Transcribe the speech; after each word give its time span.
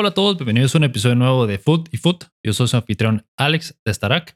Hola 0.00 0.08
a 0.08 0.14
todos, 0.14 0.38
bienvenidos 0.38 0.74
a 0.74 0.78
un 0.78 0.84
episodio 0.84 1.14
nuevo 1.14 1.46
de 1.46 1.58
Food 1.58 1.88
y 1.92 1.98
Foot. 1.98 2.24
Yo 2.42 2.54
soy 2.54 2.68
su 2.68 2.76
anfitrión 2.78 3.26
Alex 3.36 3.78
de 3.84 3.92
Starak. 3.92 4.34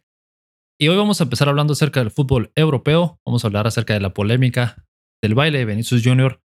Y 0.79 0.89
hoy 0.89 0.97
vamos 0.99 1.23
a 1.23 1.25
empezar 1.25 1.49
hablando 1.49 1.73
acerca 1.73 2.01
del 2.01 2.11
fútbol 2.11 2.53
europeo. 2.55 3.19
Vamos 3.25 3.43
a 3.43 3.47
hablar 3.47 3.67
acerca 3.67 3.95
de 3.95 4.01
la 4.01 4.13
polémica 4.13 4.85
del 5.23 5.35
baile 5.35 5.61
de 5.61 5.65
Vinicius 5.65 6.03
Jr. 6.05 6.43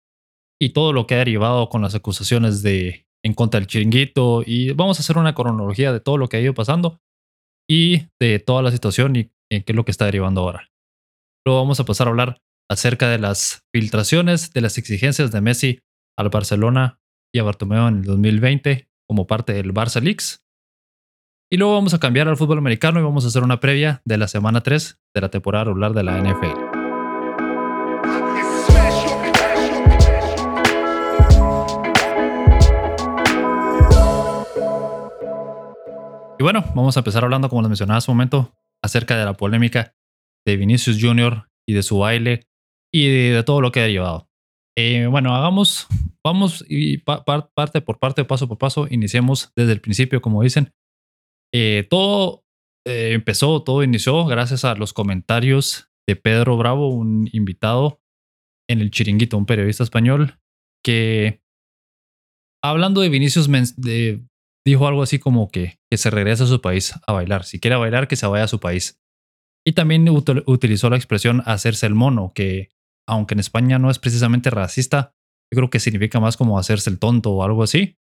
y 0.57 0.69
todo 0.69 0.93
lo 0.93 1.05
que 1.05 1.15
ha 1.15 1.17
derivado 1.17 1.67
con 1.67 1.81
las 1.81 1.95
acusaciones 1.95 2.61
de 2.61 3.07
en 3.21 3.33
contra 3.33 3.59
del 3.59 3.67
chiringuito. 3.67 4.41
Y 4.45 4.71
vamos 4.71 4.99
a 4.99 5.01
hacer 5.01 5.17
una 5.17 5.35
cronología 5.35 5.91
de 5.91 5.99
todo 5.99 6.15
lo 6.15 6.29
que 6.29 6.37
ha 6.37 6.39
ido 6.39 6.53
pasando 6.53 7.01
y 7.69 8.07
de 8.21 8.39
toda 8.39 8.61
la 8.61 8.71
situación 8.71 9.17
y 9.17 9.31
qué 9.49 9.65
es 9.67 9.75
lo 9.75 9.83
que 9.83 9.91
está 9.91 10.05
derivando 10.05 10.39
ahora. 10.39 10.69
Luego 11.45 11.59
vamos 11.59 11.81
a 11.81 11.83
pasar 11.83 12.07
a 12.07 12.11
hablar 12.11 12.41
acerca 12.71 13.09
de 13.09 13.19
las 13.19 13.65
filtraciones 13.75 14.53
de 14.53 14.61
las 14.61 14.77
exigencias 14.77 15.29
de 15.33 15.41
Messi 15.41 15.81
al 16.17 16.29
Barcelona 16.29 17.01
y 17.35 17.39
a 17.39 17.43
Bartomeu 17.43 17.85
en 17.89 17.97
el 17.97 18.03
2020 18.05 18.88
como 19.09 19.25
parte 19.25 19.53
del 19.53 19.73
Barça 19.73 20.01
Leaks. 20.01 20.45
Y 21.51 21.57
luego 21.57 21.73
vamos 21.73 21.95
a 21.95 21.99
cambiar 21.99 22.27
al 22.27 22.37
fútbol 22.37 22.59
americano 22.59 22.99
y 22.99 23.03
vamos 23.03 23.25
a 23.25 23.29
hacer 23.29 23.41
una 23.41 23.59
previa 23.59 24.03
de 24.05 24.19
la 24.19 24.27
semana 24.27 24.61
3 24.61 25.01
de 25.15 25.21
la 25.21 25.29
temporada 25.29 25.65
regular 25.65 25.93
de 25.93 26.03
la 26.03 26.21
NFL. 26.21 26.69
Y 36.37 36.43
bueno, 36.43 36.63
vamos 36.75 36.95
a 36.95 36.99
empezar 36.99 37.23
hablando, 37.23 37.49
como 37.49 37.63
les 37.63 37.69
mencionaba 37.69 37.97
hace 37.97 38.11
un 38.11 38.17
momento, 38.17 38.53
acerca 38.83 39.17
de 39.17 39.25
la 39.25 39.33
polémica 39.33 39.95
de 40.45 40.55
Vinicius 40.55 40.99
Jr. 41.01 41.49
y 41.67 41.73
de 41.73 41.81
su 41.81 41.97
baile 41.97 42.47
y 42.93 43.31
de, 43.31 43.43
todo 43.43 43.59
lo 43.59 43.71
que 43.71 43.81
ha 43.81 43.87
llevado. 43.87 44.28
Eh, 44.77 45.07
bueno, 45.07 45.35
hagamos, 45.35 45.87
vamos 46.23 46.63
y 46.67 46.97
parte 46.99 47.81
por 47.81 47.99
parte, 47.99 48.25
paso 48.25 48.47
por 48.47 48.57
paso, 48.57 48.87
iniciemos 48.89 49.51
desde 49.55 49.73
el 49.73 49.81
principio, 49.81 50.21
como 50.21 50.43
dicen. 50.43 50.73
Eh, 51.53 51.87
todo 51.89 52.45
eh, 52.87 53.11
empezó, 53.13 53.63
todo 53.63 53.83
inició 53.83 54.25
gracias 54.25 54.65
a 54.65 54.75
los 54.75 54.93
comentarios 54.93 55.89
de 56.07 56.15
Pedro 56.15 56.57
Bravo, 56.57 56.89
un 56.89 57.29
invitado 57.33 58.01
en 58.69 58.81
el 58.81 58.91
chiringuito, 58.91 59.37
un 59.37 59.45
periodista 59.45 59.83
español, 59.83 60.39
que 60.83 61.41
hablando 62.63 63.01
de 63.01 63.09
Vinicius 63.09 63.49
dijo 64.65 64.87
algo 64.87 65.01
así 65.01 65.19
como 65.19 65.49
que, 65.49 65.79
que 65.89 65.97
se 65.97 66.09
regrese 66.09 66.43
a 66.43 66.47
su 66.47 66.61
país 66.61 66.93
a 67.05 67.13
bailar. 67.13 67.43
Si 67.43 67.59
quiere 67.59 67.75
bailar, 67.75 68.07
que 68.07 68.15
se 68.15 68.27
vaya 68.27 68.43
a 68.43 68.47
su 68.47 68.59
país. 68.59 68.99
Y 69.65 69.73
también 69.73 70.07
utilizó 70.09 70.89
la 70.89 70.95
expresión 70.95 71.43
hacerse 71.45 71.85
el 71.85 71.95
mono, 71.95 72.31
que 72.33 72.69
aunque 73.09 73.33
en 73.33 73.39
España 73.39 73.79
no 73.79 73.89
es 73.89 73.97
precisamente 73.97 74.51
racista, 74.51 75.15
yo 75.51 75.57
creo 75.57 75.69
que 75.71 75.79
significa 75.79 76.19
más 76.19 76.37
como 76.37 76.59
hacerse 76.59 76.91
el 76.91 76.99
tonto 76.99 77.31
o 77.31 77.43
algo 77.43 77.63
así. 77.63 77.97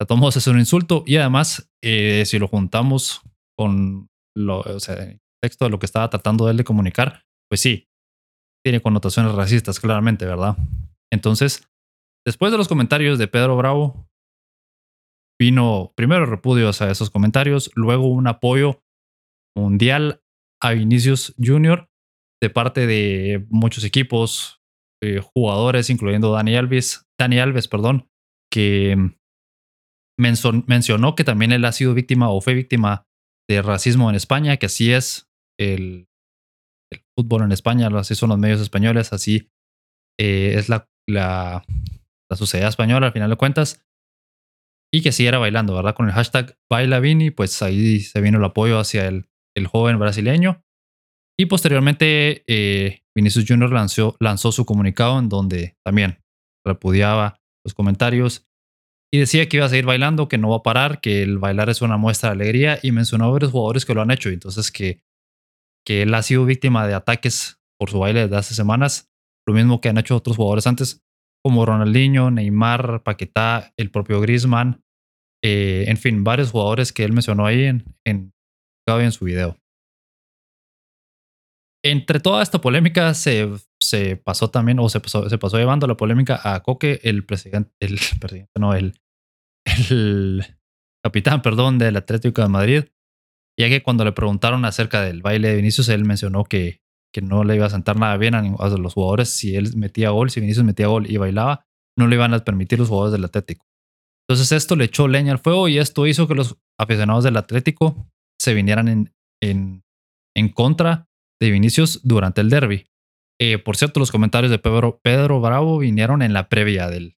A 0.00 0.06
todos 0.06 0.36
es 0.36 0.46
un 0.46 0.60
insulto 0.60 1.02
y 1.06 1.16
además, 1.16 1.72
eh, 1.82 2.22
si 2.24 2.38
lo 2.38 2.46
juntamos 2.46 3.22
con 3.58 4.08
lo, 4.36 4.64
el 4.64 5.20
texto 5.42 5.64
de 5.64 5.70
lo 5.70 5.78
que 5.78 5.86
estaba 5.86 6.08
tratando 6.08 6.48
él 6.48 6.56
de 6.56 6.64
comunicar, 6.64 7.24
pues 7.50 7.60
sí, 7.60 7.88
tiene 8.64 8.80
connotaciones 8.80 9.34
racistas, 9.34 9.80
claramente, 9.80 10.24
¿verdad? 10.24 10.56
Entonces, 11.12 11.68
después 12.24 12.52
de 12.52 12.58
los 12.58 12.68
comentarios 12.68 13.18
de 13.18 13.28
Pedro 13.28 13.56
Bravo, 13.56 14.08
vino 15.40 15.92
primero 15.96 16.26
repudios 16.26 16.80
a 16.80 16.90
esos 16.90 17.10
comentarios, 17.10 17.72
luego 17.74 18.06
un 18.06 18.28
apoyo 18.28 18.82
mundial 19.56 20.22
a 20.62 20.72
Vinicius 20.72 21.34
Jr 21.42 21.88
de 22.44 22.50
parte 22.50 22.86
de 22.86 23.46
muchos 23.48 23.84
equipos, 23.84 24.60
eh, 25.02 25.22
jugadores, 25.34 25.88
incluyendo 25.88 26.30
Dani 26.30 26.56
Alves, 26.56 27.06
Dani 27.18 27.38
Alves, 27.38 27.68
perdón, 27.68 28.10
que 28.52 29.16
mencionó 30.18 31.14
que 31.14 31.24
también 31.24 31.52
él 31.52 31.64
ha 31.64 31.72
sido 31.72 31.94
víctima 31.94 32.28
o 32.28 32.42
fue 32.42 32.52
víctima 32.52 33.06
de 33.48 33.62
racismo 33.62 34.10
en 34.10 34.16
España, 34.16 34.58
que 34.58 34.66
así 34.66 34.92
es 34.92 35.26
el, 35.58 36.06
fútbol 37.18 37.44
en 37.44 37.52
España, 37.52 37.88
así 37.94 38.14
son 38.14 38.28
los 38.28 38.38
medios 38.38 38.60
españoles, 38.60 39.14
así 39.14 39.48
eh, 40.20 40.56
es 40.58 40.68
la, 40.68 40.86
la, 41.08 41.64
la, 42.30 42.36
sociedad 42.36 42.68
española 42.68 43.06
al 43.06 43.12
final 43.14 43.30
de 43.30 43.36
cuentas. 43.36 43.82
Y 44.92 45.02
que 45.02 45.12
sí 45.12 45.26
era 45.26 45.38
bailando, 45.38 45.74
¿verdad? 45.74 45.94
Con 45.94 46.06
el 46.06 46.12
hashtag 46.12 46.58
Baila 46.70 47.00
Vini, 47.00 47.30
pues 47.30 47.62
ahí 47.62 48.00
se 48.00 48.20
vino 48.20 48.38
el 48.38 48.44
apoyo 48.44 48.78
hacia 48.78 49.08
el, 49.08 49.24
el 49.56 49.66
joven 49.66 49.98
brasileño. 49.98 50.62
Y 51.36 51.46
posteriormente, 51.46 52.44
eh, 52.46 53.02
Vinicius 53.14 53.44
Jr. 53.46 53.72
lanzó, 53.72 54.16
lanzó 54.20 54.52
su 54.52 54.64
comunicado 54.64 55.18
en 55.18 55.28
donde 55.28 55.76
también 55.84 56.22
repudiaba 56.64 57.40
los 57.64 57.74
comentarios 57.74 58.46
y 59.12 59.18
decía 59.18 59.48
que 59.48 59.58
iba 59.58 59.66
a 59.66 59.68
seguir 59.68 59.86
bailando, 59.86 60.28
que 60.28 60.38
no 60.38 60.50
va 60.50 60.56
a 60.56 60.62
parar, 60.62 61.00
que 61.00 61.22
el 61.22 61.38
bailar 61.38 61.70
es 61.70 61.82
una 61.82 61.96
muestra 61.96 62.30
de 62.30 62.34
alegría 62.34 62.78
y 62.82 62.92
mencionó 62.92 63.26
a 63.26 63.30
varios 63.30 63.52
jugadores 63.52 63.84
que 63.84 63.94
lo 63.94 64.02
han 64.02 64.10
hecho. 64.10 64.28
Entonces, 64.28 64.70
que, 64.70 65.02
que 65.84 66.02
él 66.02 66.14
ha 66.14 66.22
sido 66.22 66.44
víctima 66.44 66.86
de 66.86 66.94
ataques 66.94 67.60
por 67.78 67.90
su 67.90 67.98
baile 67.98 68.22
desde 68.22 68.36
hace 68.36 68.54
semanas, 68.54 69.10
lo 69.46 69.54
mismo 69.54 69.80
que 69.80 69.88
han 69.88 69.98
hecho 69.98 70.16
otros 70.16 70.36
jugadores 70.36 70.66
antes, 70.66 71.04
como 71.44 71.66
Ronaldinho, 71.66 72.30
Neymar, 72.30 73.02
Paquetá, 73.02 73.72
el 73.76 73.90
propio 73.90 74.20
Griezmann, 74.20 74.82
eh, 75.44 75.84
en 75.88 75.96
fin, 75.96 76.24
varios 76.24 76.50
jugadores 76.50 76.92
que 76.92 77.04
él 77.04 77.12
mencionó 77.12 77.44
ahí 77.44 77.64
en, 77.64 77.84
en, 78.04 78.32
en 78.86 79.12
su 79.12 79.26
video 79.26 79.58
entre 81.84 82.18
toda 82.18 82.42
esta 82.42 82.60
polémica 82.60 83.12
se, 83.12 83.48
se 83.78 84.16
pasó 84.16 84.48
también, 84.48 84.78
o 84.78 84.88
se 84.88 85.00
pasó, 85.00 85.28
se 85.28 85.38
pasó 85.38 85.58
llevando 85.58 85.86
la 85.86 85.96
polémica 85.96 86.40
a 86.42 86.60
Coque, 86.62 86.98
el 87.04 87.24
presidente, 87.24 87.70
el 87.78 87.98
presidente, 88.20 88.52
no, 88.58 88.74
el, 88.74 88.94
el 89.90 90.44
capitán, 91.04 91.42
perdón, 91.42 91.78
del 91.78 91.96
Atlético 91.96 92.40
de 92.40 92.48
Madrid, 92.48 92.84
ya 93.58 93.68
que 93.68 93.82
cuando 93.82 94.04
le 94.04 94.12
preguntaron 94.12 94.64
acerca 94.64 95.02
del 95.02 95.20
baile 95.20 95.50
de 95.50 95.56
Vinicius, 95.56 95.90
él 95.90 96.06
mencionó 96.06 96.44
que, 96.44 96.80
que 97.12 97.20
no 97.20 97.44
le 97.44 97.54
iba 97.56 97.66
a 97.66 97.70
sentar 97.70 97.98
nada 97.98 98.16
bien 98.16 98.34
a, 98.34 98.38
a 98.40 98.68
los 98.70 98.94
jugadores 98.94 99.28
si 99.28 99.54
él 99.54 99.76
metía 99.76 100.08
gol, 100.10 100.30
si 100.30 100.40
Vinicius 100.40 100.64
metía 100.64 100.86
gol 100.86 101.08
y 101.10 101.18
bailaba, 101.18 101.66
no 101.98 102.08
le 102.08 102.16
iban 102.16 102.32
a 102.32 102.42
permitir 102.42 102.78
los 102.78 102.88
jugadores 102.88 103.12
del 103.12 103.24
Atlético. 103.26 103.66
Entonces 104.26 104.52
esto 104.52 104.74
le 104.74 104.86
echó 104.86 105.06
leña 105.06 105.32
al 105.32 105.38
fuego 105.38 105.68
y 105.68 105.76
esto 105.76 106.06
hizo 106.06 106.26
que 106.26 106.34
los 106.34 106.56
aficionados 106.80 107.24
del 107.24 107.36
Atlético 107.36 108.10
se 108.40 108.54
vinieran 108.54 108.88
en, 108.88 109.14
en, 109.42 109.84
en 110.34 110.48
contra 110.48 111.08
de 111.40 111.50
Vinicius 111.50 112.00
durante 112.04 112.40
el 112.40 112.50
derby. 112.50 112.86
Eh, 113.40 113.58
por 113.58 113.76
cierto, 113.76 114.00
los 114.00 114.12
comentarios 114.12 114.50
de 114.50 114.58
Pedro, 114.58 115.00
Pedro 115.02 115.40
Bravo 115.40 115.78
vinieron 115.78 116.22
en 116.22 116.32
la 116.32 116.48
previa 116.48 116.88
del, 116.88 117.16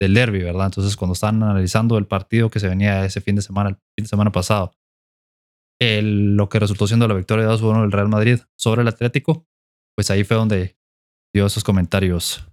del 0.00 0.14
derby, 0.14 0.42
¿verdad? 0.42 0.66
Entonces, 0.66 0.96
cuando 0.96 1.14
estaban 1.14 1.42
analizando 1.42 1.98
el 1.98 2.06
partido 2.06 2.50
que 2.50 2.60
se 2.60 2.68
venía 2.68 3.04
ese 3.04 3.20
fin 3.20 3.36
de 3.36 3.42
semana, 3.42 3.70
el 3.70 3.76
fin 3.96 4.04
de 4.04 4.08
semana 4.08 4.32
pasado, 4.32 4.72
lo 5.80 6.48
que 6.48 6.58
resultó 6.58 6.86
siendo 6.86 7.08
la 7.08 7.14
victoria 7.14 7.46
de 7.46 7.52
2-1 7.52 7.82
del 7.82 7.92
Real 7.92 8.08
Madrid 8.08 8.40
sobre 8.56 8.82
el 8.82 8.88
Atlético, 8.88 9.46
pues 9.96 10.10
ahí 10.10 10.24
fue 10.24 10.36
donde 10.36 10.78
dio 11.34 11.46
esos 11.46 11.64
comentarios 11.64 12.46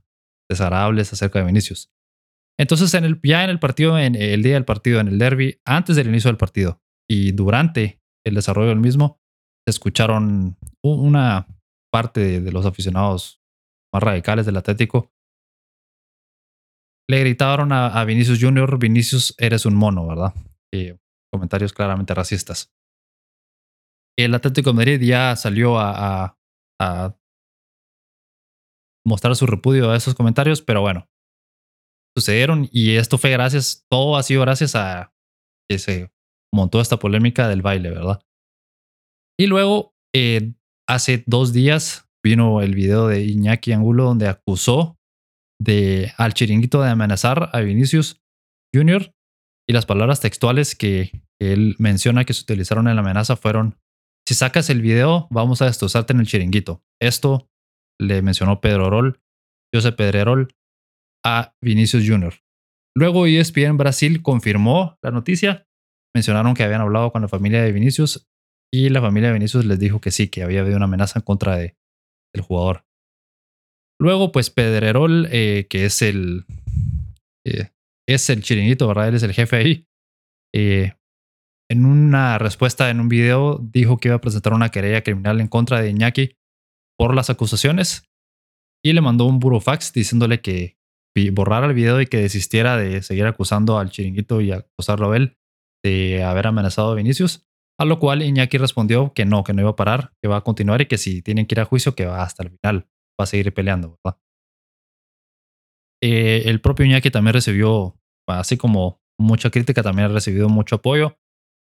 desagradables 0.49 1.13
acerca 1.13 1.39
de 1.39 1.45
Vinicius. 1.45 1.91
Entonces, 2.59 2.93
en 2.93 3.05
el, 3.05 3.19
ya 3.23 3.43
en 3.43 3.49
el 3.49 3.59
partido, 3.59 3.97
en 3.97 4.15
el 4.15 4.43
día 4.43 4.53
del 4.53 4.65
partido, 4.65 4.99
en 4.99 5.07
el 5.07 5.17
derby, 5.17 5.59
antes 5.65 5.95
del 5.95 6.07
inicio 6.07 6.29
del 6.29 6.37
partido 6.37 6.81
y 7.09 7.31
durante 7.31 8.01
el 8.25 8.35
desarrollo 8.35 8.69
del 8.69 8.79
mismo, 8.79 9.22
escucharon 9.67 10.57
una 10.83 11.47
parte 11.91 12.41
de, 12.41 12.51
los 12.51 12.65
aficionados 12.65 13.41
más 13.93 14.03
radicales 14.03 14.45
del 14.45 14.57
Atlético. 14.57 15.11
Le 17.09 17.19
gritaron 17.19 17.71
a, 17.71 18.03
Vinicius 18.05 18.39
Jr., 18.41 18.79
Vinicius, 18.79 19.35
eres 19.37 19.65
un 19.65 19.75
mono, 19.75 20.07
¿verdad? 20.07 20.33
comentarios 21.31 21.73
claramente 21.73 22.13
racistas. 22.13 22.71
El 24.17 24.35
Atlético 24.35 24.69
de 24.69 24.75
Madrid 24.75 25.01
ya 25.01 25.35
salió 25.35 25.79
a, 25.79 26.37
a 26.79 27.17
mostrar 29.05 29.35
su 29.35 29.47
repudio 29.47 29.89
a 29.91 29.95
esos 29.95 30.13
comentarios, 30.13 30.61
pero 30.61 30.81
bueno, 30.81 31.09
sucedieron 32.15 32.69
y 32.71 32.95
esto 32.95 33.17
fue 33.17 33.31
gracias, 33.31 33.85
todo 33.89 34.15
ha 34.15 34.23
sido 34.23 34.41
gracias 34.41 34.75
a 34.75 35.13
que 35.69 35.79
se 35.79 36.11
montó 36.53 36.79
esta 36.79 36.97
polémica 36.97 37.47
del 37.47 37.61
baile, 37.61 37.89
¿verdad? 37.89 38.21
Y 39.39 39.47
luego, 39.47 39.93
eh, 40.15 40.53
hace 40.87 41.23
dos 41.25 41.53
días, 41.53 42.09
vino 42.23 42.61
el 42.61 42.75
video 42.75 43.07
de 43.07 43.23
Iñaki 43.23 43.71
Angulo 43.71 44.05
donde 44.05 44.27
acusó 44.27 44.97
de, 45.59 46.11
al 46.17 46.33
chiringuito 46.33 46.81
de 46.81 46.89
amenazar 46.89 47.49
a 47.53 47.59
Vinicius 47.61 48.21
Jr. 48.73 49.13
Y 49.67 49.73
las 49.73 49.85
palabras 49.85 50.19
textuales 50.19 50.75
que, 50.75 51.23
él 51.39 51.75
menciona 51.77 52.25
que 52.25 52.33
se 52.33 52.41
utilizaron 52.41 52.87
en 52.87 52.95
la 52.95 53.01
amenaza 53.01 53.35
fueron, 53.35 53.77
si 54.27 54.35
sacas 54.35 54.69
el 54.69 54.81
video, 54.81 55.27
vamos 55.29 55.61
a 55.61 55.65
destrozarte 55.65 56.13
en 56.13 56.21
el 56.21 56.27
chiringuito. 56.27 56.83
Esto 57.01 57.49
le 57.99 58.21
mencionó 58.21 58.61
Pedro 58.61 58.89
Rol, 58.89 59.19
José 59.73 59.91
Pedrerol, 59.91 60.55
a 61.25 61.53
Vinicius 61.61 62.07
Jr. 62.07 62.35
Luego 62.95 63.25
ESPN 63.25 63.77
Brasil 63.77 64.21
confirmó 64.21 64.97
la 65.01 65.11
noticia. 65.11 65.67
Mencionaron 66.15 66.53
que 66.53 66.63
habían 66.63 66.81
hablado 66.81 67.11
con 67.11 67.23
la 67.23 67.27
familia 67.27 67.63
de 67.63 67.71
Vinicius 67.71 68.29
y 68.73 68.89
la 68.89 69.01
familia 69.01 69.29
de 69.29 69.35
Vinicius 69.35 69.65
les 69.65 69.79
dijo 69.79 70.01
que 70.01 70.09
sí, 70.09 70.29
que 70.29 70.41
había 70.41 70.61
habido 70.61 70.77
una 70.77 70.85
amenaza 70.85 71.19
en 71.19 71.25
contra 71.25 71.57
de, 71.57 71.77
del 72.33 72.43
jugador. 72.43 72.85
Luego, 74.01 74.31
pues 74.31 74.49
Pedrerol, 74.49 75.27
eh, 75.31 75.67
que 75.69 75.85
es 75.85 76.01
el, 76.01 76.45
eh, 77.45 77.69
es 78.09 78.29
el 78.31 78.41
chiringuito, 78.41 78.87
¿verdad? 78.87 79.09
Él 79.09 79.15
es 79.15 79.23
el 79.23 79.33
jefe 79.33 79.55
ahí. 79.55 79.87
eh, 80.55 80.93
en 81.71 81.85
una 81.85 82.37
respuesta 82.37 82.89
en 82.89 82.99
un 82.99 83.09
video 83.09 83.57
dijo 83.57 83.97
que 83.97 84.09
iba 84.09 84.15
a 84.15 84.21
presentar 84.21 84.53
una 84.53 84.69
querella 84.69 85.01
criminal 85.01 85.39
en 85.39 85.47
contra 85.47 85.81
de 85.81 85.89
Iñaki 85.89 86.35
por 86.99 87.15
las 87.15 87.29
acusaciones 87.29 88.11
y 88.83 88.93
le 88.93 89.01
mandó 89.01 89.25
un 89.25 89.39
burofax 89.39 89.93
diciéndole 89.93 90.41
que 90.41 90.77
borrara 91.31 91.67
el 91.67 91.73
video 91.73 92.01
y 92.01 92.07
que 92.07 92.17
desistiera 92.17 92.75
de 92.75 93.01
seguir 93.01 93.25
acusando 93.25 93.79
al 93.79 93.91
chiringuito 93.91 94.41
y 94.41 94.51
acusarlo 94.51 95.11
a 95.11 95.17
él 95.17 95.37
de 95.83 96.23
haber 96.23 96.47
amenazado 96.47 96.91
a 96.91 96.95
Vinicius. 96.95 97.42
A 97.79 97.85
lo 97.85 97.99
cual 97.99 98.21
Iñaki 98.21 98.57
respondió 98.57 99.13
que 99.13 99.25
no, 99.25 99.43
que 99.43 99.53
no 99.53 99.61
iba 99.61 99.71
a 99.71 99.75
parar, 99.75 100.13
que 100.21 100.27
va 100.29 100.37
a 100.37 100.43
continuar 100.43 100.81
y 100.81 100.85
que 100.85 100.97
si 100.97 101.21
tienen 101.21 101.45
que 101.45 101.55
ir 101.55 101.59
a 101.59 101.65
juicio, 101.65 101.95
que 101.95 102.05
va 102.05 102.21
hasta 102.21 102.43
el 102.43 102.51
final, 102.51 102.87
va 103.19 103.23
a 103.23 103.25
seguir 103.25 103.53
peleando, 103.53 103.99
¿verdad? 104.03 104.19
Eh, 106.03 106.49
el 106.49 106.61
propio 106.61 106.85
Iñaki 106.85 107.11
también 107.11 107.33
recibió, 107.33 107.97
así 108.27 108.57
como 108.57 109.01
mucha 109.19 109.49
crítica, 109.49 109.81
también 109.81 110.09
ha 110.09 110.13
recibido 110.13 110.49
mucho 110.49 110.75
apoyo. 110.75 111.17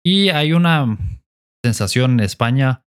Y 0.04 0.30
hay 0.30 0.52
una 0.52 0.98
sensación 1.64 2.12
en 2.12 2.20
España 2.20 2.86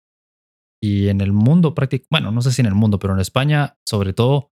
y 0.81 1.07
en 1.07 1.21
el 1.21 1.31
mundo 1.33 1.73
prácticamente, 1.73 2.07
bueno, 2.11 2.31
no 2.31 2.41
sé 2.41 2.51
si 2.51 2.61
en 2.61 2.67
el 2.67 2.75
mundo, 2.75 2.99
pero 2.99 3.13
en 3.13 3.19
España, 3.19 3.77
sobre 3.87 4.13
todo, 4.13 4.51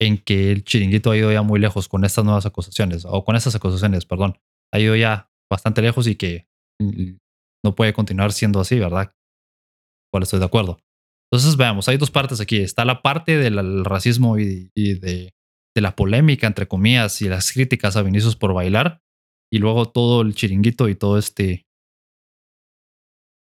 en 0.00 0.18
que 0.18 0.50
el 0.50 0.64
chiringuito 0.64 1.10
ha 1.10 1.16
ido 1.16 1.32
ya 1.32 1.42
muy 1.42 1.60
lejos 1.60 1.88
con 1.88 2.04
estas 2.04 2.24
nuevas 2.24 2.46
acusaciones, 2.46 3.04
o 3.08 3.24
con 3.24 3.36
estas 3.36 3.54
acusaciones, 3.54 4.04
perdón, 4.06 4.38
ha 4.72 4.78
ido 4.78 4.96
ya 4.96 5.30
bastante 5.50 5.82
lejos 5.82 6.06
y 6.06 6.16
que 6.16 6.48
no 7.64 7.74
puede 7.74 7.92
continuar 7.92 8.32
siendo 8.32 8.60
así, 8.60 8.78
¿verdad? 8.78 9.12
Cual 10.12 10.22
estoy 10.22 10.38
de 10.38 10.44
acuerdo. 10.44 10.78
Entonces, 11.32 11.56
veamos, 11.56 11.88
hay 11.88 11.96
dos 11.96 12.10
partes 12.10 12.40
aquí. 12.40 12.58
Está 12.58 12.84
la 12.84 13.02
parte 13.02 13.38
del 13.38 13.84
racismo 13.84 14.38
y, 14.38 14.70
de, 14.74 15.32
la 15.74 15.96
polémica, 15.96 16.46
entre 16.46 16.68
comillas, 16.68 17.20
y 17.22 17.28
las 17.28 17.50
críticas 17.50 17.96
a 17.96 18.02
Vinicius 18.02 18.36
por 18.36 18.54
bailar, 18.54 19.00
y 19.52 19.58
luego 19.58 19.86
todo 19.86 20.22
el 20.22 20.34
chiringuito 20.34 20.88
y 20.88 20.94
todo 20.94 21.18
este. 21.18 21.66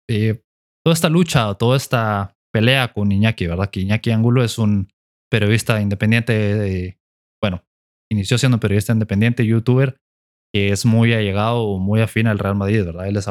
Eh, 0.08 0.44
toda 0.86 0.94
esta 0.94 1.10
lucha, 1.10 1.56
toda 1.56 1.78
esta 1.78 2.36
pelea 2.54 2.94
con 2.94 3.12
Iñaki, 3.12 3.48
¿verdad? 3.48 3.70
Que 3.72 3.80
Iñaki 3.80 4.12
Angulo 4.12 4.44
es 4.44 4.58
un 4.60 4.90
periodista 5.32 5.82
independiente, 5.82 7.00
bueno, 7.42 7.64
inició 8.12 8.38
siendo 8.38 8.60
periodista 8.60 8.94
independiente, 8.94 9.46
youtuber, 9.46 9.98
que 10.54 10.70
es 10.70 10.86
muy 10.86 11.14
allegado, 11.14 11.80
muy 11.80 12.02
afín 12.02 12.28
al 12.28 12.40
Real 12.40 12.56
Madrid, 12.56 12.84
¿verdad? 12.86 13.08
Él 13.08 13.16
es 13.16 13.28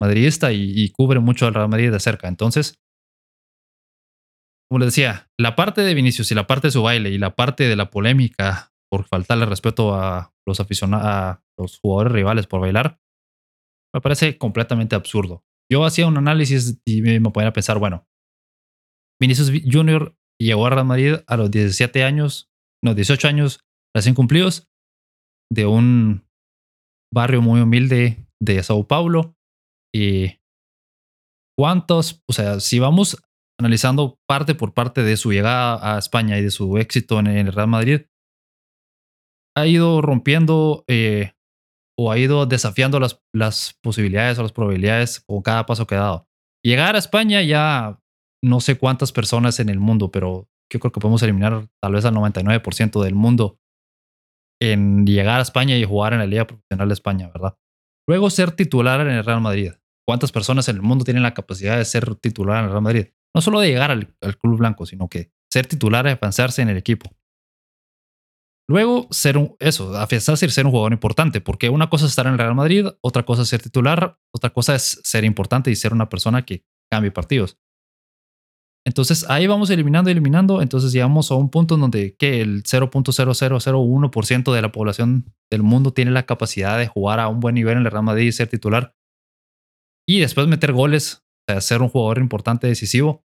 madridista 0.00 0.52
y, 0.52 0.88
cubre 0.90 1.20
mucho 1.20 1.46
al 1.46 1.54
Real 1.54 1.68
Madrid 1.68 1.92
de 1.92 2.00
cerca. 2.00 2.28
Entonces, 2.28 2.80
como 4.70 4.78
les 4.78 4.88
decía, 4.88 5.30
la 5.38 5.56
parte 5.56 5.82
de 5.82 5.94
Vinicius 5.94 6.30
y 6.30 6.34
la 6.34 6.46
parte 6.46 6.68
de 6.68 6.72
su 6.72 6.82
baile 6.82 7.10
y 7.10 7.18
la 7.18 7.34
parte 7.34 7.68
de 7.68 7.76
la 7.76 7.90
polémica 7.90 8.72
por 8.90 9.04
faltarle 9.04 9.46
respeto 9.46 9.94
a 9.94 10.32
los 10.46 10.60
aficionados, 10.60 11.06
a 11.06 11.44
los 11.58 11.78
jugadores 11.78 12.12
rivales 12.12 12.46
por 12.46 12.60
bailar, 12.60 13.00
me 13.94 14.00
parece 14.00 14.38
completamente 14.38 14.96
absurdo. 14.96 15.44
Yo 15.70 15.84
hacía 15.84 16.06
un 16.06 16.16
análisis 16.16 16.80
y 16.84 17.02
me 17.02 17.20
ponía 17.30 17.48
a 17.48 17.52
pensar, 17.52 17.78
bueno, 17.78 18.08
Vinicius 19.20 19.52
Jr. 19.70 20.16
llegó 20.40 20.66
a 20.66 20.70
Real 20.70 20.86
Madrid 20.86 21.14
a 21.26 21.36
los 21.36 21.50
17 21.50 22.02
años, 22.04 22.50
no, 22.82 22.94
18 22.94 23.28
años 23.28 23.60
recién 23.94 24.14
cumplidos, 24.14 24.68
de 25.52 25.66
un 25.66 26.24
barrio 27.12 27.42
muy 27.42 27.60
humilde 27.60 28.26
de 28.40 28.62
Sao 28.62 28.86
Paulo. 28.86 29.36
Y 29.94 30.38
cuántos, 31.58 32.22
o 32.28 32.32
sea, 32.32 32.60
si 32.60 32.78
vamos 32.78 33.22
analizando 33.58 34.18
parte 34.26 34.54
por 34.54 34.72
parte 34.72 35.02
de 35.02 35.16
su 35.16 35.32
llegada 35.32 35.94
a 35.94 35.98
España 35.98 36.38
y 36.38 36.42
de 36.42 36.50
su 36.50 36.78
éxito 36.78 37.18
en 37.18 37.26
el 37.26 37.52
Real 37.52 37.68
Madrid, 37.68 38.02
ha 39.56 39.66
ido 39.66 40.00
rompiendo 40.00 40.84
eh, 40.88 41.32
o 41.98 42.10
ha 42.10 42.18
ido 42.18 42.46
desafiando 42.46 42.98
las, 42.98 43.22
las 43.34 43.78
posibilidades 43.82 44.38
o 44.38 44.42
las 44.42 44.52
probabilidades 44.52 45.20
con 45.20 45.42
cada 45.42 45.66
paso 45.66 45.86
que 45.86 45.96
ha 45.96 46.00
dado. 46.00 46.28
Llegar 46.64 46.94
a 46.94 46.98
España 46.98 47.42
ya 47.42 48.00
no 48.42 48.60
sé 48.60 48.78
cuántas 48.78 49.12
personas 49.12 49.60
en 49.60 49.68
el 49.68 49.78
mundo, 49.78 50.10
pero 50.10 50.48
yo 50.72 50.80
creo 50.80 50.92
que 50.92 51.00
podemos 51.00 51.22
eliminar 51.22 51.68
tal 51.82 51.92
vez 51.92 52.04
al 52.04 52.14
99% 52.14 53.02
del 53.02 53.14
mundo 53.14 53.58
en 54.62 55.06
llegar 55.06 55.40
a 55.40 55.42
España 55.42 55.76
y 55.76 55.84
jugar 55.84 56.12
en 56.12 56.20
la 56.20 56.26
Liga 56.26 56.46
Profesional 56.46 56.88
de 56.88 56.94
España, 56.94 57.30
¿verdad? 57.32 57.56
Luego 58.08 58.30
ser 58.30 58.52
titular 58.52 59.00
en 59.00 59.08
el 59.08 59.24
Real 59.24 59.40
Madrid. 59.40 59.72
¿Cuántas 60.06 60.32
personas 60.32 60.68
en 60.68 60.76
el 60.76 60.82
mundo 60.82 61.04
tienen 61.04 61.22
la 61.22 61.34
capacidad 61.34 61.76
de 61.76 61.84
ser 61.84 62.14
titular 62.16 62.58
en 62.58 62.64
el 62.64 62.70
Real 62.70 62.82
Madrid? 62.82 63.06
No 63.34 63.40
solo 63.40 63.60
de 63.60 63.68
llegar 63.68 63.90
al, 63.90 64.16
club 64.38 64.58
blanco, 64.58 64.86
sino 64.86 65.08
que 65.08 65.32
ser 65.52 65.66
titular 65.66 66.06
y 66.06 66.10
afianzarse 66.10 66.62
en 66.62 66.68
el 66.68 66.76
equipo. 66.76 67.10
Luego, 68.68 69.08
ser 69.10 69.36
un, 69.36 69.56
eso, 69.58 69.96
afianzarse 69.96 70.46
y 70.46 70.50
ser 70.50 70.64
un 70.64 70.72
jugador 70.72 70.92
importante, 70.92 71.40
porque 71.40 71.68
una 71.68 71.90
cosa 71.90 72.06
es 72.06 72.12
estar 72.12 72.26
en 72.26 72.32
el 72.32 72.38
Real 72.38 72.54
Madrid, 72.54 72.86
otra 73.00 73.24
cosa 73.24 73.42
es 73.42 73.48
ser 73.48 73.62
titular, 73.62 74.18
otra 74.32 74.50
cosa 74.50 74.74
es 74.74 75.00
ser 75.02 75.24
importante 75.24 75.70
y 75.70 75.76
ser 75.76 75.92
una 75.92 76.08
persona 76.08 76.44
que 76.44 76.64
cambie 76.90 77.10
partidos. 77.10 77.58
Entonces 78.86 79.26
ahí 79.28 79.46
vamos 79.46 79.70
eliminando, 79.70 80.10
eliminando. 80.10 80.62
Entonces 80.62 80.92
llegamos 80.92 81.30
a 81.30 81.34
un 81.34 81.50
punto 81.50 81.74
en 81.74 81.82
donde 81.82 82.16
que 82.16 82.40
el 82.40 82.62
0.0001% 82.62 84.54
de 84.54 84.62
la 84.62 84.72
población 84.72 85.34
del 85.50 85.62
mundo 85.62 85.92
tiene 85.92 86.10
la 86.10 86.24
capacidad 86.24 86.78
de 86.78 86.86
jugar 86.86 87.20
a 87.20 87.28
un 87.28 87.40
buen 87.40 87.54
nivel 87.54 87.74
en 87.78 87.84
el 87.84 87.90
Real 87.90 88.04
Madrid 88.04 88.26
y 88.26 88.32
ser 88.32 88.48
titular. 88.48 88.94
Y 90.10 90.18
después 90.18 90.48
meter 90.48 90.72
goles, 90.72 91.22
o 91.22 91.52
sea, 91.52 91.60
ser 91.60 91.82
un 91.82 91.88
jugador 91.88 92.18
importante, 92.18 92.66
decisivo. 92.66 93.22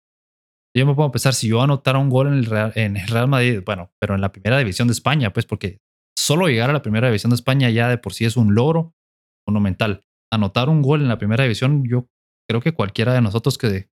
Yo 0.77 0.85
me 0.85 0.97
puedo 0.97 1.13
pensar 1.13 1.33
si 1.33 1.47
yo 1.47 1.63
anotara 1.63 2.01
un 2.01 2.11
gol 2.11 2.27
en 2.27 2.35
el, 2.35 2.45
Real, 2.45 2.73
en 2.75 2.97
el 2.97 3.07
Real 3.07 3.29
Madrid, 3.29 3.63
bueno, 3.65 3.93
pero 4.01 4.17
en 4.17 4.21
la 4.21 4.33
primera 4.33 4.59
división 4.59 4.89
de 4.89 4.93
España, 4.93 5.33
pues 5.33 5.47
porque 5.47 5.79
solo 6.19 6.49
llegar 6.49 6.71
a 6.71 6.73
la 6.73 6.83
primera 6.83 7.07
división 7.07 7.31
de 7.31 7.37
España 7.37 7.71
ya 7.71 7.89
de 7.89 7.99
por 7.99 8.15
sí 8.15 8.25
es 8.25 8.37
un 8.37 8.57
logro 8.57 8.97
monumental. 9.47 10.05
Anotar 10.33 10.69
un 10.69 10.83
gol 10.83 11.03
en 11.03 11.09
la 11.09 11.19
primera 11.19 11.45
división, 11.45 11.85
yo 11.89 12.09
creo 12.51 12.61
que 12.61 12.73
cualquiera 12.73 13.15
de 13.15 13.21
nosotros 13.21 13.59
que 13.59 13.89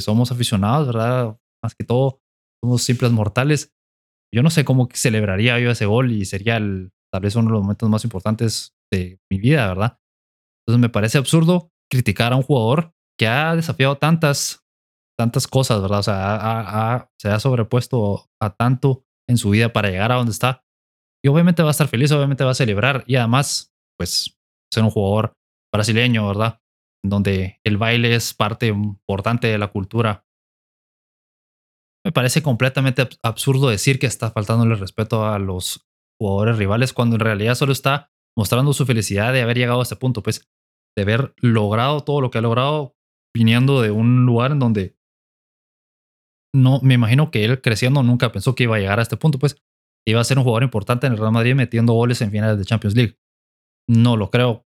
somos 0.00 0.30
aficionados, 0.30 0.88
¿verdad? 0.88 1.38
Más 1.64 1.74
que 1.74 1.86
todo, 1.86 2.20
somos 2.62 2.82
simples 2.82 3.12
mortales. 3.12 3.72
Yo 4.30 4.42
no 4.42 4.50
sé 4.50 4.66
cómo 4.66 4.90
celebraría 4.92 5.58
yo 5.58 5.70
ese 5.70 5.86
gol 5.86 6.12
y 6.12 6.26
sería 6.26 6.58
tal 6.58 7.22
vez 7.22 7.34
uno 7.34 7.46
de 7.46 7.52
los 7.52 7.62
momentos 7.62 7.88
más 7.88 8.04
importantes 8.04 8.76
de 8.92 9.20
mi 9.32 9.38
vida, 9.38 9.66
¿verdad? 9.68 9.98
Entonces 10.66 10.82
me 10.82 10.90
parece 10.90 11.16
absurdo 11.16 11.72
criticar 11.90 12.32
a 12.32 12.36
un 12.36 12.42
jugador 12.42 12.92
que 13.18 13.26
ha 13.28 13.56
desafiado 13.56 13.96
tantas, 13.96 14.64
tantas 15.18 15.46
cosas, 15.46 15.80
¿verdad? 15.80 16.00
O 16.00 16.02
sea, 16.02 17.10
se 17.18 17.28
ha 17.28 17.40
sobrepuesto 17.40 18.28
a 18.40 18.50
tanto 18.50 19.04
en 19.28 19.38
su 19.38 19.50
vida 19.50 19.72
para 19.72 19.90
llegar 19.90 20.12
a 20.12 20.16
donde 20.16 20.32
está. 20.32 20.64
Y 21.24 21.28
obviamente 21.28 21.62
va 21.62 21.70
a 21.70 21.72
estar 21.72 21.88
feliz, 21.88 22.12
obviamente 22.12 22.44
va 22.44 22.50
a 22.50 22.54
celebrar. 22.54 23.04
Y 23.06 23.16
además, 23.16 23.74
pues, 23.98 24.38
ser 24.72 24.84
un 24.84 24.90
jugador 24.90 25.32
brasileño, 25.72 26.26
¿verdad? 26.28 26.60
donde 27.08 27.60
el 27.64 27.76
baile 27.76 28.14
es 28.14 28.34
parte 28.34 28.66
importante 28.66 29.48
de 29.48 29.58
la 29.58 29.68
cultura. 29.68 30.26
Me 32.04 32.12
parece 32.12 32.42
completamente 32.42 33.08
absurdo 33.22 33.68
decir 33.68 33.98
que 33.98 34.06
está 34.06 34.30
faltándole 34.30 34.76
respeto 34.76 35.26
a 35.26 35.38
los 35.38 35.88
jugadores 36.20 36.56
rivales 36.56 36.92
cuando 36.92 37.16
en 37.16 37.20
realidad 37.20 37.56
solo 37.56 37.72
está 37.72 38.12
mostrando 38.36 38.72
su 38.72 38.86
felicidad 38.86 39.32
de 39.32 39.42
haber 39.42 39.56
llegado 39.56 39.80
a 39.80 39.82
este 39.82 39.96
punto, 39.96 40.22
pues 40.22 40.48
de 40.96 41.02
haber 41.02 41.34
logrado 41.36 42.00
todo 42.00 42.20
lo 42.20 42.30
que 42.30 42.38
ha 42.38 42.42
logrado 42.42 42.96
viniendo 43.34 43.82
de 43.82 43.90
un 43.90 44.24
lugar 44.24 44.52
en 44.52 44.58
donde 44.58 44.96
no 46.54 46.80
me 46.82 46.94
imagino 46.94 47.30
que 47.30 47.44
él 47.44 47.60
creciendo 47.60 48.02
nunca 48.02 48.32
pensó 48.32 48.54
que 48.54 48.64
iba 48.64 48.76
a 48.76 48.78
llegar 48.78 48.98
a 48.98 49.02
este 49.02 49.16
punto, 49.16 49.38
pues 49.38 49.62
iba 50.06 50.20
a 50.20 50.24
ser 50.24 50.38
un 50.38 50.44
jugador 50.44 50.62
importante 50.62 51.06
en 51.06 51.12
el 51.12 51.18
Real 51.18 51.32
Madrid 51.32 51.54
metiendo 51.54 51.92
goles 51.92 52.22
en 52.22 52.30
finales 52.30 52.58
de 52.58 52.64
Champions 52.64 52.96
League. 52.96 53.18
No 53.88 54.16
lo 54.16 54.30
creo 54.30 54.66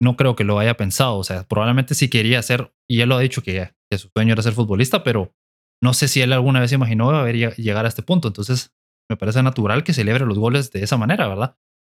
no 0.00 0.16
creo 0.16 0.36
que 0.36 0.44
lo 0.44 0.58
haya 0.58 0.76
pensado. 0.76 1.18
O 1.18 1.24
sea, 1.24 1.44
probablemente 1.44 1.94
sí 1.94 2.08
quería 2.08 2.42
ser, 2.42 2.72
y 2.88 3.00
él 3.00 3.08
lo 3.08 3.16
ha 3.16 3.20
dicho 3.20 3.42
que, 3.42 3.72
su 3.96 4.08
sueño 4.14 4.32
era 4.32 4.42
ser 4.42 4.52
futbolista, 4.52 5.04
pero 5.04 5.34
no 5.82 5.94
sé 5.94 6.08
si 6.08 6.20
él 6.20 6.32
alguna 6.32 6.60
vez 6.60 6.72
imaginó 6.72 7.10
haber 7.10 7.56
llegar 7.56 7.84
a 7.84 7.88
este 7.88 8.02
punto. 8.02 8.28
Entonces, 8.28 8.74
me 9.08 9.16
parece 9.16 9.42
natural 9.42 9.84
que 9.84 9.92
celebre 9.92 10.26
los 10.26 10.38
goles 10.38 10.72
de 10.72 10.82
esa 10.82 10.96
manera, 10.96 11.28
¿verdad? 11.28 11.56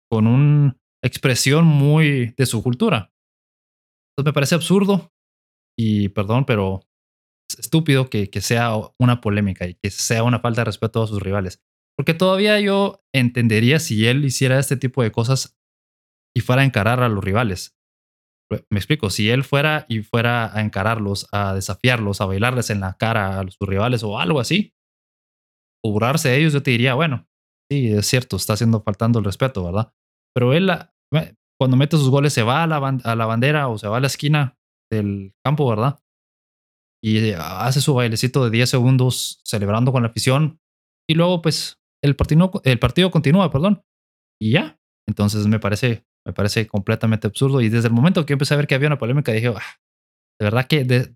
Con 0.10 0.28
una 0.28 0.78
expresión 1.04 1.66
muy 1.66 2.34
de 2.38 2.46
su 2.46 2.62
cultura. 2.62 3.12
Me 4.24 4.34
parece 4.34 4.56
absurdo 4.56 5.12
y 5.78 6.10
perdón, 6.10 6.46
pero 6.46 6.82
es 7.50 7.60
estúpido 7.60 8.10
que, 8.10 8.30
que 8.30 8.42
sea 8.42 8.74
una 9.00 9.22
polémica 9.22 9.68
y 9.68 9.76
que 9.76 9.90
sea 9.90 10.24
una 10.24 10.40
falta 10.40 10.62
de 10.62 10.66
respeto 10.66 11.02
a 11.02 11.08
sus 11.08 11.22
rivales. 11.22 11.62
Porque 11.98 12.14
todavía 12.14 12.60
yo 12.60 13.04
entendería 13.14 13.80
si 13.80 14.08
él 14.08 14.24
hiciera 14.24 14.60
este 14.60 14.78
tipo 14.78 15.04
de 15.04 15.12
cosas 15.12 15.60
y 16.36 16.42
fuera 16.42 16.62
a 16.62 16.66
encarar 16.66 17.02
a 17.02 17.10
los 17.10 17.24
rivales. 17.24 17.78
Me 18.72 18.80
explico, 18.80 19.10
si 19.10 19.30
él 19.30 19.44
fuera 19.44 19.86
y 19.90 20.02
fuera 20.02 20.56
a 20.56 20.62
encararlos, 20.62 21.28
a 21.32 21.54
desafiarlos, 21.54 22.20
a 22.20 22.26
bailarles 22.26 22.72
en 22.72 22.80
la 22.80 22.98
cara 22.98 23.40
a 23.40 23.44
sus 23.52 23.68
rivales 23.68 24.02
o 24.04 24.18
algo 24.18 24.40
así, 24.40 24.74
o 25.86 25.92
burlarse 25.92 26.30
de 26.30 26.38
ellos, 26.40 26.54
yo 26.54 26.64
te 26.64 26.72
diría, 26.72 26.96
bueno, 26.96 27.28
sí, 27.72 27.92
es 27.92 28.08
cierto, 28.08 28.38
está 28.38 28.54
haciendo 28.54 28.82
faltando 28.82 29.20
el 29.20 29.26
respeto, 29.26 29.66
¿verdad? 29.66 29.94
Pero 30.34 30.54
él, 30.54 30.72
cuando 31.60 31.76
mete 31.76 31.98
sus 31.98 32.10
goles, 32.10 32.32
se 32.32 32.44
va 32.44 32.64
a 32.64 32.68
la, 32.68 32.80
bandera 33.26 33.68
o 33.68 33.78
se 33.78 33.88
va 33.88 33.98
a 33.98 34.00
la 34.00 34.08
esquina 34.08 34.58
del 34.90 35.34
campo, 35.46 35.70
¿verdad? 35.70 36.00
Y 37.04 37.32
hace 37.34 37.82
su 37.82 37.94
bailecito 37.94 38.44
de 38.46 38.50
10 38.50 38.70
segundos 38.70 39.42
celebrando 39.44 39.92
con 39.92 40.04
la 40.04 40.10
afición. 40.10 40.60
Y 41.08 41.16
luego, 41.16 41.42
pues, 41.42 41.80
el 42.04 42.16
partido, 42.16 42.52
el 42.64 42.80
partido 42.80 43.12
continúa, 43.12 43.52
perdón. 43.52 43.84
Y 44.42 44.52
ya. 44.52 44.80
Entonces 45.08 45.48
me 45.48 45.60
parece 45.60 46.06
Me 46.26 46.34
parece 46.34 46.68
completamente 46.68 47.28
absurdo. 47.28 47.62
Y 47.62 47.70
desde 47.70 47.88
el 47.88 47.94
momento 47.94 48.26
que 48.26 48.34
empecé 48.34 48.54
a 48.54 48.58
ver 48.58 48.68
que 48.68 48.76
había 48.76 48.88
una 48.88 48.98
polémica, 48.98 49.32
dije, 49.32 49.48
ah, 49.48 49.80
de 50.40 50.44
verdad 50.46 50.68
que 50.68 51.16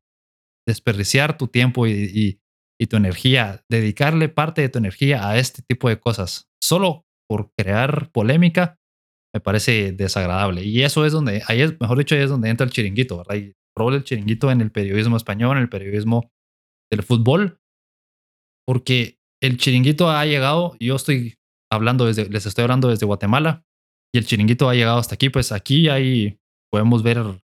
desperdiciar 0.68 1.38
tu 1.38 1.48
tiempo 1.48 1.88
y, 1.88 2.40
y, 2.80 2.88
tu 2.88 2.98
energía, 2.98 3.64
dedicarle 3.70 4.28
parte 4.28 4.62
de 4.62 4.68
tu 4.68 4.78
energía 4.78 5.30
a 5.30 5.38
este 5.38 5.62
tipo 5.62 5.88
de 5.88 6.02
cosas, 6.02 6.50
solo 6.62 7.06
por 7.30 7.54
crear 7.58 8.12
polémica, 8.12 8.78
me 9.34 9.42
parece 9.42 9.92
desagradable. 9.92 10.64
Y 10.64 10.84
eso 10.84 11.06
es 11.06 11.12
donde, 11.12 11.42
ahí 11.48 11.62
es, 11.62 11.80
mejor 11.80 11.98
dicho, 11.98 12.16
ahí 12.16 12.22
es 12.22 12.30
donde 12.30 12.50
entra 12.50 12.66
el 12.66 12.72
chiringuito, 12.72 13.18
¿verdad? 13.18 13.36
Y 13.36 13.40
el 13.46 13.56
rol 13.76 13.94
del 13.94 14.04
chiringuito 14.04 14.52
en 14.52 14.62
el 14.62 14.72
periodismo 14.72 15.18
español, 15.18 15.58
en 15.58 15.64
el 15.64 15.70
periodismo 15.70 16.32
del 16.92 17.04
fútbol, 17.04 17.60
porque 18.68 19.18
el 19.42 19.58
chiringuito 19.58 20.10
ha 20.10 20.26
llegado, 20.26 20.76
yo 20.80 20.96
estoy 20.96 21.36
hablando 21.72 22.06
desde, 22.06 22.30
les 22.30 22.46
estoy 22.46 22.64
hablando 22.64 22.90
desde 22.90 23.06
Guatemala, 23.06 23.66
y 24.14 24.20
el 24.20 24.26
chiringuito 24.26 24.70
ha 24.70 24.76
llegado 24.76 25.00
hasta 25.00 25.16
aquí, 25.16 25.30
pues 25.30 25.52
aquí 25.52 25.90
ahí 25.90 26.40
podemos 26.72 27.02
ver 27.02 27.42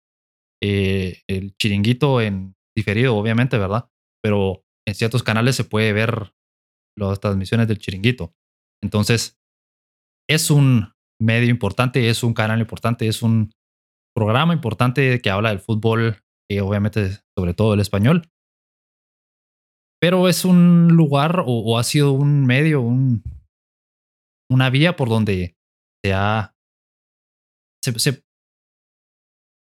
eh, 0.62 1.23
el 1.28 1.57
chiringuito 1.57 2.21
en 2.21 2.55
diferido, 2.76 3.16
obviamente, 3.16 3.57
¿verdad? 3.57 3.88
Pero 4.23 4.64
en 4.87 4.95
ciertos 4.95 5.23
canales 5.23 5.55
se 5.55 5.64
puede 5.64 5.93
ver 5.93 6.33
las 6.99 7.21
transmisiones 7.21 7.69
del 7.69 7.78
chiringuito. 7.78 8.35
Entonces, 8.83 9.38
es 10.28 10.50
un 10.50 10.96
medio 11.20 11.50
importante, 11.50 12.08
es 12.08 12.23
un 12.23 12.35
canal 12.35 12.61
importante, 12.61 13.08
es 13.08 13.23
un 13.23 13.52
programa 14.14 14.54
importante 14.54 15.20
que 15.20 15.30
habla 15.30 15.50
del 15.50 15.61
fútbol, 15.61 16.18
y 16.49 16.58
obviamente 16.61 17.18
sobre 17.37 17.54
todo 17.54 17.75
el 17.75 17.80
español. 17.80 18.28
Pero 20.00 20.28
es 20.28 20.44
un 20.44 20.88
lugar 20.88 21.44
o, 21.46 21.78
ha 21.78 21.85
sido 21.85 22.12
un 22.12 22.46
medio, 22.46 22.80
un, 22.82 23.23
una 24.50 24.70
vía 24.70 24.96
por 24.96 25.08
donde 25.08 25.56
se 26.04 26.12
ha 26.12 26.54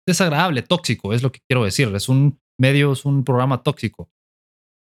desagradable, 0.06 0.62
tóxico, 0.62 1.12
es 1.12 1.22
lo 1.22 1.32
que 1.32 1.40
quiero 1.48 1.64
decir. 1.64 1.88
Es 1.94 2.08
un 2.08 2.40
medio, 2.58 2.92
es 2.92 3.04
un 3.04 3.24
programa 3.24 3.62
tóxico 3.62 4.10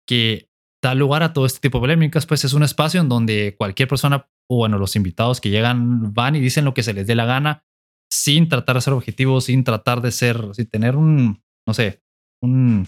que 0.07 0.49
da 0.83 0.95
lugar 0.95 1.23
a 1.23 1.31
todo 1.31 1.45
este 1.45 1.61
tipo 1.61 1.77
de 1.77 1.83
polémicas, 1.83 2.25
pues 2.25 2.43
es 2.43 2.53
un 2.53 2.63
espacio 2.63 2.99
en 2.99 3.09
donde 3.09 3.55
cualquier 3.57 3.87
persona, 3.87 4.29
o 4.49 4.57
bueno, 4.57 4.77
los 4.77 4.95
invitados 4.95 5.41
que 5.41 5.49
llegan 5.49 6.13
van 6.13 6.35
y 6.35 6.39
dicen 6.39 6.65
lo 6.65 6.73
que 6.73 6.83
se 6.83 6.93
les 6.93 7.07
dé 7.07 7.15
la 7.15 7.25
gana, 7.25 7.65
sin 8.11 8.49
tratar 8.49 8.75
de 8.75 8.81
ser 8.81 8.93
objetivos, 8.93 9.45
sin 9.45 9.63
tratar 9.63 10.01
de 10.01 10.11
ser, 10.11 10.53
sin 10.53 10.69
tener 10.69 10.95
un, 10.95 11.43
no 11.67 11.73
sé, 11.73 12.03
un 12.41 12.87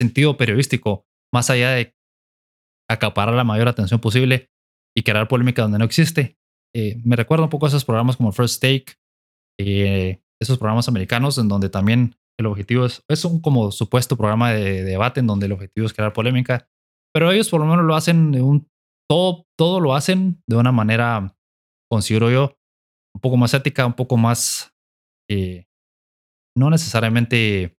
sentido 0.00 0.36
periodístico, 0.36 1.06
más 1.32 1.50
allá 1.50 1.70
de 1.70 1.94
acaparar 2.88 3.34
la 3.34 3.44
mayor 3.44 3.68
atención 3.68 4.00
posible 4.00 4.50
y 4.96 5.02
crear 5.02 5.28
polémica 5.28 5.62
donde 5.62 5.78
no 5.78 5.84
existe. 5.84 6.38
Eh, 6.74 7.00
me 7.04 7.16
recuerda 7.16 7.44
un 7.44 7.50
poco 7.50 7.66
a 7.66 7.68
esos 7.68 7.84
programas 7.84 8.16
como 8.16 8.32
First 8.32 8.60
Take, 8.60 8.94
eh, 9.58 10.22
esos 10.40 10.58
programas 10.58 10.88
americanos 10.88 11.38
en 11.38 11.48
donde 11.48 11.68
también 11.68 12.16
el 12.38 12.46
objetivo 12.46 12.86
es, 12.86 13.04
es 13.08 13.24
un 13.24 13.40
como 13.40 13.70
supuesto 13.70 14.16
programa 14.16 14.52
de, 14.52 14.84
debate 14.84 15.20
en 15.20 15.26
donde 15.26 15.46
el 15.46 15.52
objetivo 15.52 15.86
es 15.86 15.92
crear 15.92 16.12
polémica, 16.12 16.68
pero 17.12 17.30
ellos 17.30 17.50
por 17.50 17.60
lo 17.60 17.66
menos 17.66 17.84
lo 17.84 17.94
hacen 17.94 18.32
de 18.32 18.40
un, 18.40 18.69
todo, 19.10 19.48
todo 19.58 19.80
lo 19.80 19.96
hacen 19.96 20.40
de 20.46 20.56
una 20.56 20.70
manera, 20.70 21.36
considero 21.90 22.30
yo, 22.30 22.56
un 23.12 23.20
poco 23.20 23.36
más 23.36 23.52
ética, 23.54 23.84
un 23.84 23.94
poco 23.94 24.16
más, 24.16 24.72
eh, 25.28 25.66
no 26.56 26.70
necesariamente, 26.70 27.76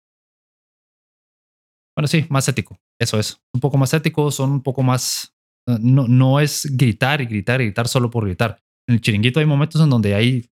bueno, 1.97 2.09
sí, 2.09 2.27
más 2.31 2.49
ético, 2.49 2.81
eso 3.01 3.21
es, 3.21 3.41
un 3.55 3.61
poco 3.61 3.79
más 3.79 3.95
ético, 3.95 4.33
son 4.33 4.51
un 4.51 4.63
poco 4.65 4.83
más, 4.83 5.33
no, 5.69 6.09
no 6.09 6.41
es 6.41 6.67
gritar 6.77 7.21
y 7.21 7.27
gritar 7.27 7.61
y 7.61 7.67
gritar 7.67 7.87
solo 7.87 8.11
por 8.11 8.25
gritar. 8.25 8.61
En 8.89 8.97
el 8.97 9.01
chiringuito 9.01 9.39
hay 9.39 9.47
momentos 9.47 9.81
en 9.81 9.91
donde 9.91 10.17
hay 10.17 10.51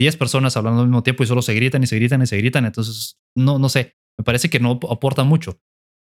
10 0.00 0.16
personas 0.16 0.56
hablando 0.56 0.80
al 0.80 0.88
mismo 0.88 1.04
tiempo 1.04 1.22
y 1.22 1.26
solo 1.26 1.42
se 1.42 1.54
gritan 1.54 1.84
y 1.84 1.86
se 1.86 1.94
gritan 1.94 2.22
y 2.22 2.26
se 2.26 2.38
gritan. 2.38 2.64
Entonces, 2.64 3.20
no, 3.36 3.60
no 3.60 3.68
sé, 3.68 3.94
me 4.18 4.24
parece 4.24 4.50
que 4.50 4.58
no 4.58 4.80
aporta 4.90 5.22
mucho. 5.22 5.60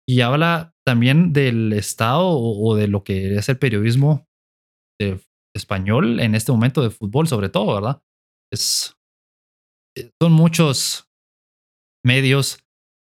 Y 0.07 0.21
habla 0.21 0.70
también 0.85 1.33
del 1.33 1.73
estado 1.73 2.29
o, 2.29 2.75
de 2.75 2.87
lo 2.87 3.03
que 3.03 3.35
es 3.35 3.49
el 3.49 3.57
periodismo 3.57 4.27
español 5.55 6.19
en 6.19 6.35
este 6.35 6.51
momento 6.51 6.81
de 6.81 6.89
fútbol, 6.89 7.27
sobre 7.27 7.49
todo, 7.49 7.75
¿verdad? 7.75 8.01
Es, 8.51 8.95
eh, 9.97 10.11
son 10.21 10.31
muchos 10.33 11.09
medios 12.05 12.63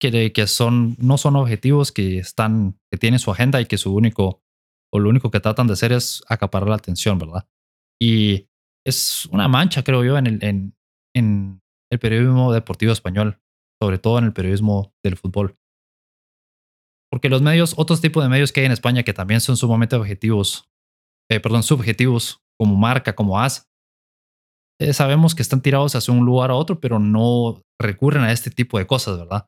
que, 0.00 0.32
que 0.32 0.46
son, 0.46 0.96
no 0.98 1.18
son 1.18 1.36
objetivos, 1.36 1.92
que 1.92 2.18
están, 2.18 2.78
que 2.90 2.98
tienen 2.98 3.20
su 3.20 3.30
agenda 3.30 3.60
y 3.60 3.66
que 3.66 3.78
su 3.78 3.94
único, 3.94 4.42
o 4.92 4.98
lo 4.98 5.08
único 5.08 5.30
que 5.30 5.40
tratan 5.40 5.66
de 5.66 5.74
hacer 5.74 5.92
es 5.92 6.22
acaparar 6.28 6.68
la 6.68 6.76
atención, 6.76 7.18
¿verdad? 7.18 7.48
Y 8.00 8.48
es 8.84 9.26
una 9.26 9.46
mancha, 9.46 9.84
creo 9.84 10.04
yo, 10.04 10.18
en 10.18 10.26
el, 10.26 10.44
en, 10.44 10.74
en 11.14 11.62
el 11.90 11.98
periodismo 11.98 12.52
deportivo 12.52 12.92
español, 12.92 13.40
sobre 13.80 13.98
todo 13.98 14.18
en 14.18 14.24
el 14.24 14.32
periodismo 14.32 14.92
del 15.04 15.16
fútbol. 15.16 15.56
Porque 17.12 17.28
los 17.28 17.42
medios, 17.42 17.74
otros 17.76 18.00
tipos 18.00 18.22
de 18.22 18.30
medios 18.30 18.52
que 18.52 18.60
hay 18.60 18.66
en 18.66 18.72
España 18.72 19.02
que 19.02 19.12
también 19.12 19.40
son 19.40 19.56
sumamente 19.56 19.96
objetivos, 19.96 20.70
eh, 21.30 21.40
perdón, 21.40 21.62
subjetivos, 21.62 22.40
como 22.58 22.74
marca, 22.74 23.14
como 23.14 23.38
AS, 23.38 23.68
eh, 24.80 24.94
sabemos 24.94 25.34
que 25.34 25.42
están 25.42 25.60
tirados 25.60 25.94
hacia 25.94 26.14
un 26.14 26.24
lugar 26.24 26.50
a 26.50 26.54
otro, 26.54 26.80
pero 26.80 26.98
no 26.98 27.62
recurren 27.78 28.24
a 28.24 28.32
este 28.32 28.50
tipo 28.50 28.78
de 28.78 28.86
cosas, 28.86 29.18
¿verdad? 29.18 29.46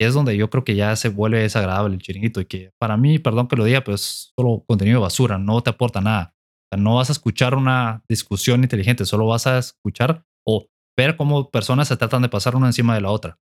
Y 0.00 0.06
es 0.06 0.14
donde 0.14 0.36
yo 0.36 0.50
creo 0.50 0.64
que 0.64 0.74
ya 0.74 0.96
se 0.96 1.10
vuelve 1.10 1.40
desagradable 1.40 1.94
el 1.94 2.00
chiringuito 2.00 2.40
y 2.40 2.46
que 2.46 2.70
para 2.80 2.96
mí, 2.96 3.18
perdón 3.18 3.48
que 3.48 3.56
lo 3.56 3.64
diga, 3.64 3.84
pues 3.84 4.32
solo 4.36 4.64
contenido 4.66 5.00
basura, 5.00 5.38
no 5.38 5.62
te 5.62 5.70
aporta 5.70 6.00
nada 6.00 6.34
no 6.76 6.96
vas 6.96 7.08
a 7.08 7.12
escuchar 7.12 7.54
una 7.54 8.02
discusión 8.08 8.62
inteligente, 8.62 9.04
solo 9.04 9.26
vas 9.26 9.46
a 9.46 9.58
escuchar 9.58 10.24
o 10.46 10.66
ver 10.96 11.16
cómo 11.16 11.50
personas 11.50 11.88
se 11.88 11.96
tratan 11.96 12.22
de 12.22 12.28
pasar 12.28 12.56
una 12.56 12.66
encima 12.66 12.94
de 12.94 13.00
la 13.00 13.10
otra. 13.10 13.38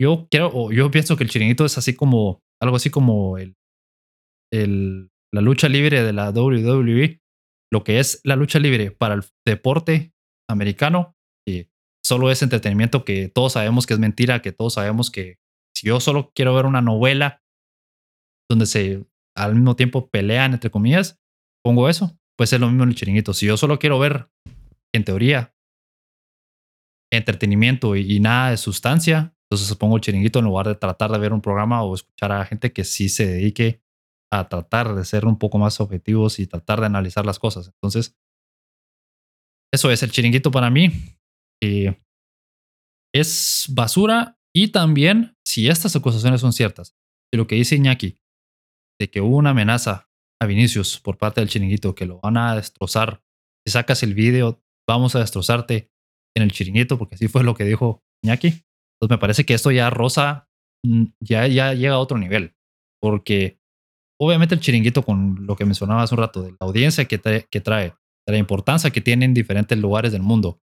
Yo 0.00 0.28
quiero, 0.30 0.50
o 0.52 0.72
yo 0.72 0.90
pienso 0.90 1.16
que 1.16 1.24
el 1.24 1.30
chiringuito 1.30 1.64
es 1.64 1.78
así 1.78 1.94
como, 1.94 2.42
algo 2.60 2.76
así 2.76 2.90
como 2.90 3.38
el, 3.38 3.56
el, 4.52 5.10
la 5.32 5.40
lucha 5.40 5.68
libre 5.68 6.02
de 6.02 6.12
la 6.12 6.30
WWE, 6.30 7.20
lo 7.72 7.84
que 7.84 7.98
es 7.98 8.20
la 8.24 8.36
lucha 8.36 8.58
libre 8.58 8.90
para 8.90 9.14
el 9.14 9.24
deporte 9.46 10.12
americano, 10.48 11.14
solo 12.04 12.30
es 12.30 12.40
entretenimiento 12.40 13.04
que 13.04 13.28
todos 13.28 13.54
sabemos 13.54 13.84
que 13.84 13.94
es 13.94 13.98
mentira, 13.98 14.40
que 14.40 14.52
todos 14.52 14.74
sabemos 14.74 15.10
que 15.10 15.38
si 15.76 15.88
yo 15.88 15.98
solo 15.98 16.30
quiero 16.32 16.54
ver 16.54 16.64
una 16.64 16.80
novela 16.80 17.42
donde 18.48 18.66
se 18.66 19.04
al 19.36 19.54
mismo 19.54 19.76
tiempo 19.76 20.08
pelean, 20.08 20.54
entre 20.54 20.70
comillas, 20.70 21.20
pongo 21.64 21.88
eso. 21.88 22.16
Pues 22.38 22.52
es 22.52 22.60
lo 22.60 22.68
mismo 22.68 22.84
en 22.84 22.90
el 22.90 22.94
chiringuito. 22.94 23.34
Si 23.34 23.46
yo 23.46 23.56
solo 23.56 23.78
quiero 23.78 23.98
ver, 23.98 24.30
en 24.94 25.04
teoría, 25.04 25.54
entretenimiento 27.12 27.96
y, 27.96 28.20
nada 28.20 28.50
de 28.50 28.56
sustancia, 28.56 29.35
entonces 29.50 29.76
pongo 29.76 29.96
el 29.96 30.02
chiringuito 30.02 30.38
en 30.38 30.44
lugar 30.46 30.66
de 30.66 30.74
tratar 30.74 31.10
de 31.10 31.18
ver 31.18 31.32
un 31.32 31.40
programa 31.40 31.82
o 31.82 31.94
escuchar 31.94 32.32
a 32.32 32.44
gente 32.44 32.72
que 32.72 32.84
sí 32.84 33.08
se 33.08 33.26
dedique 33.26 33.82
a 34.32 34.48
tratar 34.48 34.94
de 34.94 35.04
ser 35.04 35.24
un 35.24 35.38
poco 35.38 35.58
más 35.58 35.80
objetivos 35.80 36.38
y 36.40 36.46
tratar 36.46 36.80
de 36.80 36.86
analizar 36.86 37.24
las 37.24 37.38
cosas. 37.38 37.68
Entonces, 37.68 38.16
eso 39.72 39.90
es 39.90 40.02
el 40.02 40.10
chiringuito 40.10 40.50
para 40.50 40.70
mí. 40.70 40.90
es 43.14 43.66
basura 43.70 44.38
y 44.54 44.68
también, 44.68 45.36
si 45.46 45.68
estas 45.68 45.94
acusaciones 45.96 46.40
son 46.40 46.52
ciertas, 46.52 46.96
y 47.32 47.36
lo 47.36 47.46
que 47.46 47.56
dice 47.56 47.76
Iñaki, 47.76 48.18
de 49.00 49.10
que 49.10 49.20
hubo 49.20 49.36
una 49.36 49.50
amenaza 49.50 50.10
a 50.40 50.46
Vinicius 50.46 51.00
por 51.00 51.18
parte 51.18 51.40
del 51.40 51.48
chiringuito 51.48 51.94
que 51.94 52.06
lo 52.06 52.20
van 52.20 52.36
a 52.36 52.56
destrozar. 52.56 53.22
Si 53.66 53.72
sacas 53.72 54.02
el 54.02 54.14
vídeo, 54.14 54.62
vamos 54.88 55.14
a 55.14 55.20
destrozarte 55.20 55.90
en 56.34 56.42
el 56.42 56.52
chiringuito, 56.52 56.98
porque 56.98 57.14
así 57.14 57.28
fue 57.28 57.42
lo 57.42 57.54
que 57.54 57.64
dijo 57.64 58.02
Iñaki. 58.22 58.65
Entonces 58.96 59.16
me 59.16 59.20
parece 59.20 59.44
que 59.44 59.54
esto 59.54 59.70
ya 59.70 59.90
rosa, 59.90 60.48
mm, 60.84 61.04
ya, 61.20 61.46
ya 61.46 61.74
llega 61.74 61.94
a 61.94 61.98
otro 61.98 62.18
nivel, 62.18 62.54
porque 63.00 63.58
obviamente 64.20 64.54
el 64.54 64.60
chiringuito 64.60 65.02
con 65.02 65.46
lo 65.46 65.56
que 65.56 65.64
mencionaba 65.64 66.02
hace 66.02 66.14
un 66.14 66.20
rato, 66.20 66.42
de 66.42 66.52
la 66.52 66.56
audiencia 66.60 67.04
que 67.04 67.18
trae, 67.18 67.46
que 67.50 67.60
trae, 67.60 67.94
de 68.26 68.32
la 68.32 68.38
importancia 68.38 68.90
que 68.90 69.00
tiene 69.00 69.24
en 69.24 69.34
diferentes 69.34 69.78
lugares 69.78 70.12
del 70.12 70.22
mundo, 70.22 70.60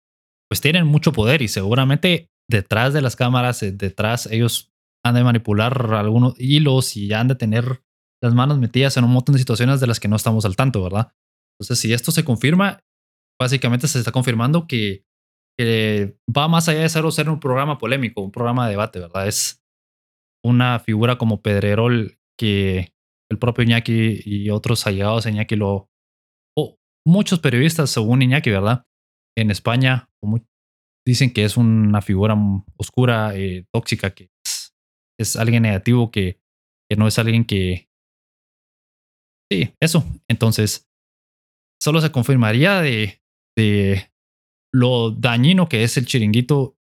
pues 0.49 0.61
tienen 0.61 0.87
mucho 0.87 1.13
poder 1.13 1.43
y 1.43 1.49
seguramente 1.49 2.31
detrás 2.49 2.93
de 2.95 3.03
las 3.03 3.17
cámaras, 3.17 3.63
eh, 3.63 3.73
detrás 3.73 4.27
ellos 4.27 4.73
han 5.05 5.15
de 5.15 5.25
manipular 5.25 5.95
algunos 5.95 6.35
hilos 6.39 6.97
y 6.97 7.13
han 7.13 7.29
de 7.29 7.35
tener 7.35 7.83
las 8.23 8.35
manos 8.35 8.59
metidas 8.59 8.97
en 8.97 9.05
un 9.05 9.13
montón 9.13 9.35
de 9.35 9.39
situaciones 9.39 9.81
de 9.81 9.87
las 9.87 10.01
que 10.01 10.09
no 10.09 10.17
estamos 10.17 10.45
al 10.45 10.57
tanto, 10.57 10.83
¿verdad? 10.83 11.13
Entonces, 11.55 11.79
si 11.79 11.93
esto 11.93 12.11
se 12.11 12.25
confirma, 12.25 12.81
básicamente 13.41 13.87
se 13.87 13.99
está 13.99 14.13
confirmando 14.13 14.67
que, 14.67 15.05
va 15.61 16.49
más 16.49 16.69
allá 16.69 16.81
de 16.81 16.89
ser, 16.89 17.29
un 17.29 17.41
programa 17.41 17.79
polémico, 17.79 18.21
un 18.21 18.31
programa 18.33 18.67
de 18.67 18.73
debate, 18.73 19.01
¿verdad? 19.01 19.27
Es 19.27 19.63
una 20.45 20.79
figura 20.79 21.19
como 21.19 21.43
Pedrerol 21.43 22.19
que 22.39 22.95
el 23.31 23.39
propio 23.39 23.65
Iñaki 23.65 24.21
y 24.25 24.51
otros 24.51 24.87
allegados 24.87 25.27
a 25.27 25.31
Iñaki 25.31 25.57
lo... 25.57 25.91
o 26.57 26.79
muchos 27.07 27.41
periodistas, 27.41 27.91
según 27.91 28.23
Iñaki, 28.23 28.51
¿verdad? 28.51 28.87
En 29.37 29.51
España 29.51 30.11
dicen 31.07 31.33
que 31.33 31.45
es 31.45 31.57
una 31.57 32.03
figura 32.03 32.37
oscura, 32.77 33.35
eh, 33.35 33.65
tóxica, 33.73 34.11
que 34.15 34.31
es, 35.19 35.37
alguien 35.37 35.63
negativo, 35.63 36.11
que, 36.11 36.41
que 36.89 36.97
no 36.97 37.09
es 37.09 37.19
alguien 37.19 37.45
que, 37.45 37.89
Sí, 39.51 39.75
eso. 39.81 40.05
Entonces, 40.29 40.89
solo 41.83 42.01
se 42.01 42.13
confirmaría 42.13 42.81
de, 42.81 43.23
de 43.57 44.13
lo 44.73 45.11
dañino 45.11 45.69
que 45.69 45.85
es 45.85 45.97
el 45.97 46.07
chiringuito 46.07 46.77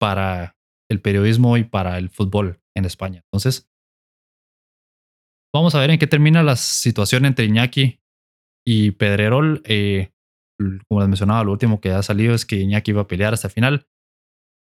para 0.00 0.56
el 0.90 1.00
periodismo 1.00 1.56
y 1.56 1.64
para 1.64 1.98
el 1.98 2.10
fútbol 2.10 2.60
en 2.76 2.84
España. 2.84 3.22
Entonces, 3.30 3.70
vamos 5.54 5.74
a 5.74 5.80
ver 5.80 5.90
en 5.90 5.98
qué 5.98 6.06
termina 6.06 6.42
la 6.42 6.56
situación 6.56 7.24
entre 7.24 7.44
Iñaki 7.44 8.00
y 8.66 8.92
Pedrerol. 8.92 9.62
Eh, 9.64 10.12
como 10.88 11.00
les 11.00 11.08
mencionaba, 11.08 11.44
lo 11.44 11.52
último 11.52 11.80
que 11.80 11.90
ha 11.90 12.02
salido 12.02 12.34
es 12.34 12.44
que 12.44 12.56
Iñaki 12.56 12.90
iba 12.90 13.02
a 13.02 13.08
pelear 13.08 13.34
hasta 13.34 13.48
el 13.48 13.54
final. 13.54 13.86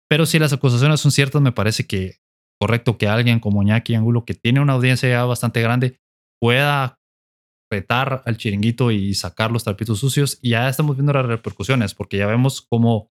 Pero 0.09 0.25
si 0.25 0.39
las 0.39 0.53
acusaciones 0.53 1.01
son 1.01 1.11
ciertas, 1.11 1.43
me 1.43 1.53
parece 1.53 1.87
que 1.87 2.19
correcto 2.61 2.97
que 2.97 3.09
alguien 3.09 3.41
como 3.41 3.63
Iñaki 3.63 3.95
Angulo, 3.95 4.25
que 4.25 4.35
tiene 4.35 4.61
una 4.61 4.75
audiencia 4.75 5.09
ya 5.09 5.25
bastante 5.25 5.61
grande, 5.61 6.01
pueda 6.41 6.99
retar 7.71 8.23
al 8.25 8.37
chiringuito 8.37 8.91
y 8.91 9.15
sacar 9.15 9.51
los 9.51 9.65
trapitos 9.65 9.99
sucios. 9.99 10.39
Y 10.43 10.51
ya 10.51 10.69
estamos 10.69 10.97
viendo 10.97 11.13
las 11.13 11.27
repercusiones, 11.27 11.95
porque 11.95 12.19
ya 12.19 12.27
vemos 12.27 12.63
cómo 12.63 13.11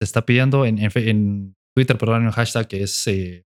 se 0.00 0.04
está 0.04 0.24
pidiendo 0.24 0.64
en, 0.64 1.56
Twitter, 1.74 1.98
perdón, 1.98 2.22
en 2.22 2.28
el 2.28 2.32
hashtag 2.32 2.66
que 2.66 2.82
es 2.82 3.06
eh, 3.06 3.46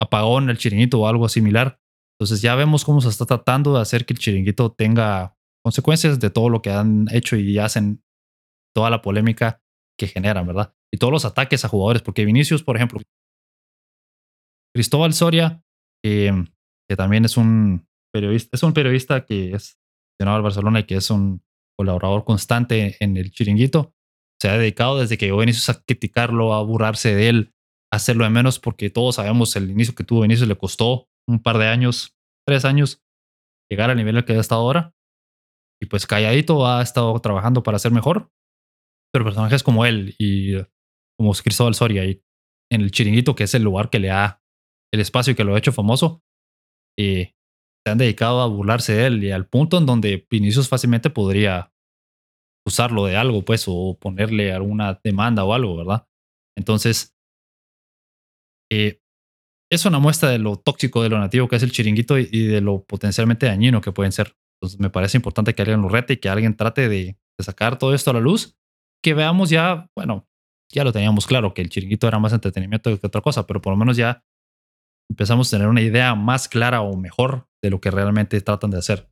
apagón 0.00 0.48
el 0.48 0.58
chiringuito 0.58 1.00
o 1.00 1.08
algo 1.08 1.28
similar. 1.28 1.78
Entonces 2.18 2.40
ya 2.40 2.54
vemos 2.54 2.84
cómo 2.84 3.00
se 3.00 3.08
está 3.08 3.26
tratando 3.26 3.74
de 3.74 3.82
hacer 3.82 4.06
que 4.06 4.14
el 4.14 4.18
chiringuito 4.18 4.72
tenga 4.72 5.36
consecuencias 5.62 6.18
de 6.18 6.30
todo 6.30 6.48
lo 6.48 6.62
que 6.62 6.70
han 6.70 7.06
hecho 7.12 7.36
y 7.36 7.58
hacen 7.58 8.02
toda 8.74 8.88
la 8.88 9.02
polémica 9.02 9.60
que 9.98 10.06
generan, 10.06 10.46
¿verdad? 10.46 10.74
Y 10.92 10.98
todos 10.98 11.12
los 11.12 11.24
ataques 11.24 11.64
a 11.64 11.68
jugadores, 11.68 12.02
porque 12.02 12.24
Vinicius, 12.24 12.62
por 12.62 12.76
ejemplo, 12.76 13.00
Cristóbal 14.74 15.12
Soria, 15.12 15.62
que 16.02 16.96
también 16.96 17.24
es 17.24 17.36
un 17.36 17.86
periodista, 18.12 18.50
es 18.56 18.62
un 18.62 18.72
periodista 18.72 19.24
que 19.24 19.52
es 19.52 19.78
llenado 20.18 20.36
al 20.36 20.42
Barcelona 20.42 20.80
y 20.80 20.84
que 20.84 20.96
es 20.96 21.10
un 21.10 21.42
colaborador 21.78 22.24
constante 22.24 22.96
en 23.00 23.16
el 23.16 23.30
chiringuito, 23.30 23.94
se 24.40 24.48
ha 24.48 24.58
dedicado 24.58 24.98
desde 24.98 25.16
que 25.16 25.26
llegó 25.26 25.38
Vinicius 25.38 25.68
a 25.70 25.82
criticarlo, 25.82 26.54
a 26.54 26.62
burlarse 26.62 27.14
de 27.14 27.28
él, 27.28 27.54
a 27.92 27.96
hacerlo 27.96 28.24
de 28.24 28.30
menos, 28.30 28.58
porque 28.58 28.90
todos 28.90 29.16
sabemos 29.16 29.56
el 29.56 29.70
inicio 29.70 29.94
que 29.94 30.04
tuvo 30.04 30.22
Vinicius 30.22 30.48
le 30.48 30.56
costó 30.56 31.08
un 31.28 31.42
par 31.42 31.58
de 31.58 31.68
años, 31.68 32.16
tres 32.46 32.64
años, 32.64 33.02
llegar 33.70 33.90
al 33.90 33.96
nivel 33.96 34.16
al 34.16 34.24
que 34.24 34.34
ha 34.34 34.40
estado 34.40 34.60
ahora. 34.60 34.94
Y 35.80 35.86
pues 35.86 36.06
calladito 36.06 36.66
ha 36.66 36.82
estado 36.82 37.18
trabajando 37.20 37.62
para 37.62 37.78
ser 37.78 37.92
mejor. 37.92 38.30
Pero 39.12 39.24
personajes 39.24 39.62
como 39.62 39.84
él 39.84 40.14
y 40.18 40.54
como 41.18 41.32
Cristóbal 41.32 41.74
Soria 41.74 42.04
y 42.04 42.22
en 42.70 42.80
el 42.82 42.90
chiringuito, 42.90 43.34
que 43.34 43.44
es 43.44 43.54
el 43.54 43.62
lugar 43.62 43.90
que 43.90 43.98
le 43.98 44.10
ha 44.10 44.42
el 44.92 45.00
espacio 45.00 45.34
que 45.34 45.44
lo 45.44 45.54
ha 45.54 45.58
hecho 45.58 45.72
famoso, 45.72 46.22
y 46.98 47.34
se 47.86 47.90
han 47.92 47.98
dedicado 47.98 48.40
a 48.40 48.48
burlarse 48.48 48.94
de 48.94 49.06
él 49.06 49.22
y 49.22 49.30
al 49.30 49.46
punto 49.46 49.78
en 49.78 49.86
donde 49.86 50.26
Vinicius 50.28 50.68
fácilmente 50.68 51.08
podría 51.08 51.72
usarlo 52.66 53.06
de 53.06 53.16
algo, 53.16 53.44
pues, 53.44 53.66
o 53.68 53.96
ponerle 53.96 54.52
alguna 54.52 55.00
demanda 55.04 55.44
o 55.44 55.54
algo, 55.54 55.76
¿verdad? 55.76 56.08
Entonces, 56.58 57.16
eh, 58.72 59.00
es 59.70 59.86
una 59.86 60.00
muestra 60.00 60.30
de 60.30 60.40
lo 60.40 60.56
tóxico, 60.56 61.00
de 61.00 61.10
lo 61.10 61.20
nativo 61.20 61.46
que 61.46 61.54
es 61.54 61.62
el 61.62 61.70
chiringuito 61.70 62.18
y, 62.18 62.48
de 62.48 62.60
lo 62.60 62.84
potencialmente 62.84 63.46
dañino 63.46 63.80
que 63.80 63.92
pueden 63.92 64.10
ser. 64.10 64.36
Entonces, 64.60 64.80
me 64.80 64.90
parece 64.90 65.18
importante 65.18 65.54
que 65.54 65.62
alguien 65.62 65.80
lo 65.80 65.88
rete 65.88 66.14
y 66.14 66.16
que 66.16 66.28
alguien 66.28 66.56
trate 66.56 66.88
de, 66.88 67.16
de 67.38 67.44
sacar 67.44 67.78
todo 67.78 67.94
esto 67.94 68.10
a 68.10 68.14
la 68.14 68.20
luz, 68.20 68.58
que 69.00 69.14
veamos 69.14 69.48
ya, 69.48 69.88
bueno, 69.94 70.26
ya 70.72 70.82
lo 70.82 70.92
teníamos 70.92 71.28
claro, 71.28 71.54
que 71.54 71.62
el 71.62 71.68
chiringuito 71.68 72.08
era 72.08 72.18
más 72.18 72.32
entretenimiento 72.32 72.98
que 72.98 73.06
otra 73.06 73.20
cosa, 73.20 73.46
pero 73.46 73.62
por 73.62 73.72
lo 73.72 73.76
menos 73.76 73.96
ya 73.96 74.25
empezamos 75.10 75.48
a 75.48 75.56
tener 75.56 75.68
una 75.68 75.82
idea 75.82 76.14
más 76.14 76.48
clara 76.48 76.80
o 76.80 76.96
mejor 76.96 77.48
de 77.62 77.70
lo 77.70 77.80
que 77.80 77.90
realmente 77.90 78.40
tratan 78.40 78.70
de 78.70 78.78
hacer 78.78 79.10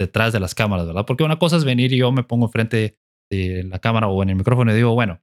detrás 0.00 0.32
de 0.32 0.40
las 0.40 0.54
cámaras, 0.54 0.86
¿verdad? 0.86 1.04
Porque 1.06 1.24
una 1.24 1.38
cosa 1.38 1.56
es 1.56 1.64
venir 1.64 1.92
y 1.92 1.98
yo 1.98 2.10
me 2.12 2.24
pongo 2.24 2.46
enfrente 2.46 2.98
de 3.30 3.64
la 3.64 3.78
cámara 3.78 4.08
o 4.08 4.22
en 4.22 4.30
el 4.30 4.36
micrófono 4.36 4.72
y 4.72 4.76
digo, 4.76 4.94
bueno, 4.94 5.20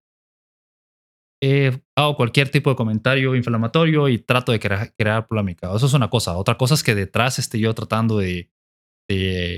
eh, 1.41 1.81
hago 1.95 2.15
cualquier 2.15 2.49
tipo 2.49 2.69
de 2.69 2.75
comentario 2.75 3.35
inflamatorio 3.35 4.09
y 4.09 4.17
trato 4.19 4.51
de 4.51 4.59
crear, 4.59 5.27
polémica. 5.27 5.75
Eso 5.75 5.85
es 5.85 5.93
una 5.93 6.09
cosa. 6.09 6.37
Otra 6.37 6.57
cosa 6.57 6.73
es 6.73 6.83
que 6.83 6.95
detrás 6.95 7.37
esté 7.37 7.59
yo 7.59 7.73
tratando 7.73 8.17
de, 8.17 8.49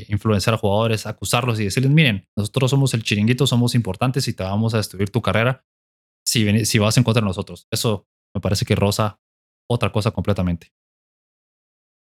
influenciar 0.10 0.53
a 0.53 0.57
jugadores, 0.57 1.07
acusarlos 1.07 1.60
y 1.60 1.63
decirles, 1.63 1.91
miren, 1.91 2.27
nosotros 2.38 2.69
somos 2.69 2.93
el 2.93 3.01
chiringuito, 3.01 3.47
somos 3.47 3.73
importantes 3.73 4.27
y 4.27 4.33
te 4.33 4.43
vamos 4.43 4.75
a 4.75 4.77
destruir 4.77 5.10
tu 5.10 5.23
carrera 5.23 5.65
si, 6.23 6.65
si 6.65 6.77
vas 6.77 6.97
en 6.97 7.03
contra 7.03 7.21
de 7.21 7.27
nosotros. 7.27 7.67
Eso 7.71 8.07
me 8.36 8.41
parece 8.41 8.65
que 8.65 8.75
rosa 8.75 9.19
otra 9.69 9.91
cosa 9.91 10.12
completamente. 10.12 10.73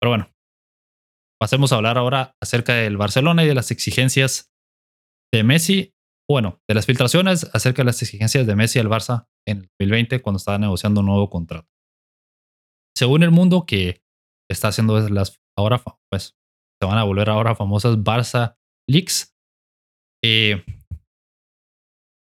Pero 0.02 0.12
bueno, 0.12 0.34
pasemos 1.40 1.72
a 1.72 1.78
hablar 1.78 1.98
ahora 1.98 2.36
acerca 2.42 2.74
del 2.74 2.98
Barcelona 2.98 3.44
y 3.44 3.48
de 3.48 3.56
las 3.56 3.72
exigencias 3.72 4.52
de 5.34 5.44
Messi. 5.44 5.94
Bueno, 6.30 6.62
de 6.68 6.76
las 6.76 6.86
filtraciones 6.86 7.50
acerca 7.54 7.82
de 7.82 7.86
las 7.86 8.02
exigencias 8.02 8.48
de 8.48 8.56
Messi 8.56 8.80
al 8.80 8.90
Barça 8.90 9.28
en 9.48 9.58
el 9.58 9.70
2020 9.80 10.22
cuando 10.22 10.38
estaba 10.38 10.58
negociando 10.58 11.02
un 11.02 11.08
nuevo 11.08 11.30
contrato. 11.30 11.70
Según 12.98 13.24
el 13.24 13.32
mundo 13.32 13.66
que 13.66 14.04
está 14.50 14.70
haciendo 14.70 15.00
las 15.10 15.40
ahora, 15.58 15.82
pues 16.10 16.36
se 16.82 16.88
van 16.88 16.98
a 16.98 17.04
volver 17.04 17.30
ahora 17.30 17.56
famosas 17.56 17.98
Barça 17.98 18.58
Leaks. 18.90 19.36
Eh, 20.24 20.64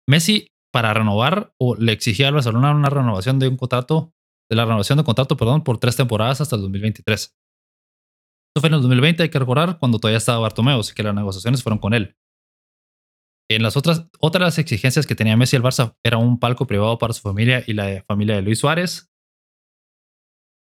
Messi 0.08 0.48
para 0.72 0.94
renovar 0.94 1.54
o 1.60 1.76
le 1.76 1.92
exigía 1.92 2.28
al 2.28 2.36
Barcelona 2.36 2.72
una 2.72 2.90
renovación 2.90 3.40
de 3.40 3.48
un 3.48 3.58
contrato 3.58 4.14
de 4.50 4.56
la 4.56 4.66
renovación 4.66 4.98
de 4.98 5.04
contrato, 5.04 5.38
perdón, 5.38 5.64
por 5.64 5.78
tres 5.78 5.96
temporadas 5.96 6.42
hasta 6.42 6.56
el 6.56 6.64
2023. 6.64 7.22
Esto 7.22 8.62
fue 8.62 8.68
en 8.68 8.74
el 8.74 8.82
2020, 8.82 9.24
hay 9.24 9.30
que 9.30 9.40
recordar, 9.40 9.78
cuando 9.78 10.00
todavía 10.00 10.18
estaba 10.18 10.40
Bartomeu, 10.40 10.80
así 10.80 10.94
que 10.94 11.04
las 11.04 11.14
negociaciones 11.14 11.62
fueron 11.62 11.80
con 11.80 11.94
él. 11.94 12.18
En 13.52 13.64
las 13.64 13.78
otras, 13.78 14.08
otras 14.20 14.42
las 14.42 14.58
exigencias 14.60 15.08
que 15.08 15.16
tenía 15.16 15.38
Messi 15.38 15.56
el 15.56 15.64
Barça 15.64 15.96
era 16.04 16.18
un 16.18 16.40
palco 16.40 16.68
privado 16.68 16.98
para 16.98 17.14
su 17.14 17.22
familia 17.22 17.64
y 17.66 17.74
la 17.74 18.04
familia 18.08 18.36
de 18.36 18.42
Luis 18.42 18.60
Suárez, 18.60 19.12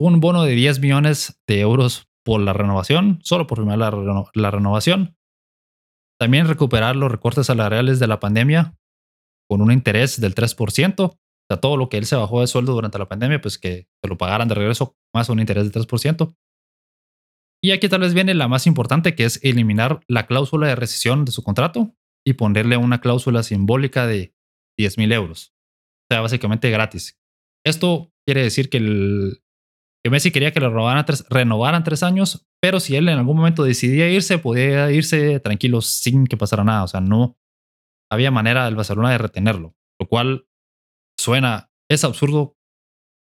un 0.01 0.21
bono 0.21 0.43
de 0.43 0.53
10 0.53 0.81
millones 0.81 1.41
de 1.49 1.61
euros 1.61 2.09
por 2.25 2.41
la 2.41 2.53
renovación, 2.53 3.21
solo 3.23 3.47
por 3.47 3.59
firmar 3.59 3.79
la, 3.79 4.25
la 4.35 4.51
renovación. 4.51 5.17
También 6.19 6.49
recuperar 6.49 6.97
los 6.97 7.11
recortes 7.11 7.47
salariales 7.47 8.01
de 8.01 8.07
la 8.07 8.19
pandemia 8.19 8.77
con 9.49 9.61
un 9.61 9.71
interés 9.71 10.21
del 10.21 10.35
3%, 10.35 11.19
o 11.45 11.55
sea, 11.55 11.61
todo 11.61 11.77
lo 11.77 11.89
que 11.89 11.99
él 11.99 12.07
se 12.07 12.17
bajó 12.17 12.41
de 12.41 12.47
sueldo 12.47 12.73
durante 12.73 12.99
la 12.99 13.09
pandemia, 13.09 13.41
pues 13.41 13.59
que 13.59 13.87
se 14.03 14.09
lo 14.09 14.17
pagaran 14.17 14.49
de 14.49 14.55
regreso 14.55 14.97
más 15.15 15.29
un 15.29 15.41
interés 15.41 15.71
del 15.71 15.87
3%. 15.87 16.35
Y 17.63 17.73
aquí 17.73 17.89
tal 17.89 18.01
vez 18.01 18.15
viene 18.15 18.35
la 18.35 18.49
más 18.49 18.67
importante, 18.67 19.15
que 19.15 19.25
es 19.25 19.41
eliminar 19.43 20.01
la 20.09 20.27
cláusula 20.27 20.69
de 20.69 20.77
rescisión 20.77 21.25
de 21.25 21.33
su 21.33 21.43
contrato 21.43 21.95
y 22.27 22.35
ponerle 22.35 22.77
una 22.77 23.01
cláusula 23.01 23.43
simbólica 23.43 24.07
de 24.07 24.35
10 24.79 24.99
mil 24.99 25.13
euros. 25.13 25.55
O 26.05 26.15
sea, 26.15 26.21
básicamente 26.21 26.71
gratis. 26.71 27.19
Esto 27.65 28.13
quiere 28.27 28.43
decir 28.43 28.71
que, 28.71 28.79
el, 28.79 29.43
que 30.03 30.11
Messi 30.11 30.31
quería 30.31 30.53
que 30.53 30.61
renovaran 30.61 31.05
tres, 31.05 31.27
renovaran 31.29 31.85
tres 31.85 32.03
años, 32.03 32.47
pero 32.61 32.81
si 32.81 32.97
él 32.97 33.09
en 33.09 33.19
algún 33.19 33.37
momento 33.37 33.65
decidía 33.65 34.11
irse, 34.11 34.39
podía 34.39 34.91
irse 34.91 35.41
tranquilo 35.41 35.81
sin 35.81 36.27
que 36.27 36.37
pasara 36.37 36.65
nada. 36.65 36.85
O 36.85 36.89
sea, 36.89 37.01
no 37.01 37.39
había 38.11 38.31
manera 38.31 38.65
del 38.65 38.77
Barcelona 38.77 39.11
de 39.11 39.19
retenerlo, 39.19 39.75
lo 39.99 40.09
cual 40.09 40.47
suena, 41.19 41.71
es 41.91 42.05
absurdo, 42.05 42.57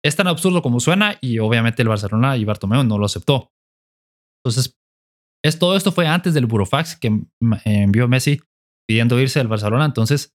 es 0.03 0.15
tan 0.15 0.27
absurdo 0.27 0.61
como 0.61 0.79
suena 0.79 1.17
y 1.21 1.39
obviamente 1.39 1.81
el 1.81 1.89
Barcelona 1.89 2.37
y 2.37 2.45
Bartomeu 2.45 2.83
no 2.83 2.97
lo 2.97 3.05
aceptó. 3.05 3.51
Entonces, 4.43 4.77
es, 5.43 5.59
todo 5.59 5.75
esto 5.75 5.91
fue 5.91 6.07
antes 6.07 6.33
del 6.33 6.45
burofax 6.45 6.97
que 6.97 7.21
envió 7.65 8.07
Messi 8.07 8.39
pidiendo 8.87 9.19
irse 9.19 9.39
del 9.39 9.47
Barcelona, 9.47 9.85
entonces 9.85 10.35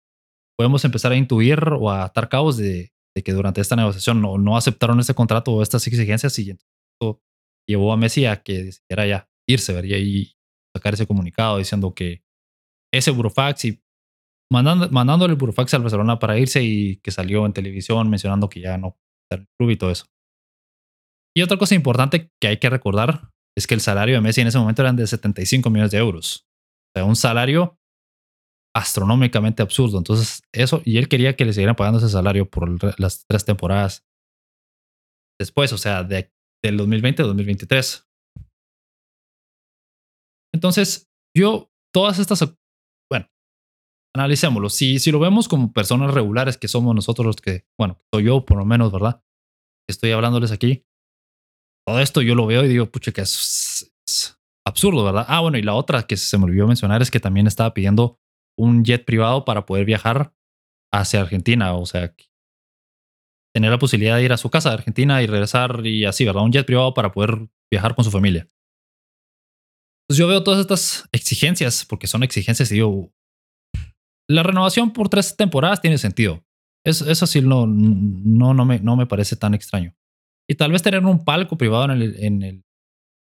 podemos 0.58 0.84
empezar 0.84 1.12
a 1.12 1.16
intuir 1.16 1.60
o 1.78 1.90
a 1.90 2.04
atar 2.04 2.28
cabos 2.28 2.56
de, 2.56 2.92
que 3.24 3.32
durante 3.32 3.60
esta 3.60 3.76
negociación 3.76 4.20
no, 4.20 4.38
no, 4.38 4.56
aceptaron 4.56 4.98
este 4.98 5.14
contrato 5.14 5.52
o 5.52 5.62
estas 5.62 5.86
exigencias 5.86 6.38
y 6.38 6.50
esto 6.50 7.20
llevó 7.68 7.92
a 7.92 7.96
Messi 7.96 8.26
a 8.26 8.42
que 8.42 8.64
decidiera 8.64 9.06
ya 9.06 9.30
irse, 9.48 9.80
y 9.86 10.36
sacar 10.76 10.94
ese 10.94 11.06
comunicado 11.06 11.58
diciendo 11.58 11.94
que 11.94 12.22
ese 12.92 13.10
burofax 13.10 13.64
y 13.66 13.82
mandando, 14.50 14.88
mandándole 14.90 15.32
el 15.32 15.38
burofax 15.38 15.74
al 15.74 15.82
Barcelona 15.82 16.18
para 16.18 16.38
irse 16.38 16.62
y 16.62 16.96
que 16.96 17.10
salió 17.10 17.46
en 17.46 17.52
televisión 17.52 18.08
mencionando 18.10 18.48
que 18.48 18.60
ya 18.60 18.78
no 18.78 18.96
el 19.32 19.46
club 19.58 19.70
y 19.70 19.76
todo 19.76 19.90
eso. 19.90 20.06
Y 21.36 21.42
otra 21.42 21.56
cosa 21.56 21.74
importante 21.74 22.30
que 22.40 22.48
hay 22.48 22.58
que 22.58 22.70
recordar 22.70 23.30
es 23.56 23.66
que 23.66 23.74
el 23.74 23.80
salario 23.80 24.16
de 24.16 24.20
Messi 24.20 24.40
en 24.40 24.48
ese 24.48 24.58
momento 24.58 24.82
eran 24.82 24.96
de 24.96 25.06
75 25.06 25.70
millones 25.70 25.92
de 25.92 25.98
euros. 25.98 26.46
O 26.88 26.98
sea, 26.98 27.04
un 27.04 27.16
salario 27.16 27.78
astronómicamente 28.74 29.62
absurdo. 29.62 29.98
Entonces, 29.98 30.42
eso, 30.52 30.82
y 30.84 30.98
él 30.98 31.08
quería 31.08 31.36
que 31.36 31.44
le 31.44 31.52
siguieran 31.52 31.76
pagando 31.76 31.98
ese 31.98 32.08
salario 32.08 32.48
por 32.48 33.00
las 33.00 33.24
tres 33.26 33.44
temporadas 33.44 34.04
después, 35.38 35.72
o 35.72 35.78
sea, 35.78 36.04
de, 36.04 36.32
del 36.62 36.76
2020 36.76 37.22
al 37.22 37.28
2023. 37.28 38.06
Entonces, 40.52 41.08
yo, 41.36 41.70
todas 41.94 42.18
estas 42.18 42.42
analicémoslo. 44.14 44.68
Si, 44.68 44.98
si 44.98 45.10
lo 45.10 45.18
vemos 45.18 45.48
como 45.48 45.72
personas 45.72 46.12
regulares 46.12 46.56
que 46.58 46.68
somos 46.68 46.94
nosotros 46.94 47.26
los 47.26 47.36
que, 47.36 47.66
bueno, 47.78 48.00
soy 48.12 48.24
yo 48.24 48.44
por 48.44 48.58
lo 48.58 48.64
menos, 48.64 48.92
¿verdad? 48.92 49.22
Estoy 49.88 50.12
hablándoles 50.12 50.52
aquí. 50.52 50.86
Todo 51.86 52.00
esto 52.00 52.22
yo 52.22 52.34
lo 52.34 52.46
veo 52.46 52.64
y 52.64 52.68
digo, 52.68 52.86
pucha, 52.90 53.12
que 53.12 53.22
es, 53.22 53.92
absurdo, 54.66 55.04
¿verdad? 55.04 55.24
Ah, 55.28 55.40
bueno, 55.40 55.58
y 55.58 55.62
la 55.62 55.74
otra 55.74 56.02
que 56.04 56.16
se 56.16 56.38
me 56.38 56.44
olvidó 56.44 56.66
mencionar 56.66 57.02
es 57.02 57.10
que 57.10 57.20
también 57.20 57.46
estaba 57.46 57.74
pidiendo 57.74 58.20
un 58.58 58.84
jet 58.84 59.04
privado 59.04 59.44
para 59.44 59.66
poder 59.66 59.84
viajar 59.84 60.34
hacia 60.92 61.20
Argentina, 61.20 61.74
o 61.74 61.86
sea, 61.86 62.14
tener 63.54 63.70
la 63.70 63.78
posibilidad 63.78 64.16
de 64.16 64.24
ir 64.24 64.32
a 64.32 64.36
su 64.36 64.50
casa 64.50 64.68
de 64.68 64.76
Argentina 64.76 65.22
y 65.22 65.26
regresar 65.26 65.84
y 65.86 66.04
así, 66.04 66.24
¿verdad? 66.24 66.42
Un 66.42 66.52
jet 66.52 66.66
privado 66.66 66.94
para 66.94 67.12
poder 67.12 67.48
viajar 67.70 67.94
con 67.94 68.04
su 68.04 68.10
familia. 68.10 68.48
Pues 70.08 70.18
yo 70.18 70.26
veo 70.26 70.42
todas 70.42 70.60
estas 70.60 71.08
exigencias, 71.12 71.84
porque 71.84 72.06
son 72.06 72.22
exigencias 72.22 72.70
y 72.70 72.74
digo, 72.74 73.12
la 74.30 74.44
renovación 74.44 74.92
por 74.92 75.08
tres 75.08 75.36
temporadas 75.36 75.80
tiene 75.80 75.98
sentido. 75.98 76.44
Eso, 76.86 77.10
eso 77.10 77.26
sí 77.26 77.40
no, 77.42 77.66
no, 77.66 78.54
no, 78.54 78.64
me, 78.64 78.78
no 78.78 78.96
me 78.96 79.06
parece 79.06 79.34
tan 79.34 79.54
extraño. 79.54 79.94
Y 80.48 80.54
tal 80.54 80.70
vez 80.70 80.82
tener 80.82 81.04
un 81.04 81.24
palco 81.24 81.58
privado 81.58 81.92
en 81.92 82.42
el, 82.42 82.64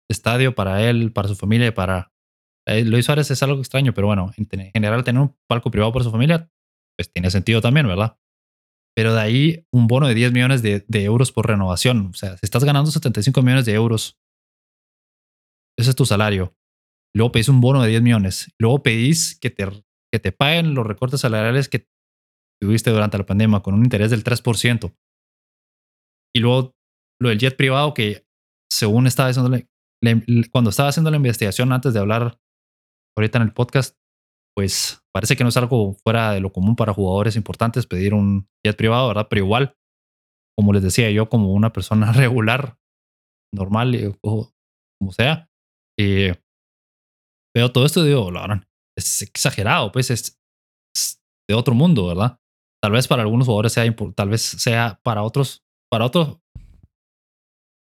estadio 0.10 0.56
para 0.56 0.88
él, 0.88 1.12
para 1.12 1.28
su 1.28 1.36
familia 1.36 1.74
para... 1.74 2.14
Eh, 2.68 2.86
Luis 2.86 3.06
Suárez 3.06 3.30
es 3.32 3.44
algo 3.44 3.60
extraño, 3.60 3.94
pero 3.94 4.08
bueno, 4.08 4.32
en 4.38 4.72
general 4.72 5.04
tener 5.04 5.22
un 5.22 5.36
palco 5.48 5.72
privado 5.72 5.92
para 5.92 6.06
su 6.06 6.12
familia, 6.12 6.50
pues 6.98 7.12
tiene 7.12 7.30
sentido 7.32 7.60
también, 7.60 7.88
¿verdad? 7.88 8.18
Pero 8.96 9.14
de 9.14 9.22
ahí 9.22 9.68
un 9.72 9.88
bono 9.88 10.08
de 10.08 10.14
10 10.14 10.32
millones 10.32 10.62
de, 10.62 10.86
de 10.88 11.04
euros 11.04 11.34
por 11.34 11.48
renovación. 11.48 12.08
O 12.08 12.14
sea, 12.14 12.38
si 12.38 12.46
estás 12.46 12.64
ganando 12.64 12.92
75 12.92 13.42
millones 13.42 13.66
de 13.66 13.74
euros, 13.74 14.20
ese 15.78 15.90
es 15.90 15.96
tu 15.96 16.06
salario. 16.06 16.56
Luego 17.14 17.32
pedís 17.32 17.50
un 17.50 17.60
bono 17.60 17.82
de 17.82 17.90
10 17.90 18.02
millones. 18.04 18.54
Luego 18.58 18.84
pedís 18.84 19.38
que 19.40 19.50
te, 19.50 19.66
que 20.14 20.20
te 20.20 20.32
paguen 20.32 20.76
los 20.76 20.86
recortes 20.86 21.22
salariales 21.22 21.68
que 21.68 21.88
tuviste 22.62 22.92
durante 22.92 23.18
la 23.18 23.26
pandemia 23.26 23.62
con 23.62 23.74
un 23.74 23.84
interés 23.84 24.12
del 24.12 24.24
3%. 24.24 24.96
Y 26.36 26.40
luego 26.40 26.76
lo 27.20 27.30
del 27.30 27.40
jet 27.40 27.58
privado 27.58 27.96
que 27.96 28.28
según 28.72 29.08
estaba 29.08 29.30
haciendo 29.30 29.58
cuando 30.52 30.70
estaba 30.70 30.90
haciendo 30.90 31.10
la 31.10 31.18
investigación 31.18 31.72
antes 31.72 31.96
de 31.96 32.00
hablar 32.00 32.40
ahorita 33.18 33.40
en 33.40 33.44
el 33.46 33.54
podcast, 33.54 33.98
pues 34.56 35.04
parece 35.12 35.36
que 35.36 35.44
no 35.44 35.50
es 35.50 35.58
algo 35.58 35.96
fuera 36.04 36.32
de 36.34 36.42
lo 36.42 36.52
común 36.52 36.76
para 36.76 36.94
jugadores 36.94 37.36
importantes 37.36 37.88
pedir 37.88 38.14
un 38.14 38.48
jet 38.64 38.78
privado, 38.78 39.08
¿verdad? 39.08 39.28
Pero 39.32 39.46
igual, 39.46 39.76
como 40.56 40.74
les 40.74 40.84
decía 40.84 41.10
yo, 41.10 41.28
como 41.28 41.54
una 41.54 41.74
persona 41.74 42.12
regular, 42.14 42.78
normal 43.52 43.96
eh, 43.96 44.14
o 44.22 44.52
como 45.00 45.12
sea, 45.12 45.50
eh, 45.98 46.36
veo 47.56 47.72
todo 47.72 47.88
esto 47.88 48.06
y 48.06 48.10
digo, 48.10 48.30
la 48.30 48.42
es 48.98 49.22
exagerado, 49.22 49.92
pues 49.92 50.12
es, 50.12 50.40
de 51.50 51.56
otro 51.56 51.74
mundo, 51.74 52.08
¿verdad? 52.08 52.40
Tal 52.82 52.92
vez 52.92 53.08
para 53.08 53.24
algunos 53.24 53.46
jugadores 53.46 53.74
sea, 53.74 53.96
tal 54.16 54.30
vez 54.30 54.42
sea 54.42 55.00
para 55.04 55.24
otros, 55.24 55.64
para 55.92 56.06
otros, 56.06 56.40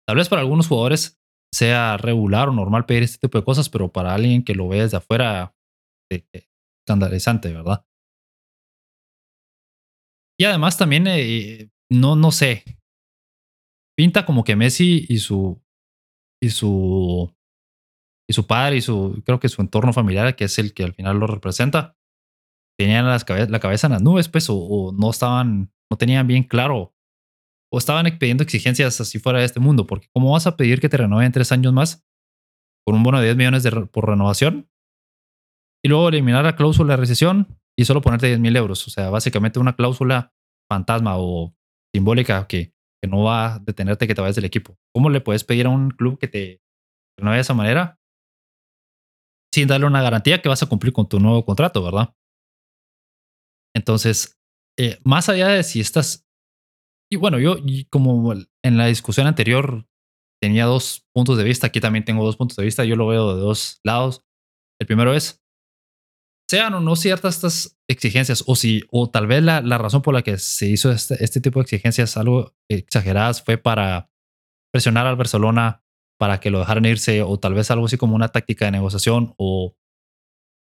tal 0.08 0.18
vez 0.18 0.30
para 0.30 0.42
algunos 0.42 0.68
jugadores 0.68 1.20
sea 1.54 1.98
regular 1.98 2.50
o 2.50 2.54
normal 2.54 2.86
pedir 2.86 3.04
este 3.04 3.28
tipo 3.28 3.38
de 3.38 3.46
cosas, 3.46 3.70
pero 3.70 3.92
para 3.92 4.14
alguien 4.14 4.44
que 4.44 4.56
lo 4.56 4.68
ve 4.68 4.82
desde 4.82 4.98
afuera, 4.98 5.56
es 6.12 6.24
escandalizante, 6.86 7.54
¿verdad? 7.54 7.86
Y 10.40 10.46
además 10.46 10.78
también, 10.78 11.06
eh, 11.08 11.70
no, 11.92 12.16
no 12.16 12.32
sé, 12.32 12.64
pinta 13.98 14.26
como 14.26 14.44
que 14.44 14.56
Messi 14.56 15.06
y 15.10 15.18
su, 15.18 15.62
y 16.42 16.50
su, 16.52 17.36
y 18.30 18.34
su 18.34 18.46
padre 18.46 18.78
y 18.78 18.82
su, 18.82 19.24
creo 19.26 19.40
que 19.40 19.50
su 19.50 19.60
entorno 19.60 19.92
familiar, 19.92 20.36
que 20.36 20.46
es 20.46 20.60
el 20.60 20.76
que 20.76 20.84
al 20.84 20.94
final 20.94 21.18
lo 21.18 21.26
representa, 21.26 21.98
tenían 22.78 23.08
la 23.08 23.60
cabeza 23.60 23.88
en 23.88 23.94
las 23.94 24.04
nubes, 24.04 24.30
pues, 24.30 24.46
o, 24.50 24.94
no 24.96 25.10
estaban, 25.10 25.74
no 25.90 25.98
tenían 25.98 26.28
bien 26.28 26.44
claro, 26.44 26.94
o 27.74 27.78
estaban 27.80 28.06
pidiendo 28.20 28.44
exigencias 28.44 29.02
así 29.02 29.18
fuera 29.18 29.40
de 29.40 29.46
este 29.46 29.60
mundo, 29.60 29.88
porque 29.88 30.08
¿cómo 30.14 30.32
vas 30.32 30.46
a 30.46 30.58
pedir 30.58 30.80
que 30.80 30.90
te 30.90 30.98
renueven 30.98 31.32
tres 31.32 31.52
años 31.52 31.74
más 31.74 32.06
con 32.86 32.96
un 32.96 33.02
bono 33.02 33.20
de 33.20 33.26
10 33.26 33.38
millones 33.38 33.64
de, 33.64 33.72
por 33.88 34.08
renovación? 34.08 34.70
Y 35.84 35.90
luego 35.90 36.10
eliminar 36.10 36.44
la 36.44 36.56
cláusula 36.56 36.94
de 36.94 36.98
recesión 36.98 37.60
y 37.76 37.86
solo 37.86 38.02
ponerte 38.02 38.28
10 38.28 38.40
mil 38.40 38.56
euros. 38.56 38.86
O 38.86 38.92
sea, 38.92 39.10
básicamente 39.10 39.60
una 39.60 39.76
cláusula 39.76 40.34
fantasma 40.70 41.18
o 41.18 41.56
simbólica 41.96 42.46
que, 42.48 42.74
que 43.02 43.10
no 43.10 43.24
va 43.24 43.56
a 43.56 43.60
detenerte 43.60 44.08
que 44.08 44.14
te 44.14 44.22
vayas 44.22 44.36
del 44.36 44.46
equipo. 44.46 44.78
¿Cómo 44.94 45.10
le 45.10 45.22
puedes 45.22 45.44
pedir 45.44 45.66
a 45.66 45.70
un 45.70 45.90
club 45.92 46.20
que 46.20 46.28
te 46.28 46.62
renueve 47.18 47.38
de 47.38 47.42
esa 47.42 47.54
manera 47.54 47.99
sin 49.54 49.68
darle 49.68 49.88
una 49.88 50.02
garantía 50.02 50.42
que 50.42 50.50
vas 50.50 50.64
a 50.64 50.68
cumplir 50.68 50.94
con 50.94 51.08
tu 51.08 51.20
nuevo 51.20 51.46
contrato, 51.46 51.84
verdad? 51.84 52.16
Entonces, 53.76 54.40
eh, 54.78 55.00
más 55.04 55.30
allá 55.30 55.48
de 55.50 55.64
si 55.64 55.80
estás... 55.80 56.28
Y 57.12 57.16
bueno, 57.16 57.40
yo 57.40 57.58
como 57.90 58.34
en 58.34 58.78
la 58.78 58.86
discusión 58.86 59.26
anterior 59.26 59.88
tenía 60.42 60.66
dos 60.66 61.08
puntos 61.14 61.38
de 61.38 61.44
vista, 61.44 61.68
aquí 61.68 61.80
también 61.80 62.06
tengo 62.06 62.24
dos 62.24 62.38
puntos 62.38 62.58
de 62.58 62.64
vista, 62.64 62.86
yo 62.86 62.96
lo 62.96 63.08
veo 63.08 63.36
de 63.36 63.42
dos 63.42 63.80
lados. 63.84 64.24
El 64.80 64.88
primero 64.88 65.14
es, 65.14 65.44
sean 66.50 66.74
o 66.74 66.80
no 66.80 66.96
ciertas 66.96 67.36
estas 67.36 67.80
exigencias, 67.90 68.44
o 68.48 68.56
si, 68.56 68.84
o 68.92 69.10
tal 69.10 69.28
vez 69.28 69.44
la, 69.44 69.62
la 69.62 69.78
razón 69.78 70.02
por 70.02 70.14
la 70.14 70.22
que 70.22 70.38
se 70.38 70.68
hizo 70.68 70.92
este, 70.92 71.24
este, 71.24 71.42
tipo 71.42 71.60
de 71.60 71.64
exigencias 71.64 72.18
algo 72.18 72.56
exageradas 72.70 73.44
fue 73.44 73.58
para 73.58 74.12
presionar 74.72 75.08
al 75.08 75.16
Barcelona 75.16 75.84
para 76.20 76.40
que 76.40 76.52
lo 76.52 76.60
dejaran 76.60 76.86
irse, 76.86 77.24
o 77.24 77.40
tal 77.40 77.54
vez 77.54 77.72
algo 77.72 77.86
así 77.86 77.98
como 77.98 78.16
una 78.16 78.30
táctica 78.30 78.66
de 78.66 78.72
negociación, 78.72 79.34
o 79.38 79.76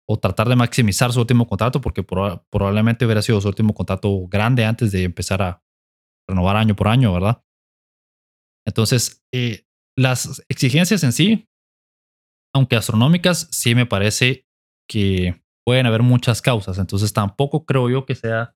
o 0.07 0.19
tratar 0.19 0.47
de 0.47 0.55
maximizar 0.55 1.11
su 1.11 1.19
último 1.19 1.47
contrato, 1.47 1.81
porque 1.81 2.03
probablemente 2.03 3.05
hubiera 3.05 3.21
sido 3.21 3.41
su 3.41 3.47
último 3.47 3.73
contrato 3.73 4.27
grande 4.27 4.63
antes 4.63 4.91
de 4.91 5.03
empezar 5.03 5.41
a 5.41 5.63
renovar 6.29 6.57
año 6.57 6.75
por 6.75 6.87
año, 6.87 7.11
¿verdad? 7.13 7.43
Entonces, 8.67 9.23
eh, 9.33 9.65
las 9.97 10.43
exigencias 10.49 11.03
en 11.03 11.11
sí, 11.11 11.49
aunque 12.53 12.75
astronómicas, 12.75 13.47
sí 13.51 13.75
me 13.75 13.85
parece 13.85 14.45
que 14.89 15.43
pueden 15.65 15.87
haber 15.87 16.03
muchas 16.03 16.41
causas. 16.41 16.77
Entonces, 16.77 17.11
tampoco 17.13 17.65
creo 17.65 17.89
yo 17.89 18.05
que 18.05 18.15
sea 18.15 18.55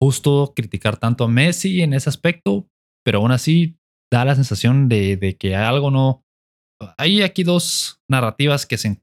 justo 0.00 0.52
criticar 0.54 0.98
tanto 0.98 1.24
a 1.24 1.28
Messi 1.28 1.80
en 1.80 1.94
ese 1.94 2.10
aspecto, 2.10 2.68
pero 3.04 3.18
aún 3.18 3.32
así 3.32 3.78
da 4.12 4.24
la 4.24 4.34
sensación 4.34 4.88
de, 4.88 5.16
de 5.16 5.36
que 5.36 5.56
algo 5.56 5.90
no... 5.90 6.24
Hay 6.98 7.22
aquí 7.22 7.42
dos 7.42 8.02
narrativas 8.10 8.66
que 8.66 8.76
se 8.76 9.00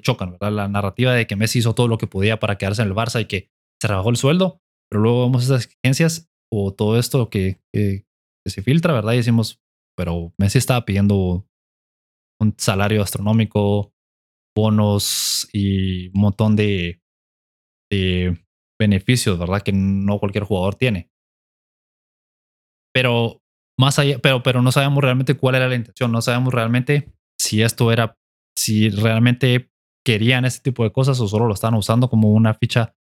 chocan, 0.00 0.32
¿verdad? 0.32 0.52
La 0.52 0.68
narrativa 0.68 1.12
de 1.12 1.26
que 1.26 1.36
Messi 1.36 1.58
hizo 1.58 1.74
todo 1.74 1.88
lo 1.88 1.98
que 1.98 2.06
podía 2.06 2.38
para 2.38 2.56
quedarse 2.56 2.82
en 2.82 2.88
el 2.88 2.94
Barça 2.94 3.20
y 3.20 3.26
que 3.26 3.50
se 3.80 3.88
rebajó 3.88 4.10
el 4.10 4.16
sueldo, 4.16 4.60
pero 4.90 5.02
luego 5.02 5.26
vemos 5.26 5.44
esas 5.44 5.66
exigencias 5.66 6.28
o 6.52 6.72
todo 6.72 6.98
esto 6.98 7.28
que, 7.30 7.60
se 8.46 8.62
filtra, 8.62 8.94
¿verdad? 8.94 9.12
Y 9.12 9.18
decimos, 9.18 9.60
pero 9.96 10.32
Messi 10.38 10.58
estaba 10.58 10.84
pidiendo 10.86 11.46
un 12.40 12.54
salario 12.56 13.02
astronómico, 13.02 13.92
bonos 14.56 15.48
y 15.52 16.08
un 16.08 16.20
montón 16.20 16.56
de, 16.56 17.02
de 17.92 18.42
beneficios, 18.80 19.38
¿verdad? 19.38 19.62
Que 19.62 19.72
no 19.72 20.18
cualquier 20.18 20.44
jugador 20.44 20.76
tiene. 20.76 21.10
Pero 22.94 23.42
más 23.78 23.98
allá, 23.98 24.18
pero, 24.18 24.42
pero 24.42 24.60
no 24.62 24.72
sabemos 24.72 25.02
realmente 25.02 25.36
cuál 25.36 25.54
era 25.54 25.68
la 25.68 25.76
intención, 25.76 26.10
no 26.10 26.20
sabemos 26.20 26.52
realmente 26.52 27.12
si 27.40 27.62
esto 27.62 27.92
era, 27.92 28.18
si 28.56 28.90
realmente 28.90 29.70
querían 30.04 30.44
ese 30.44 30.60
tipo 30.60 30.84
de 30.84 30.92
cosas 30.92 31.20
o 31.20 31.28
solo 31.28 31.46
lo 31.46 31.54
estaban 31.54 31.78
usando 31.78 32.08
como 32.08 32.32
una 32.32 32.54
ficha 32.54 32.96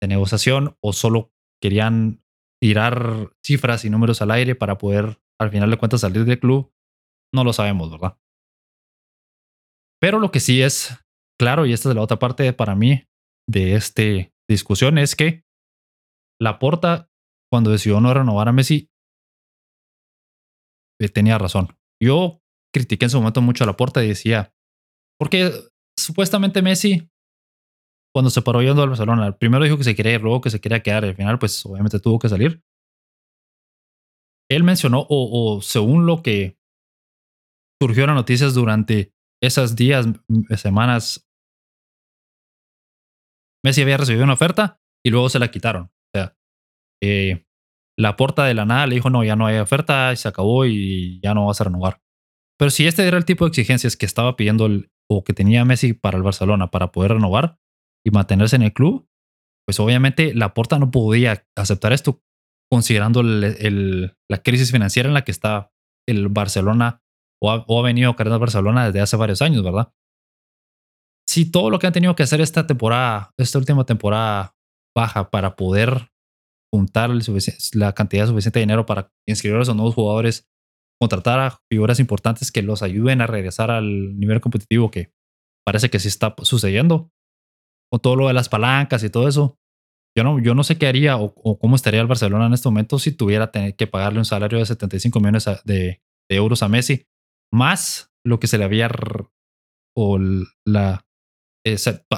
de 0.00 0.08
negociación 0.08 0.76
o 0.80 0.92
solo 0.92 1.32
querían 1.62 2.22
tirar 2.60 3.30
cifras 3.44 3.84
y 3.84 3.90
números 3.90 4.22
al 4.22 4.30
aire 4.30 4.54
para 4.54 4.78
poder 4.78 5.20
al 5.40 5.50
final 5.50 5.70
de 5.70 5.76
cuentas 5.76 6.00
salir 6.00 6.24
del 6.24 6.38
club, 6.38 6.72
no 7.34 7.44
lo 7.44 7.52
sabemos, 7.52 7.90
¿verdad? 7.90 8.18
Pero 10.00 10.18
lo 10.18 10.30
que 10.30 10.40
sí 10.40 10.62
es 10.62 10.96
claro, 11.38 11.66
y 11.66 11.72
esta 11.72 11.88
es 11.88 11.94
la 11.94 12.02
otra 12.02 12.18
parte 12.18 12.52
para 12.52 12.74
mí 12.74 13.04
de 13.48 13.74
esta 13.74 14.02
discusión, 14.48 14.98
es 14.98 15.16
que 15.16 15.44
la 16.40 16.58
porta 16.58 17.08
cuando 17.50 17.70
decidió 17.70 18.00
no 18.00 18.14
renovar 18.14 18.48
a 18.48 18.52
Messi, 18.52 18.91
tenía 21.08 21.38
razón. 21.38 21.76
Yo 22.02 22.40
critiqué 22.74 23.06
en 23.06 23.10
su 23.10 23.18
momento 23.18 23.42
mucho 23.42 23.64
a 23.64 23.66
la 23.66 23.76
porta 23.76 24.02
y 24.02 24.08
decía, 24.08 24.54
porque 25.18 25.52
supuestamente 25.98 26.62
Messi, 26.62 27.08
cuando 28.14 28.30
se 28.30 28.42
paró 28.42 28.62
yendo 28.62 28.82
al 28.82 28.90
Barcelona, 28.90 29.36
primero 29.38 29.64
dijo 29.64 29.78
que 29.78 29.84
se 29.84 29.94
quería 29.94 30.14
ir, 30.14 30.22
luego 30.22 30.40
que 30.40 30.50
se 30.50 30.60
quería 30.60 30.82
quedar, 30.82 31.04
y 31.04 31.08
al 31.08 31.16
final, 31.16 31.38
pues 31.38 31.64
obviamente 31.64 32.00
tuvo 32.00 32.18
que 32.18 32.28
salir. 32.28 32.62
Él 34.50 34.64
mencionó, 34.64 35.06
o, 35.08 35.60
según 35.62 36.06
lo 36.06 36.22
que 36.22 36.58
surgió 37.80 38.04
en 38.04 38.08
las 38.08 38.16
noticias 38.16 38.54
durante 38.54 39.14
esas 39.42 39.76
días, 39.76 40.06
semanas, 40.56 41.26
Messi 43.64 43.82
había 43.82 43.96
recibido 43.96 44.24
una 44.24 44.34
oferta 44.34 44.80
y 45.04 45.10
luego 45.10 45.28
se 45.28 45.38
la 45.38 45.50
quitaron. 45.50 45.84
O 45.84 46.10
sea, 46.14 46.36
eh, 47.02 47.46
la 47.98 48.16
porta 48.16 48.44
de 48.44 48.54
la 48.54 48.64
nada 48.64 48.86
le 48.86 48.94
dijo, 48.96 49.10
no, 49.10 49.24
ya 49.24 49.36
no 49.36 49.46
hay 49.46 49.58
oferta, 49.58 50.14
se 50.16 50.28
acabó 50.28 50.64
y 50.66 51.20
ya 51.22 51.34
no 51.34 51.46
vas 51.46 51.60
a 51.60 51.64
renovar. 51.64 52.00
Pero 52.58 52.70
si 52.70 52.86
este 52.86 53.06
era 53.06 53.18
el 53.18 53.24
tipo 53.24 53.44
de 53.44 53.50
exigencias 53.50 53.96
que 53.96 54.06
estaba 54.06 54.36
pidiendo 54.36 54.68
o 55.10 55.24
que 55.24 55.32
tenía 55.32 55.64
Messi 55.64 55.92
para 55.92 56.16
el 56.16 56.22
Barcelona 56.22 56.70
para 56.70 56.92
poder 56.92 57.12
renovar 57.12 57.58
y 58.04 58.10
mantenerse 58.10 58.56
en 58.56 58.62
el 58.62 58.72
club, 58.72 59.08
pues 59.66 59.78
obviamente 59.80 60.34
la 60.34 60.54
Porta 60.54 60.78
no 60.78 60.90
podía 60.90 61.46
aceptar 61.56 61.92
esto 61.92 62.22
considerando 62.70 63.22
la 63.22 64.42
crisis 64.42 64.70
financiera 64.70 65.08
en 65.08 65.14
la 65.14 65.24
que 65.24 65.32
está 65.32 65.72
el 66.08 66.28
Barcelona 66.28 67.02
o 67.42 67.50
ha, 67.50 67.82
venido 67.82 68.14
cargando 68.14 68.38
Barcelona 68.38 68.86
desde 68.86 69.00
hace 69.00 69.16
varios 69.16 69.42
años, 69.42 69.64
¿verdad? 69.64 69.92
Si 71.28 71.50
todo 71.50 71.70
lo 71.70 71.78
que 71.78 71.88
han 71.88 71.92
tenido 71.92 72.14
que 72.14 72.22
hacer 72.22 72.40
esta 72.40 72.66
temporada, 72.66 73.32
esta 73.36 73.58
última 73.58 73.84
temporada 73.84 74.54
baja 74.96 75.30
para 75.30 75.56
poder 75.56 76.11
juntar 76.72 77.10
la 77.74 77.92
cantidad 77.92 78.26
suficiente 78.26 78.58
de 78.58 78.64
dinero 78.64 78.86
para 78.86 79.12
inscribir 79.28 79.58
a 79.58 79.62
esos 79.62 79.76
nuevos 79.76 79.94
jugadores, 79.94 80.48
contratar 80.98 81.40
a 81.40 81.60
figuras 81.70 82.00
importantes 82.00 82.50
que 82.50 82.62
los 82.62 82.82
ayuden 82.82 83.20
a 83.20 83.26
regresar 83.26 83.70
al 83.70 84.18
nivel 84.18 84.40
competitivo 84.40 84.90
que 84.90 85.12
parece 85.66 85.90
que 85.90 85.98
sí 85.98 86.08
está 86.08 86.34
sucediendo. 86.42 87.10
Con 87.90 88.00
todo 88.00 88.16
lo 88.16 88.28
de 88.28 88.32
las 88.32 88.48
palancas 88.48 89.04
y 89.04 89.10
todo 89.10 89.28
eso. 89.28 89.58
Yo 90.16 90.24
no, 90.24 90.40
yo 90.40 90.54
no 90.54 90.64
sé 90.64 90.78
qué 90.78 90.86
haría 90.86 91.16
o, 91.18 91.58
cómo 91.58 91.76
estaría 91.76 92.00
el 92.00 92.06
Barcelona 92.06 92.46
en 92.46 92.54
este 92.54 92.68
momento 92.68 92.98
si 92.98 93.12
tuviera 93.12 93.50
que 93.50 93.86
pagarle 93.86 94.18
un 94.18 94.24
salario 94.24 94.58
de 94.58 94.66
75 94.66 95.20
millones 95.20 95.46
de, 95.64 96.02
euros 96.30 96.62
a 96.62 96.68
Messi, 96.68 97.06
más 97.52 98.10
lo 98.24 98.40
que 98.40 98.46
se 98.46 98.56
le 98.56 98.64
había 98.64 98.90
o 99.94 100.18
la 100.66 101.06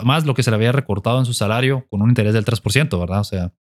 más 0.05 0.25
lo 0.25 0.35
que 0.35 0.43
se 0.43 0.51
le 0.51 0.57
había 0.57 0.73
recortado 0.73 1.19
en 1.19 1.27
su 1.27 1.35
salario 1.35 1.87
con 1.91 2.03
un 2.03 2.11
interés 2.11 2.33
del 2.33 2.45
3%, 2.45 2.99
¿verdad? 2.99 3.21
O 3.21 3.25
sea, 3.25 3.53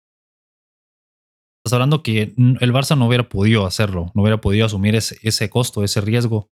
estás 1.65 1.73
hablando 1.73 2.03
que 2.03 2.35
el 2.37 2.73
Barça 2.73 2.97
no 2.97 3.07
hubiera 3.07 3.29
podido 3.29 3.65
hacerlo, 3.65 4.11
no 4.15 4.23
hubiera 4.23 4.41
podido 4.41 4.67
asumir 4.67 4.95
ese, 4.95 5.19
ese 5.23 5.49
costo, 5.49 5.83
ese 5.83 6.01
riesgo. 6.01 6.51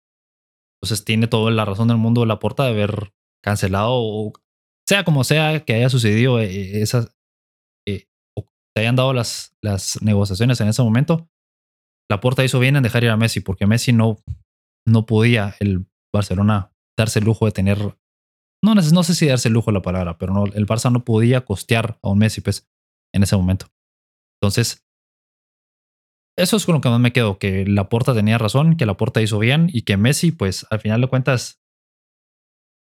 Entonces 0.81 1.05
tiene 1.05 1.27
toda 1.27 1.51
la 1.51 1.65
razón 1.65 1.89
del 1.89 1.97
mundo 1.97 2.25
la 2.27 2.39
porta 2.39 2.65
de 2.65 2.71
haber 2.71 3.13
cancelado, 3.43 3.93
o 3.93 4.33
sea 4.89 5.05
como 5.05 5.25
sea 5.25 5.65
que 5.65 5.75
haya 5.75 5.91
sucedido 5.91 6.41
eh, 6.41 6.81
esas, 6.81 7.17
eh, 7.87 8.09
o 8.37 8.47
se 8.75 8.81
hayan 8.81 8.97
dado 8.97 9.13
las, 9.13 9.57
las 9.63 10.01
negociaciones 10.01 10.61
en 10.61 10.69
ese 10.69 10.83
momento. 10.83 11.29
La 12.09 12.21
porta 12.21 12.45
hizo 12.45 12.59
bien 12.59 12.77
en 12.77 12.83
dejar 12.83 13.05
ir 13.05 13.11
a 13.11 13.17
Messi, 13.17 13.41
porque 13.41 13.67
Messi 13.67 13.93
no, 13.93 14.19
no 14.87 15.07
podía 15.07 15.55
el 15.61 15.87
Barcelona 16.13 16.73
darse 16.97 17.19
el 17.19 17.25
lujo 17.25 17.47
de 17.47 17.53
tener 17.53 17.97
no, 18.63 18.75
no 18.75 19.03
sé 19.03 19.15
si 19.15 19.27
darse 19.27 19.49
el 19.49 19.55
lujo 19.55 19.73
la 19.73 19.83
palabra, 19.83 20.19
pero 20.19 20.35
no, 20.35 20.45
el 20.45 20.67
Barça 20.67 20.93
no 20.93 21.05
podía 21.05 21.45
costear 21.45 21.99
a 22.03 22.11
un 22.11 22.19
Messi 22.19 22.43
pues, 22.43 22.69
en 23.15 23.23
ese 23.23 23.37
momento. 23.37 23.67
Entonces, 24.41 24.87
eso 26.43 26.57
es 26.57 26.67
con 26.67 26.75
lo 26.75 26.81
que 26.81 26.89
más 26.89 27.01
me 27.01 27.13
quedo, 27.13 27.39
que 27.39 27.65
la 27.67 27.89
Porta 27.89 28.15
tenía 28.15 28.39
razón, 28.39 28.77
que 28.77 28.87
la 28.87 28.97
Porta 28.97 29.23
hizo 29.23 29.39
bien 29.39 29.71
y 29.73 29.83
que 29.83 29.97
Messi, 29.97 30.33
pues 30.33 30.67
al 30.71 30.81
final 30.81 31.01
de 31.01 31.07
cuentas, 31.09 31.61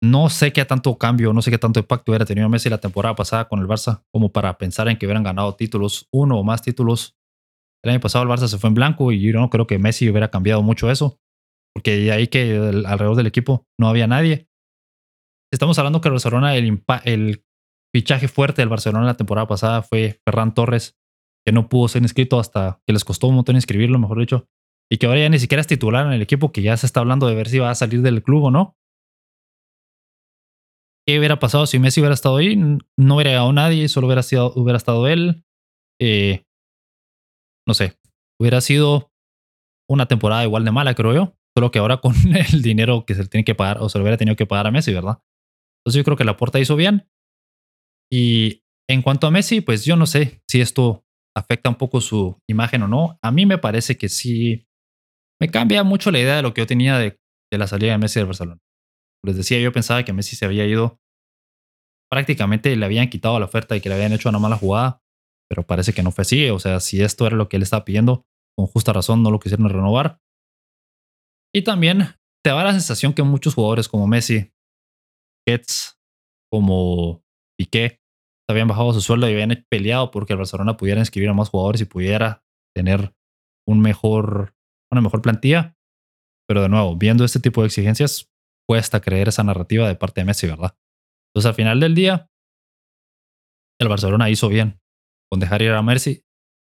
no 0.02 0.30
sé 0.30 0.52
qué 0.52 0.64
tanto 0.64 0.98
cambio, 0.98 1.32
no 1.32 1.42
sé 1.42 1.50
qué 1.50 1.58
tanto 1.58 1.80
impacto 1.80 2.12
hubiera 2.12 2.24
tenido 2.24 2.48
Messi 2.48 2.68
la 2.68 2.78
temporada 2.78 3.14
pasada 3.14 3.48
con 3.48 3.60
el 3.60 3.66
Barça, 3.66 4.04
como 4.12 4.32
para 4.32 4.58
pensar 4.58 4.88
en 4.88 4.98
que 4.98 5.06
hubieran 5.06 5.22
ganado 5.22 5.54
títulos, 5.54 6.08
uno 6.12 6.38
o 6.38 6.44
más 6.44 6.62
títulos. 6.62 7.16
El 7.84 7.92
año 7.92 8.00
pasado 8.00 8.24
el 8.24 8.30
Barça 8.30 8.48
se 8.48 8.58
fue 8.58 8.68
en 8.68 8.74
blanco 8.74 9.12
y 9.12 9.20
yo 9.20 9.38
no 9.38 9.50
creo 9.50 9.66
que 9.66 9.78
Messi 9.78 10.08
hubiera 10.08 10.30
cambiado 10.30 10.62
mucho 10.62 10.90
eso, 10.90 11.20
porque 11.74 12.10
ahí 12.12 12.28
que 12.28 12.56
alrededor 12.86 13.16
del 13.16 13.26
equipo 13.26 13.66
no 13.78 13.88
había 13.88 14.06
nadie 14.06 14.48
estamos 15.52 15.78
hablando 15.78 16.00
que 16.00 16.08
el 16.08 16.12
Barcelona, 16.12 16.56
el, 16.56 16.82
el 17.04 17.44
fichaje 17.94 18.26
fuerte 18.26 18.62
del 18.62 18.68
Barcelona 18.68 19.06
la 19.06 19.16
temporada 19.16 19.46
pasada 19.46 19.82
fue 19.82 20.20
Ferran 20.24 20.54
Torres, 20.54 20.98
que 21.44 21.52
no 21.52 21.68
pudo 21.68 21.88
ser 21.88 22.02
inscrito 22.02 22.38
hasta 22.38 22.80
que 22.86 22.92
les 22.92 23.04
costó 23.04 23.28
un 23.28 23.36
montón 23.36 23.56
inscribirlo, 23.56 23.98
mejor 23.98 24.20
dicho, 24.20 24.48
y 24.90 24.98
que 24.98 25.06
ahora 25.06 25.20
ya 25.20 25.28
ni 25.28 25.38
siquiera 25.38 25.60
es 25.60 25.66
titular 25.66 26.06
en 26.06 26.12
el 26.12 26.22
equipo, 26.22 26.52
que 26.52 26.62
ya 26.62 26.76
se 26.76 26.86
está 26.86 27.00
hablando 27.00 27.26
de 27.26 27.34
ver 27.34 27.48
si 27.48 27.58
va 27.58 27.70
a 27.70 27.74
salir 27.74 28.02
del 28.02 28.22
club 28.22 28.44
o 28.44 28.50
no. 28.50 28.76
¿Qué 31.06 31.18
hubiera 31.18 31.38
pasado 31.38 31.66
si 31.66 31.78
Messi 31.78 32.00
hubiera 32.00 32.14
estado 32.14 32.36
ahí? 32.36 32.56
No 32.56 33.16
hubiera 33.16 33.30
llegado 33.30 33.52
nadie, 33.52 33.88
solo 33.88 34.06
hubiera, 34.06 34.22
sido, 34.22 34.52
hubiera 34.54 34.76
estado 34.76 35.08
él. 35.08 35.44
Eh, 36.00 36.44
no 37.66 37.74
sé, 37.74 37.98
hubiera 38.40 38.60
sido 38.60 39.10
una 39.88 40.06
temporada 40.06 40.44
igual 40.44 40.64
de 40.64 40.70
mala, 40.70 40.94
creo 40.94 41.12
yo. 41.12 41.36
Solo 41.56 41.70
que 41.70 41.80
ahora 41.80 41.96
con 41.98 42.14
el 42.52 42.62
dinero 42.62 43.04
que 43.04 43.14
se 43.14 43.22
le 43.22 43.28
tiene 43.28 43.44
que 43.44 43.54
pagar, 43.54 43.78
o 43.80 43.88
se 43.88 43.98
le 43.98 44.02
hubiera 44.02 44.16
tenido 44.16 44.36
que 44.36 44.46
pagar 44.46 44.68
a 44.68 44.70
Messi, 44.70 44.92
¿verdad? 44.92 45.22
Entonces 45.80 45.98
yo 45.98 46.04
creo 46.04 46.16
que 46.16 46.24
la 46.24 46.36
Porta 46.36 46.60
hizo 46.60 46.76
bien. 46.76 47.08
Y 48.10 48.62
en 48.88 49.02
cuanto 49.02 49.26
a 49.26 49.30
Messi, 49.30 49.60
pues 49.60 49.84
yo 49.84 49.96
no 49.96 50.06
sé 50.06 50.42
si 50.48 50.60
esto 50.60 51.04
afecta 51.36 51.70
un 51.70 51.76
poco 51.76 52.00
su 52.00 52.38
imagen 52.48 52.82
o 52.82 52.88
no. 52.88 53.18
A 53.22 53.30
mí 53.30 53.46
me 53.46 53.58
parece 53.58 53.96
que 53.96 54.08
sí 54.08 54.66
me 55.40 55.50
cambia 55.50 55.82
mucho 55.82 56.10
la 56.10 56.20
idea 56.20 56.36
de 56.36 56.42
lo 56.42 56.54
que 56.54 56.60
yo 56.60 56.66
tenía 56.66 56.98
de, 56.98 57.18
la 57.50 57.66
salida 57.66 57.92
de 57.92 57.98
Messi 57.98 58.20
del 58.20 58.26
Barcelona. 58.26 58.60
Les 59.24 59.36
decía, 59.36 59.58
yo 59.60 59.72
pensaba 59.72 60.04
que 60.04 60.12
Messi 60.12 60.36
se 60.36 60.44
había 60.44 60.66
ido, 60.66 61.00
prácticamente 62.10 62.74
le 62.76 62.84
habían 62.84 63.08
quitado 63.08 63.38
la 63.38 63.46
oferta 63.46 63.76
y 63.76 63.80
que 63.80 63.88
le 63.88 63.94
habían 63.94 64.12
hecho 64.12 64.28
una 64.28 64.38
mala 64.38 64.56
jugada, 64.56 65.00
pero 65.48 65.66
parece 65.66 65.92
que 65.92 66.02
no 66.02 66.12
fue 66.12 66.22
así. 66.22 66.48
O 66.50 66.58
sea, 66.58 66.80
si 66.80 67.02
esto 67.02 67.26
era 67.26 67.36
lo 67.36 67.48
que 67.48 67.56
él 67.56 67.62
estaba 67.62 67.84
pidiendo, 67.84 68.24
con 68.56 68.66
justa 68.66 68.92
razón 68.92 69.22
no 69.22 69.30
lo 69.30 69.38
quisieron 69.38 69.68
renovar. 69.68 70.18
Y 71.54 71.62
también 71.62 72.14
te 72.44 72.50
da 72.50 72.64
la 72.64 72.72
sensación 72.72 73.12
que 73.12 73.22
muchos 73.22 73.54
jugadores 73.54 73.88
como 73.88 74.06
Messi 74.06 74.52
Jets 75.46 75.98
como 76.50 77.22
Piqué 77.58 78.01
habían 78.52 78.68
bajado 78.68 78.92
su 78.92 79.00
sueldo 79.00 79.28
y 79.28 79.32
habían 79.32 79.66
peleado 79.68 80.10
porque 80.10 80.32
el 80.32 80.38
Barcelona 80.38 80.76
pudiera 80.76 81.00
inscribir 81.00 81.30
a 81.30 81.34
más 81.34 81.48
jugadores 81.48 81.80
y 81.80 81.84
pudiera 81.84 82.44
tener 82.74 83.14
un 83.66 83.80
mejor, 83.80 84.54
una 84.90 85.00
mejor 85.00 85.22
plantilla. 85.22 85.76
Pero 86.48 86.62
de 86.62 86.68
nuevo, 86.68 86.96
viendo 86.96 87.24
este 87.24 87.40
tipo 87.40 87.62
de 87.62 87.66
exigencias, 87.66 88.30
cuesta 88.68 89.00
creer 89.00 89.28
esa 89.28 89.44
narrativa 89.44 89.88
de 89.88 89.94
parte 89.94 90.20
de 90.20 90.24
Messi, 90.26 90.46
¿verdad? 90.46 90.76
Entonces, 91.30 91.48
al 91.48 91.54
final 91.54 91.80
del 91.80 91.94
día, 91.94 92.30
el 93.80 93.88
Barcelona 93.88 94.30
hizo 94.30 94.48
bien 94.48 94.80
con 95.30 95.40
dejar 95.40 95.62
ir 95.62 95.72
a 95.72 95.82
Messi. 95.82 96.24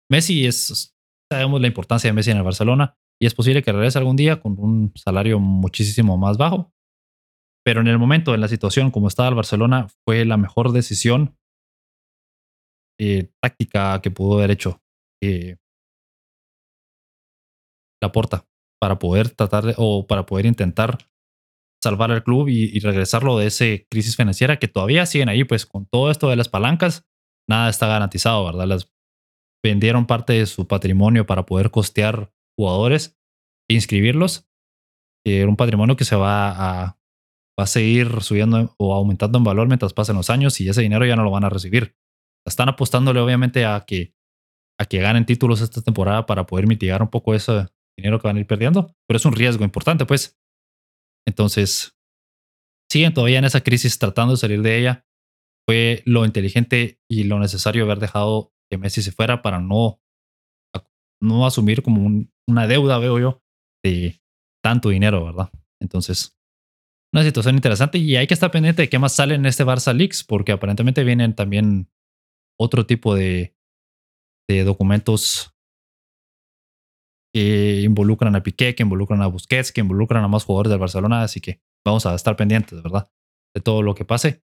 Messi 0.09 0.45
es, 0.45 0.95
sabemos 1.31 1.61
la 1.61 1.67
importancia 1.67 2.09
de 2.09 2.13
Messi 2.13 2.31
en 2.31 2.37
el 2.37 2.43
Barcelona 2.43 2.97
y 3.21 3.25
es 3.25 3.33
posible 3.33 3.63
que 3.63 3.71
regrese 3.71 3.97
algún 3.97 4.15
día 4.15 4.39
con 4.41 4.55
un 4.59 4.91
salario 4.95 5.39
muchísimo 5.39 6.17
más 6.17 6.37
bajo, 6.37 6.73
pero 7.65 7.81
en 7.81 7.87
el 7.87 7.97
momento, 7.97 8.33
en 8.33 8.41
la 8.41 8.47
situación 8.47 8.91
como 8.91 9.07
estaba 9.07 9.29
el 9.29 9.35
Barcelona, 9.35 9.87
fue 10.05 10.23
la 10.25 10.37
mejor 10.37 10.71
decisión 10.71 11.37
eh, 12.99 13.31
táctica 13.41 14.01
que 14.01 14.11
pudo 14.11 14.37
haber 14.37 14.51
hecho 14.51 14.81
eh, 15.21 15.57
la 18.01 18.11
porta 18.11 18.45
para 18.81 18.99
poder 18.99 19.29
tratar 19.29 19.73
o 19.77 20.05
para 20.07 20.25
poder 20.25 20.45
intentar 20.45 20.97
salvar 21.83 22.11
al 22.11 22.23
club 22.23 22.47
y, 22.49 22.79
regresarlo 22.79 23.37
de 23.37 23.47
esa 23.47 23.65
crisis 23.89 24.15
financiera 24.15 24.57
que 24.57 24.67
todavía 24.67 25.05
siguen 25.05 25.29
ahí, 25.29 25.43
pues 25.43 25.65
con 25.65 25.85
todo 25.85 26.09
esto 26.09 26.29
de 26.29 26.35
las 26.35 26.49
palancas, 26.49 27.07
nada 27.47 27.69
está 27.69 27.87
garantizado, 27.87 28.45
¿verdad? 28.45 28.65
Las 28.65 28.91
vendieron 29.63 30.07
parte 30.07 30.33
de 30.33 30.45
su 30.45 30.67
patrimonio 30.67 31.25
para 31.25 31.45
poder 31.45 31.71
costear 31.71 32.31
jugadores 32.57 33.17
e 33.69 33.75
inscribirlos. 33.75 34.47
Era 35.25 35.47
un 35.47 35.55
patrimonio 35.55 35.95
que 35.95 36.05
se 36.05 36.15
va 36.15 36.49
a 36.49 36.99
va 37.59 37.63
a 37.63 37.67
seguir 37.67 38.21
subiendo 38.21 38.75
o 38.77 38.93
aumentando 38.93 39.37
en 39.37 39.43
valor 39.43 39.67
mientras 39.67 39.93
pasen 39.93 40.17
los 40.17 40.29
años 40.29 40.59
y 40.59 40.67
ese 40.69 40.81
dinero 40.81 41.05
ya 41.05 41.15
no 41.15 41.23
lo 41.23 41.31
van 41.31 41.45
a 41.45 41.49
recibir. 41.49 41.95
Están 42.45 42.69
apostándole 42.69 43.19
obviamente 43.19 43.65
a 43.65 43.83
que, 43.85 44.13
a 44.79 44.85
que 44.85 44.99
ganen 44.99 45.25
títulos 45.25 45.61
esta 45.61 45.81
temporada 45.81 46.25
para 46.25 46.45
poder 46.45 46.67
mitigar 46.67 47.01
un 47.01 47.09
poco 47.09 47.33
ese 47.33 47.67
dinero 47.97 48.19
que 48.19 48.27
van 48.27 48.37
a 48.37 48.39
ir 48.39 48.47
perdiendo, 48.47 48.93
pero 49.07 49.17
es 49.17 49.25
un 49.25 49.33
riesgo 49.33 49.63
importante 49.63 50.05
pues. 50.05 50.37
Entonces, 51.27 51.97
siguen 52.91 53.13
todavía 53.13 53.39
en 53.39 53.45
esa 53.45 53.61
crisis 53.61 53.97
tratando 53.97 54.33
de 54.33 54.37
salir 54.37 54.61
de 54.61 54.77
ella. 54.77 55.05
Fue 55.67 56.03
lo 56.05 56.25
inteligente 56.25 56.99
y 57.09 57.23
lo 57.23 57.39
necesario 57.39 57.83
haber 57.83 57.99
dejado 57.99 58.53
que 58.69 58.77
Messi 58.77 59.01
se 59.01 59.11
fuera 59.11 59.41
para 59.41 59.59
no, 59.59 59.99
no 61.21 61.45
asumir 61.47 61.81
como 61.81 62.25
una 62.47 62.67
deuda, 62.67 62.99
veo 62.99 63.19
yo, 63.19 63.43
de 63.83 64.21
tanto 64.63 64.89
dinero, 64.89 65.25
¿verdad? 65.25 65.51
Entonces, 65.81 66.37
una 67.13 67.23
situación 67.23 67.55
interesante 67.55 67.97
y 67.97 68.15
hay 68.15 68.27
que 68.27 68.33
estar 68.33 68.51
pendiente 68.51 68.83
de 68.83 68.89
qué 68.89 68.99
más 68.99 69.13
sale 69.13 69.35
en 69.35 69.45
este 69.45 69.65
Barça 69.65 69.93
Leaks, 69.93 70.23
porque 70.23 70.51
aparentemente 70.51 71.03
vienen 71.03 71.33
también 71.33 71.89
otro 72.59 72.85
tipo 72.85 73.15
de, 73.15 73.55
de 74.49 74.63
documentos 74.63 75.55
que 77.33 77.81
involucran 77.81 78.35
a 78.35 78.43
Piqué, 78.43 78.75
que 78.75 78.83
involucran 78.83 79.21
a 79.21 79.27
Busquets, 79.27 79.71
que 79.73 79.81
involucran 79.81 80.23
a 80.23 80.27
más 80.27 80.45
jugadores 80.45 80.69
del 80.69 80.79
Barcelona, 80.79 81.21
así 81.21 81.41
que 81.41 81.61
vamos 81.85 82.05
a 82.05 82.15
estar 82.15 82.35
pendientes, 82.37 82.81
¿verdad? 82.81 83.11
De 83.53 83.61
todo 83.61 83.81
lo 83.81 83.93
que 83.93 84.05
pase. 84.05 84.41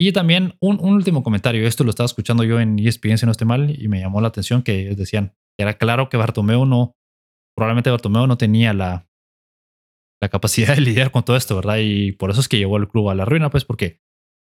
Y 0.00 0.12
también 0.12 0.54
un, 0.60 0.80
último 0.80 1.22
comentario, 1.22 1.66
esto 1.66 1.84
lo 1.84 1.90
estaba 1.90 2.06
escuchando 2.06 2.44
yo 2.44 2.60
en 2.60 2.78
ESPN 2.78 3.18
si 3.18 3.26
no 3.26 3.32
estoy 3.32 3.46
mal 3.46 3.76
y 3.78 3.88
me 3.88 4.00
llamó 4.00 4.20
la 4.20 4.28
atención 4.28 4.62
que 4.62 4.94
decían 4.94 5.34
que 5.58 5.64
era 5.64 5.74
claro 5.74 6.08
que 6.08 6.16
Bartomeu 6.16 6.64
no, 6.64 6.96
probablemente 7.56 7.90
Bartomeu 7.90 8.26
no 8.26 8.38
tenía 8.38 8.72
la, 8.72 9.10
la 10.22 10.28
capacidad 10.28 10.74
de 10.74 10.80
lidiar 10.82 11.10
con 11.10 11.24
todo 11.24 11.36
esto, 11.36 11.56
¿verdad? 11.56 11.78
Y 11.82 12.12
por 12.12 12.30
eso 12.30 12.40
es 12.40 12.48
que 12.48 12.58
llevó 12.58 12.76
al 12.76 12.88
club 12.88 13.10
a 13.10 13.14
la 13.14 13.24
ruina, 13.24 13.50
pues 13.50 13.64
porque 13.64 14.00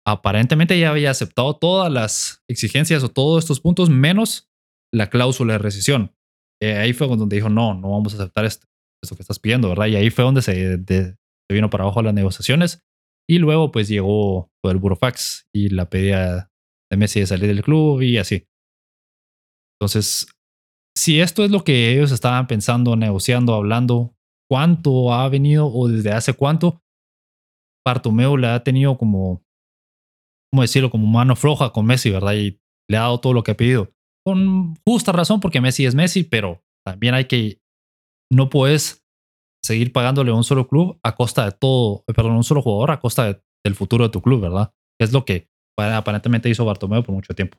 aparentemente 0.06 0.78
ya 0.78 0.90
había 0.90 1.10
aceptado 1.10 1.56
todas 1.56 1.92
las 1.92 2.44
exigencias 2.48 3.02
o 3.02 3.10
todos 3.10 3.44
estos 3.44 3.60
puntos 3.60 3.90
menos 3.90 4.48
la 4.94 5.10
cláusula 5.10 5.54
de 5.54 5.58
rescisión. 5.58 6.14
Eh, 6.62 6.76
ahí 6.76 6.92
fue 6.92 7.08
donde 7.08 7.36
dijo, 7.36 7.50
no, 7.50 7.74
no 7.74 7.90
vamos 7.90 8.14
a 8.14 8.18
aceptar 8.18 8.44
esto, 8.44 8.66
esto 9.02 9.16
que 9.16 9.22
estás 9.22 9.40
pidiendo, 9.40 9.68
¿verdad? 9.68 9.86
Y 9.86 9.96
ahí 9.96 10.10
fue 10.10 10.24
donde 10.24 10.42
se, 10.42 10.78
vino 11.50 11.70
para 11.70 11.84
abajo 11.84 12.02
las 12.02 12.14
negociaciones. 12.14 12.84
Y 13.28 13.38
luego 13.38 13.72
pues 13.72 13.88
llegó 13.88 14.52
el 14.62 14.76
burofax 14.76 15.48
y 15.52 15.70
la 15.70 15.90
pedía 15.90 16.50
de 16.90 16.96
Messi 16.96 17.20
de 17.20 17.26
salir 17.26 17.48
del 17.48 17.62
club 17.62 18.00
y 18.00 18.18
así. 18.18 18.46
Entonces, 19.80 20.28
si 20.96 21.20
esto 21.20 21.44
es 21.44 21.50
lo 21.50 21.64
que 21.64 21.92
ellos 21.92 22.12
estaban 22.12 22.46
pensando, 22.46 22.94
negociando, 22.94 23.54
hablando, 23.54 24.16
cuánto 24.48 25.12
ha 25.12 25.28
venido 25.28 25.66
o 25.66 25.88
desde 25.88 26.12
hace 26.12 26.32
cuánto 26.32 26.80
Bartomeu 27.84 28.36
le 28.36 28.46
ha 28.46 28.62
tenido 28.62 28.96
como, 28.96 29.45
¿cómo 30.50 30.62
decirlo? 30.62 30.90
Como 30.90 31.06
mano 31.06 31.36
floja 31.36 31.70
con 31.70 31.86
Messi, 31.86 32.10
¿verdad? 32.10 32.34
Y 32.34 32.60
le 32.90 32.96
ha 32.96 33.02
dado 33.02 33.20
todo 33.20 33.32
lo 33.32 33.42
que 33.42 33.52
ha 33.52 33.56
pedido. 33.56 33.92
con 34.24 34.74
justa 34.84 35.12
razón 35.12 35.38
porque 35.40 35.60
Messi 35.60 35.86
es 35.86 35.94
Messi, 35.94 36.24
pero 36.24 36.64
también 36.84 37.14
hay 37.14 37.26
que, 37.26 37.60
no 38.32 38.50
puedes 38.50 39.04
seguir 39.64 39.92
pagándole 39.92 40.30
a 40.30 40.34
un 40.34 40.44
solo 40.44 40.66
club 40.68 40.98
a 41.04 41.14
costa 41.14 41.44
de 41.44 41.52
todo, 41.52 42.04
perdón, 42.06 42.36
un 42.36 42.44
solo 42.44 42.62
jugador 42.62 42.90
a 42.90 43.00
costa 43.00 43.40
del 43.64 43.74
futuro 43.74 44.04
de 44.04 44.10
tu 44.10 44.22
club, 44.22 44.40
¿verdad? 44.40 44.72
Es 45.00 45.12
lo 45.12 45.24
que 45.24 45.48
aparentemente 45.78 46.48
hizo 46.48 46.64
Bartomeu 46.64 47.02
por 47.02 47.14
mucho 47.14 47.34
tiempo. 47.34 47.58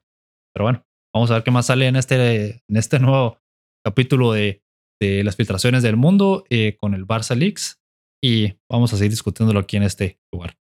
Pero 0.54 0.65
bueno, 0.65 0.86
vamos 1.13 1.32
a 1.32 1.36
ver 1.36 1.43
qué 1.43 1.52
más 1.52 1.67
sale 1.67 1.88
en 1.88 1.95
este, 1.95 2.63
en 2.67 2.78
este 2.78 3.00
nuevo 3.00 3.39
capítulo 3.86 4.34
de, 4.34 4.62
de 5.02 5.23
las 5.23 5.36
filtraciones 5.36 5.84
del 5.84 5.97
mundo 5.97 6.45
eh, 6.50 6.76
con 6.78 6.93
el 6.93 7.06
Barça 7.06 7.36
Leaks 7.36 7.80
y 8.23 8.56
vamos 8.69 8.93
a 8.93 8.97
seguir 8.97 9.12
discutiéndolo 9.12 9.60
aquí 9.60 9.78
en 9.78 9.84
este 9.84 10.19
lugar. 10.34 10.58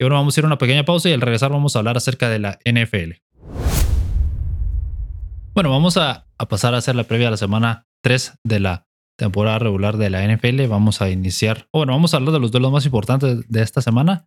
Y 0.00 0.02
ahora 0.02 0.16
vamos 0.16 0.34
a 0.34 0.40
ir 0.40 0.44
a 0.44 0.46
una 0.46 0.56
pequeña 0.56 0.86
pausa 0.86 1.10
y 1.10 1.12
al 1.12 1.20
regresar 1.20 1.50
vamos 1.50 1.76
a 1.76 1.80
hablar 1.80 1.98
acerca 1.98 2.30
de 2.30 2.38
la 2.38 2.58
NFL. 2.64 3.20
Bueno, 5.52 5.68
vamos 5.68 5.98
a, 5.98 6.26
pasar 6.48 6.74
a 6.74 6.78
hacer 6.78 6.94
la 6.94 7.04
previa 7.04 7.26
de 7.26 7.32
la 7.32 7.36
semana 7.36 7.86
3 8.02 8.38
de 8.42 8.60
la 8.60 8.88
temporada 9.18 9.58
regular 9.58 9.98
de 9.98 10.08
la 10.08 10.26
NFL. 10.26 10.66
Vamos 10.68 11.02
a 11.02 11.10
iniciar, 11.10 11.68
bueno, 11.70 11.92
vamos 11.92 12.14
a 12.14 12.16
hablar 12.16 12.32
de 12.32 12.40
los 12.40 12.50
duelos 12.50 12.72
más 12.72 12.86
importantes 12.86 13.46
de 13.46 13.60
esta 13.60 13.82
semana. 13.82 14.26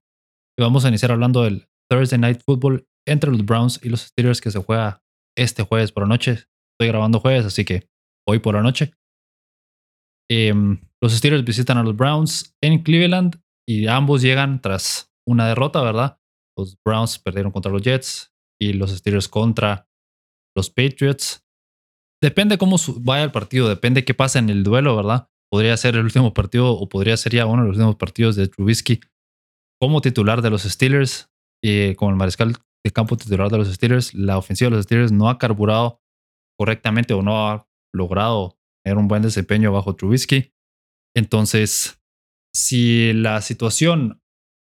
Y 0.56 0.62
vamos 0.62 0.86
a 0.86 0.90
iniciar 0.90 1.12
hablando 1.12 1.42
del 1.42 1.68
Thursday 1.90 2.20
Night 2.20 2.44
Football 2.46 2.88
entre 3.08 3.32
los 3.32 3.44
Browns 3.44 3.80
y 3.82 3.90
los 3.90 4.02
Steelers 4.02 4.42
que 4.42 4.52
se 4.52 4.60
juega 4.60 5.02
este 5.36 5.64
jueves 5.64 5.92
por 5.92 6.04
la 6.04 6.10
noche. 6.10 6.34
Estoy 6.74 6.90
grabando 6.90 7.20
jueves, 7.20 7.48
así 7.48 7.66
que 7.66 7.90
hoy 8.28 8.38
por 8.38 8.54
la 8.54 8.62
noche. 8.62 8.94
Em, 10.30 10.82
los 11.02 11.14
Steelers 11.14 11.44
visitan 11.44 11.80
a 11.80 11.84
los 11.84 11.96
Browns 11.96 12.56
en 12.62 12.84
Cleveland 12.84 13.42
y 13.68 13.88
ambos 13.88 14.22
llegan 14.22 14.62
tras 14.62 15.13
una 15.28 15.48
derrota, 15.48 15.82
¿verdad? 15.82 16.20
Los 16.58 16.78
Browns 16.86 17.20
perdieron 17.20 17.52
contra 17.52 17.72
los 17.72 17.82
Jets 17.82 18.34
y 18.62 18.74
los 18.74 18.92
Steelers 18.92 19.28
contra 19.28 19.88
los 20.56 20.70
Patriots. 20.70 21.46
Depende 22.22 22.58
cómo 22.58 22.78
vaya 23.00 23.24
el 23.24 23.32
partido, 23.32 23.68
depende 23.68 24.06
qué 24.06 24.14
pasa 24.14 24.40
en 24.40 24.50
el 24.50 24.64
duelo, 24.64 24.96
¿verdad? 24.96 25.30
Podría 25.52 25.76
ser 25.78 25.96
el 25.96 26.06
último 26.06 26.34
partido 26.34 26.72
o 26.72 26.88
podría 26.88 27.18
ser 27.18 27.34
ya 27.34 27.46
uno 27.46 27.64
de 27.64 27.68
los 27.68 27.78
últimos 27.78 27.96
partidos 27.96 28.36
de 28.36 28.48
Trubisky 28.48 29.02
como 29.82 30.02
titular 30.02 30.42
de 30.42 30.50
los 30.50 30.64
Steelers 30.64 31.30
y 31.62 31.96
como 31.96 32.12
el 32.12 32.18
mariscal 32.18 32.56
de 32.86 32.92
campo 32.92 33.18
titular 33.18 33.50
de 33.50 33.58
los 33.58 33.68
Steelers. 33.68 34.14
La 34.14 34.38
ofensiva 34.38 34.70
de 34.70 34.78
los 34.78 34.86
Steelers 34.86 35.12
no 35.12 35.30
ha 35.30 35.38
carburado 35.38 36.02
correctamente 36.58 37.14
o 37.14 37.22
no 37.22 37.50
ha 37.50 37.68
logrado 37.94 38.58
tener 38.84 38.98
un 38.98 39.08
buen 39.08 39.22
desempeño 39.22 39.72
bajo 39.72 39.96
Trubisky. 39.96 40.54
Entonces, 41.16 42.02
si 42.56 43.14
la 43.14 43.42
situación 43.42 44.23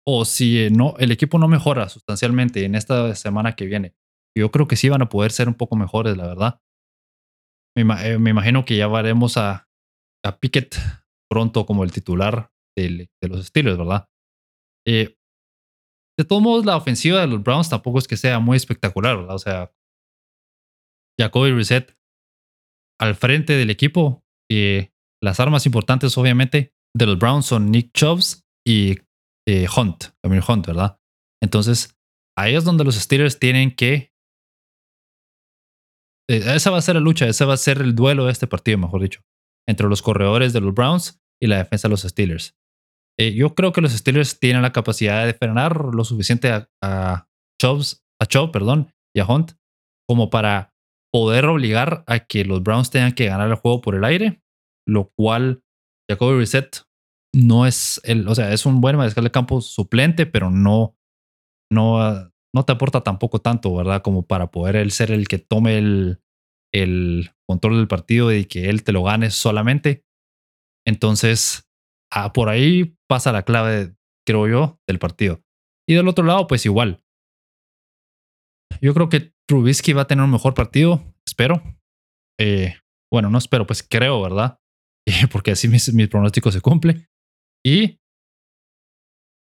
o 0.06 0.24
si 0.24 0.68
no, 0.70 0.94
el 0.98 1.12
equipo 1.12 1.38
no 1.38 1.48
mejora 1.48 1.88
sustancialmente 1.88 2.64
en 2.64 2.74
esta 2.74 3.14
semana 3.14 3.54
que 3.54 3.66
viene 3.66 3.94
yo 4.36 4.50
creo 4.50 4.66
que 4.66 4.76
sí 4.76 4.88
van 4.88 5.02
a 5.02 5.08
poder 5.08 5.32
ser 5.32 5.48
un 5.48 5.54
poco 5.54 5.76
mejores, 5.76 6.16
la 6.16 6.26
verdad. 6.26 6.60
Me, 7.76 7.82
eh, 7.82 8.14
imagino 8.14 8.64
que 8.64 8.76
ya 8.76 8.88
veremos 8.88 9.36
a, 9.36 9.68
a, 10.24 10.38
Pickett 10.38 10.76
pronto 11.30 11.66
como 11.66 11.84
el 11.84 11.92
titular 11.92 12.50
de, 12.76 13.08
los 13.22 13.46
Steelers, 13.46 13.78
¿verdad? 13.78 14.08
Eh, 14.86 15.16
de 16.18 16.24
todos 16.24 16.42
modos, 16.42 16.64
la 16.64 16.76
ofensiva 16.76 17.20
de 17.20 17.26
los 17.26 17.42
Browns 17.42 17.70
tampoco 17.70 17.98
es 17.98 18.06
que 18.06 18.16
sea 18.16 18.38
muy 18.38 18.56
espectacular, 18.56 19.16
¿verdad? 19.16 19.34
O 19.34 19.38
sea, 19.38 19.72
Jacoby 21.18 21.52
Reset 21.52 21.96
al 23.00 23.14
frente 23.14 23.54
del 23.54 23.70
equipo. 23.70 24.24
y 24.50 24.90
las 25.22 25.40
armas 25.40 25.64
importantes, 25.64 26.18
obviamente, 26.18 26.74
de 26.94 27.06
los 27.06 27.18
Browns 27.18 27.46
son 27.46 27.70
Nick 27.70 27.92
Chubbs 27.92 28.46
y 28.66 28.96
eh, 29.46 29.66
Hunt, 29.74 30.06
Amir 30.24 30.42
Hunt, 30.46 30.66
¿verdad? 30.66 30.98
Entonces, 31.42 31.96
ahí 32.36 32.54
es 32.54 32.64
donde 32.64 32.84
los 32.84 32.96
Steelers 32.96 33.38
tienen 33.38 33.74
que 33.74 34.14
eh, 36.30 36.42
esa 36.54 36.70
va 36.70 36.78
a 36.78 36.82
ser 36.82 36.94
la 36.94 37.00
lucha, 37.00 37.26
ese 37.26 37.44
va 37.44 37.54
a 37.54 37.58
ser 37.58 37.78
el 37.78 37.94
duelo 37.94 38.26
de 38.26 38.32
este 38.32 38.46
partido, 38.46 38.78
mejor 38.78 39.02
dicho, 39.02 39.20
entre 39.68 39.88
los 39.88 40.02
corredores 40.02 40.52
de 40.52 40.60
los 40.60 40.74
Browns 40.74 41.20
y 41.40 41.46
la 41.46 41.58
defensa 41.58 41.88
de 41.88 41.90
los 41.90 42.02
Steelers. 42.02 42.56
Eh, 43.18 43.34
yo 43.34 43.54
creo 43.54 43.72
que 43.72 43.80
los 43.80 43.92
Steelers 43.92 44.40
tienen 44.40 44.62
la 44.62 44.72
capacidad 44.72 45.24
de 45.24 45.34
frenar 45.34 45.94
lo 45.94 46.04
suficiente 46.04 46.50
a, 46.50 46.68
a 46.82 47.28
a 48.20 48.52
perdón, 48.52 48.90
y 49.14 49.20
a 49.20 49.26
Hunt 49.26 49.52
como 50.08 50.28
para 50.28 50.74
poder 51.12 51.46
obligar 51.46 52.04
a 52.06 52.20
que 52.20 52.44
los 52.44 52.62
Browns 52.62 52.90
tengan 52.90 53.12
que 53.12 53.26
ganar 53.26 53.48
el 53.48 53.54
juego 53.54 53.80
por 53.80 53.94
el 53.94 54.04
aire, 54.04 54.42
lo 54.86 55.10
cual 55.16 55.62
Jacoby 56.10 56.38
Reset 56.38 56.82
no 57.34 57.66
es 57.66 58.00
el, 58.04 58.28
o 58.28 58.34
sea, 58.34 58.52
es 58.52 58.64
un 58.64 58.80
buen 58.80 58.96
mariscal 58.96 59.24
de 59.24 59.30
campo 59.30 59.60
suplente, 59.60 60.24
pero 60.24 60.50
no, 60.50 60.96
no, 61.70 62.30
no 62.54 62.64
te 62.64 62.72
aporta 62.72 63.02
tampoco 63.02 63.40
tanto, 63.40 63.74
¿verdad? 63.74 64.02
Como 64.02 64.26
para 64.26 64.50
poder 64.50 64.76
él 64.76 64.92
ser 64.92 65.10
el 65.10 65.26
que 65.26 65.38
tome 65.38 65.78
el, 65.78 66.22
el 66.72 67.30
control 67.46 67.76
del 67.76 67.88
partido 67.88 68.32
y 68.32 68.44
que 68.44 68.70
él 68.70 68.84
te 68.84 68.92
lo 68.92 69.02
gane 69.02 69.30
solamente. 69.30 70.04
Entonces, 70.86 71.68
ah, 72.12 72.32
por 72.32 72.48
ahí 72.48 72.96
pasa 73.08 73.32
la 73.32 73.42
clave, 73.42 73.96
creo 74.26 74.48
yo, 74.48 74.80
del 74.86 74.98
partido. 74.98 75.42
Y 75.88 75.94
del 75.94 76.08
otro 76.08 76.24
lado, 76.24 76.46
pues 76.46 76.64
igual. 76.66 77.02
Yo 78.80 78.94
creo 78.94 79.08
que 79.08 79.34
Trubisky 79.48 79.92
va 79.92 80.02
a 80.02 80.06
tener 80.06 80.24
un 80.24 80.30
mejor 80.30 80.54
partido, 80.54 81.02
espero. 81.26 81.62
Eh, 82.38 82.74
bueno, 83.12 83.30
no 83.30 83.38
espero, 83.38 83.66
pues 83.66 83.82
creo, 83.82 84.22
¿verdad? 84.22 84.60
Porque 85.32 85.52
así 85.52 85.68
mi, 85.68 85.78
mi 85.92 86.06
pronóstico 86.06 86.50
se 86.50 86.60
cumple. 86.60 87.08
Y 87.64 88.00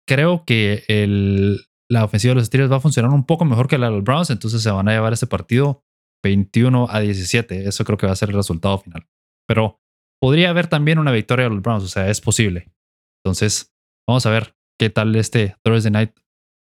creo 0.07 0.45
que 0.45 0.83
el, 0.87 1.67
la 1.89 2.05
ofensiva 2.05 2.31
de 2.31 2.35
los 2.35 2.47
Steelers 2.47 2.71
va 2.71 2.77
a 2.77 2.81
funcionar 2.81 3.11
un 3.11 3.25
poco 3.25 3.45
mejor 3.45 3.67
que 3.67 3.77
la 3.77 3.87
de 3.87 3.93
los 3.93 4.03
Browns, 4.03 4.29
entonces 4.29 4.61
se 4.61 4.71
van 4.71 4.87
a 4.87 4.93
llevar 4.93 5.13
ese 5.13 5.27
partido 5.27 5.83
21 6.23 6.87
a 6.89 6.99
17. 6.99 7.67
Eso 7.67 7.83
creo 7.83 7.97
que 7.97 8.07
va 8.07 8.13
a 8.13 8.17
ser 8.17 8.29
el 8.29 8.35
resultado 8.35 8.77
final. 8.77 9.07
Pero 9.47 9.81
podría 10.21 10.49
haber 10.49 10.67
también 10.67 10.99
una 10.99 11.11
victoria 11.11 11.45
de 11.45 11.51
los 11.51 11.61
Browns, 11.61 11.83
o 11.83 11.87
sea, 11.87 12.09
es 12.09 12.21
posible. 12.21 12.71
Entonces, 13.23 13.73
vamos 14.07 14.25
a 14.25 14.31
ver 14.31 14.55
qué 14.79 14.89
tal 14.89 15.15
este 15.15 15.55
Thursday 15.63 15.91
night. 15.91 16.17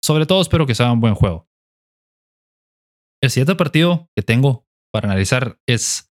Sobre 0.03 0.25
todo 0.25 0.41
espero 0.41 0.65
que 0.65 0.75
sea 0.75 0.91
un 0.91 1.01
buen 1.01 1.15
juego. 1.15 1.47
El 3.21 3.29
siguiente 3.29 3.55
partido 3.55 4.09
que 4.15 4.21
tengo 4.21 4.65
para 4.91 5.07
analizar 5.07 5.59
es, 5.65 6.13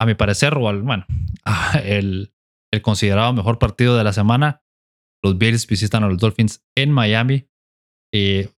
a 0.00 0.06
mi 0.06 0.14
parecer, 0.14 0.56
o 0.56 0.68
al, 0.68 0.82
bueno, 0.82 1.06
el, 1.82 2.35
el 2.76 2.82
considerado 2.82 3.32
mejor 3.32 3.58
partido 3.58 3.96
de 3.96 4.04
la 4.04 4.12
semana. 4.12 4.62
Los 5.24 5.38
Bills 5.38 5.66
visitan 5.66 6.04
a 6.04 6.08
los 6.08 6.18
Dolphins 6.18 6.64
en 6.76 6.92
Miami. 6.92 7.48
Eh, 8.14 8.50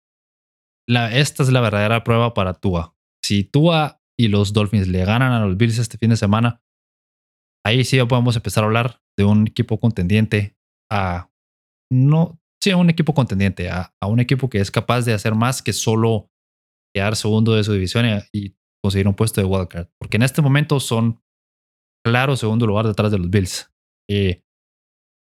esta 0.88 1.42
es 1.42 1.50
la 1.50 1.60
verdadera 1.60 2.04
prueba 2.04 2.34
para 2.34 2.54
Tua. 2.54 2.96
Si 3.24 3.44
Tua 3.44 4.02
y 4.18 4.28
los 4.28 4.52
Dolphins 4.52 4.88
le 4.88 5.04
ganan 5.04 5.32
a 5.32 5.44
los 5.46 5.56
Bills 5.56 5.78
este 5.78 5.98
fin 5.98 6.10
de 6.10 6.16
semana, 6.16 6.62
ahí 7.64 7.84
sí 7.84 8.02
podemos 8.04 8.36
empezar 8.36 8.64
a 8.64 8.66
hablar 8.66 9.02
de 9.16 9.24
un 9.24 9.46
equipo 9.46 9.78
contendiente 9.78 10.56
a 10.90 11.30
no, 11.90 12.40
sí, 12.62 12.70
a 12.70 12.76
un 12.76 12.90
equipo 12.90 13.14
contendiente, 13.14 13.70
a, 13.70 13.92
un 14.06 14.20
equipo 14.20 14.48
que 14.48 14.60
es 14.60 14.70
capaz 14.70 15.04
de 15.04 15.12
hacer 15.12 15.34
más 15.34 15.62
que 15.62 15.72
solo 15.72 16.30
quedar 16.94 17.16
segundo 17.16 17.54
de 17.54 17.64
su 17.64 17.72
división 17.72 18.06
y, 18.32 18.56
conseguir 18.80 19.08
un 19.08 19.14
puesto 19.14 19.40
de 19.40 19.46
wildcard. 19.46 19.88
Porque 19.98 20.16
en 20.16 20.22
este 20.22 20.40
momento 20.40 20.78
son 20.78 21.20
claro 22.06 22.36
segundo 22.36 22.64
lugar 22.64 22.86
detrás 22.86 23.10
de 23.10 23.18
los 23.18 23.28
Bills. 23.28 23.74
Eh, 24.10 24.42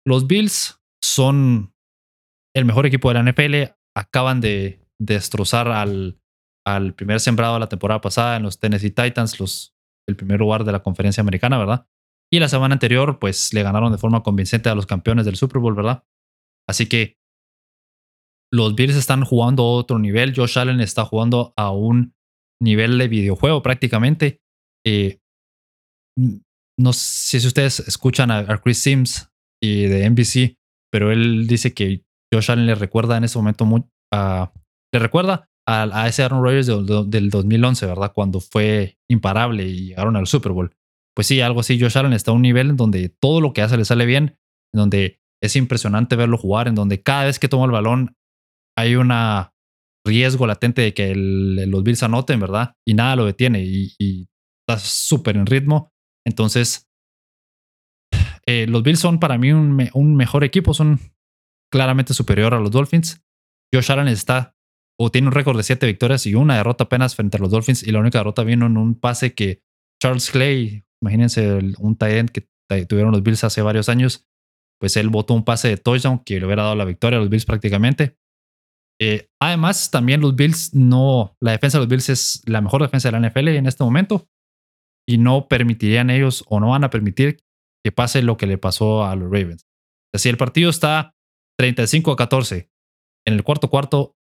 los 0.05 0.27
Bills 0.27 0.81
son 1.03 1.73
el 2.55 2.65
mejor 2.65 2.85
equipo 2.85 3.09
de 3.09 3.15
la 3.15 3.31
NFL 3.31 3.75
acaban 3.95 4.41
de 4.41 4.85
destrozar 4.99 5.67
al, 5.69 6.19
al 6.65 6.93
primer 6.93 7.19
sembrado 7.19 7.55
de 7.55 7.61
la 7.61 7.69
temporada 7.69 8.01
pasada 8.01 8.37
en 8.37 8.43
los 8.43 8.59
Tennessee 8.59 8.91
Titans, 8.91 9.73
el 10.07 10.15
primer 10.15 10.39
lugar 10.39 10.63
de 10.63 10.71
la 10.71 10.83
conferencia 10.83 11.21
americana, 11.21 11.57
¿verdad? 11.57 11.87
Y 12.31 12.39
la 12.39 12.49
semana 12.49 12.73
anterior, 12.73 13.19
pues 13.19 13.53
le 13.53 13.63
ganaron 13.63 13.91
de 13.91 13.97
forma 13.97 14.23
convincente 14.23 14.69
a 14.69 14.75
los 14.75 14.85
campeones 14.85 15.25
del 15.25 15.35
Super 15.35 15.59
Bowl, 15.59 15.75
¿verdad? 15.75 16.03
Así 16.67 16.87
que 16.87 17.17
los 18.51 18.75
Bills 18.75 18.95
están 18.95 19.23
jugando 19.23 19.63
a 19.63 19.71
otro 19.71 19.99
nivel. 19.99 20.33
Josh 20.35 20.57
Allen 20.57 20.79
está 20.79 21.05
jugando 21.05 21.53
a 21.57 21.71
un 21.71 22.15
nivel 22.61 22.97
de 22.97 23.07
videojuego 23.07 23.61
prácticamente. 23.61 24.41
Eh, 24.85 25.19
no 26.79 26.93
sé 26.93 27.39
si 27.39 27.47
ustedes 27.47 27.79
escuchan 27.81 28.31
a, 28.31 28.45
Chris 28.59 28.79
Sims 28.79 29.29
y 29.61 29.83
de 29.83 30.09
NBC, 30.09 30.57
pero 30.91 31.11
él 31.11 31.47
dice 31.47 31.73
que 31.73 32.03
Josh 32.33 32.51
Allen 32.51 32.65
le 32.65 32.75
recuerda 32.75 33.17
en 33.17 33.23
ese 33.23 33.37
momento 33.37 33.65
muy, 33.65 33.83
le 34.11 34.99
recuerda 34.99 35.49
a, 35.67 36.07
ese 36.07 36.23
Aaron 36.23 36.43
Rodgers 36.43 36.67
del, 36.67 37.29
2011, 37.29 37.85
¿verdad? 37.85 38.11
Cuando 38.13 38.39
fue 38.41 38.97
imparable 39.09 39.65
y 39.65 39.87
llegaron 39.87 40.15
al 40.15 40.27
Super 40.27 40.51
Bowl. 40.51 40.75
Pues 41.15 41.27
sí, 41.27 41.41
algo 41.41 41.59
así. 41.59 41.79
Josh 41.79 41.97
Allen 41.97 42.13
está 42.13 42.31
a 42.31 42.33
un 42.33 42.41
nivel 42.41 42.71
en 42.71 42.77
donde 42.77 43.09
todo 43.09 43.39
lo 43.39 43.53
que 43.53 43.61
hace 43.61 43.77
le 43.77 43.85
sale 43.85 44.05
bien, 44.05 44.37
en 44.73 44.79
donde 44.79 45.21
es 45.41 45.55
impresionante 45.55 46.15
verlo 46.15 46.37
jugar, 46.37 46.67
en 46.67 46.75
donde 46.75 47.01
cada 47.01 47.25
vez 47.25 47.39
que 47.39 47.47
toma 47.47 47.65
el 47.65 47.71
balón 47.71 48.15
hay 48.77 48.95
un 48.95 49.11
riesgo 50.05 50.47
latente 50.47 50.81
de 50.81 50.93
que 50.93 51.13
los 51.15 51.83
Bills 51.83 52.03
anoten, 52.03 52.39
¿verdad? 52.39 52.75
Y 52.85 52.93
nada 52.93 53.15
lo 53.15 53.25
detiene 53.25 53.63
y, 53.63 54.27
está 54.67 54.79
súper 54.79 55.37
en 55.37 55.45
ritmo. 55.45 55.92
Entonces, 56.25 56.89
eh, 58.45 58.67
los 58.67 58.83
Bills 58.83 58.99
son 58.99 59.19
para 59.19 59.37
mí 59.37 59.51
un, 59.51 60.15
mejor 60.15 60.43
equipo, 60.43 60.73
son 60.73 60.99
claramente 61.71 62.13
superior 62.13 62.53
a 62.53 62.59
los 62.59 62.71
Dolphins. 62.71 63.23
Josh 63.73 63.91
Allen 63.91 64.07
está 64.07 64.55
o 64.99 65.09
tiene 65.09 65.27
un 65.27 65.33
récord 65.33 65.57
de 65.57 65.63
siete 65.63 65.87
victorias 65.87 66.25
y 66.25 66.35
una 66.35 66.57
derrota 66.57 66.83
apenas 66.83 67.15
frente 67.15 67.37
a 67.37 67.39
los 67.39 67.51
Dolphins. 67.51 67.83
Y 67.83 67.91
la 67.91 67.99
única 67.99 68.19
derrota 68.19 68.43
vino 68.43 68.65
en 68.67 68.77
un 68.77 68.99
pase 68.99 69.33
que 69.33 69.63
Charles 70.01 70.29
Clay, 70.29 70.85
imagínense 71.01 71.59
un 71.79 71.97
tight 71.97 72.15
end 72.15 72.29
que 72.31 72.47
tuvieron 72.85 73.11
los 73.11 73.23
Bills 73.23 73.43
hace 73.43 73.61
varios 73.61 73.89
años, 73.89 74.27
pues 74.79 74.97
él 74.97 75.09
votó 75.09 75.33
un 75.33 75.43
pase 75.43 75.69
de 75.69 75.77
touchdown 75.77 76.19
que 76.19 76.39
le 76.39 76.45
hubiera 76.45 76.63
dado 76.63 76.75
la 76.75 76.85
victoria 76.85 77.17
a 77.17 77.21
los 77.21 77.29
Bills 77.29 77.45
prácticamente. 77.45 78.17
Eh, 79.01 79.29
además, 79.41 79.89
también 79.89 80.21
los 80.21 80.35
Bills 80.35 80.73
no, 80.73 81.35
la 81.41 81.51
defensa 81.51 81.77
de 81.77 81.85
los 81.85 81.89
Bills 81.89 82.09
es 82.09 82.41
la 82.45 82.61
mejor 82.61 82.81
defensa 82.81 83.09
de 83.09 83.19
la 83.19 83.29
NFL 83.29 83.47
en 83.49 83.65
este 83.65 83.83
momento 83.83 84.29
y 85.07 85.17
no 85.17 85.47
permitirían 85.47 86.09
ellos 86.09 86.43
o 86.47 86.59
no 86.59 86.69
van 86.69 86.83
a 86.83 86.89
permitir 86.89 87.39
que 87.83 87.91
pase 87.91 88.21
lo 88.21 88.37
que 88.37 88.47
le 88.47 88.57
pasó 88.57 89.03
a 89.03 89.15
los 89.15 89.31
Ravens. 89.31 89.65
Si 90.15 90.29
el 90.29 90.37
partido 90.37 90.69
está 90.69 91.15
35 91.57 92.11
a 92.11 92.15
14 92.15 92.69
en 93.25 93.33
el 93.33 93.43
cuarto 93.43 93.69
cuarto, 93.69 94.15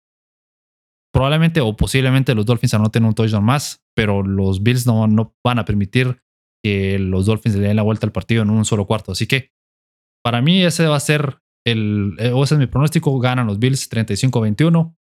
probablemente 1.13 1.61
o 1.61 1.75
posiblemente 1.75 2.33
los 2.33 2.45
Dolphins 2.45 2.73
anoten 2.73 3.05
un 3.05 3.13
touchdown 3.13 3.43
más, 3.43 3.83
pero 3.95 4.23
los 4.23 4.63
Bills 4.63 4.87
no, 4.87 5.07
no 5.07 5.35
van 5.43 5.59
a 5.59 5.65
permitir 5.65 6.21
que 6.63 6.97
los 6.99 7.25
Dolphins 7.25 7.55
le 7.55 7.67
den 7.67 7.75
la 7.75 7.83
vuelta 7.83 8.05
al 8.05 8.11
partido 8.11 8.43
en 8.43 8.49
un 8.49 8.65
solo 8.65 8.85
cuarto. 8.85 9.11
Así 9.11 9.27
que 9.27 9.51
para 10.23 10.41
mí 10.41 10.63
ese 10.63 10.87
va 10.87 10.95
a 10.95 11.01
ser 11.01 11.41
el, 11.65 12.15
eh, 12.19 12.31
ese 12.35 12.55
es 12.55 12.59
mi 12.59 12.67
pronóstico, 12.67 13.19
ganan 13.19 13.47
los 13.47 13.59
Bills 13.59 13.89
35-21. 13.91 14.95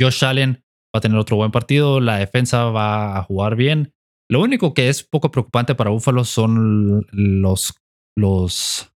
Josh 0.00 0.24
Allen 0.24 0.64
va 0.94 0.98
a 0.98 1.00
tener 1.00 1.18
otro 1.18 1.36
buen 1.36 1.50
partido, 1.50 2.00
la 2.00 2.16
defensa 2.16 2.64
va 2.66 3.18
a 3.18 3.22
jugar 3.22 3.56
bien. 3.56 3.92
Lo 4.30 4.40
único 4.40 4.74
que 4.74 4.88
es 4.88 5.02
poco 5.02 5.32
preocupante 5.32 5.74
para 5.74 5.90
Buffalo 5.90 6.24
son 6.24 7.04
los, 7.10 7.74
los, 8.16 8.94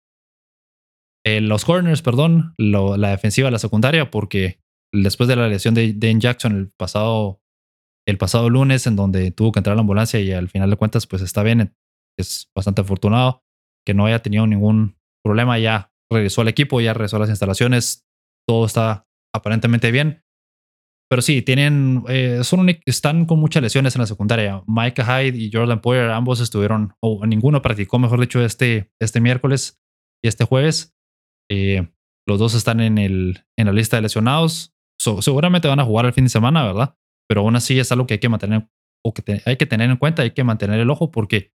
eh, 1.25 1.41
los 1.41 1.65
corners, 1.65 2.03
perdón, 2.03 2.55
la 2.59 3.11
defensiva, 3.11 3.51
la 3.51 3.61
secundaria, 3.61 4.11
porque 4.11 4.59
después 4.93 5.29
de 5.29 5.37
la 5.37 5.47
lesión 5.47 5.75
de 5.75 5.93
Dane 5.95 6.19
Jackson 6.19 6.57
el 6.57 6.71
pasado, 6.71 7.41
el 8.09 8.19
pasado 8.19 8.51
lunes, 8.51 8.89
en 8.89 8.97
donde 8.97 9.31
tuvo 9.31 9.53
que 9.53 9.61
entrar 9.61 9.75
a 9.75 9.77
la 9.77 9.83
ambulancia 9.83 10.19
y 10.19 10.33
al 10.33 10.49
final 10.49 10.69
de 10.69 10.77
cuentas, 10.77 11.07
pues 11.07 11.23
está 11.23 11.45
bien, 11.45 11.77
es 12.19 12.51
bastante 12.53 12.81
afortunado 12.81 13.45
que 13.87 13.95
no 13.95 14.07
haya 14.07 14.23
tenido 14.23 14.49
ningún 14.49 14.97
problema. 15.25 15.61
Ya 15.61 15.93
regresó 16.11 16.41
al 16.41 16.49
equipo, 16.49 16.81
ya 16.81 16.93
regresó 16.93 17.17
a 17.17 17.21
las 17.21 17.31
instalaciones, 17.31 18.05
todo 18.49 18.67
está 18.67 19.07
aparentemente 19.33 19.93
bien. 19.93 20.25
Pero 21.11 21.23
sí, 21.23 21.43
tienen, 21.43 22.05
eh, 22.09 22.45
son 22.45 22.69
están 22.87 23.27
con 23.27 23.41
muchas 23.41 23.63
lesiones 23.65 23.97
en 23.97 24.01
la 24.01 24.07
secundaria. 24.07 24.63
Micah 24.69 25.05
Hyde 25.05 25.37
y 25.37 25.51
Jordan 25.53 25.81
Poyer, 25.81 26.09
ambos 26.11 26.39
estuvieron, 26.39 26.95
o 27.01 27.27
ninguno 27.27 27.63
practicó, 27.63 27.99
mejor 27.99 28.21
dicho, 28.21 28.45
este, 28.45 28.93
este 29.01 29.21
miércoles 29.21 29.81
y 30.25 30.29
este 30.29 30.45
jueves. 30.45 30.95
Eh, 31.51 31.89
los 32.29 32.39
dos 32.39 32.55
están 32.55 32.79
en, 32.79 32.97
el, 32.99 33.45
en 33.59 33.67
la 33.67 33.73
lista 33.73 33.97
de 33.97 34.03
lesionados. 34.03 34.73
seguramente 35.21 35.67
van 35.67 35.81
a 35.81 35.85
jugar 35.85 36.07
el 36.07 36.13
fin 36.13 36.25
de 36.25 36.31
semana, 36.31 36.65
¿verdad? 36.65 36.97
Pero 37.29 37.41
aún 37.41 37.57
así 37.57 37.81
es 37.81 37.91
algo 37.91 38.07
que 38.07 38.15
hay 38.15 38.21
que 38.21 38.29
mantener, 38.29 38.69
o 39.05 39.13
que 39.13 39.43
hay 39.45 39.57
que 39.57 39.67
tener 39.67 39.91
en 39.91 39.97
cuenta, 39.97 40.23
hay 40.23 40.31
que 40.31 40.45
mantener 40.45 40.79
el 40.79 40.91
ojo 40.91 41.11
porque 41.11 41.53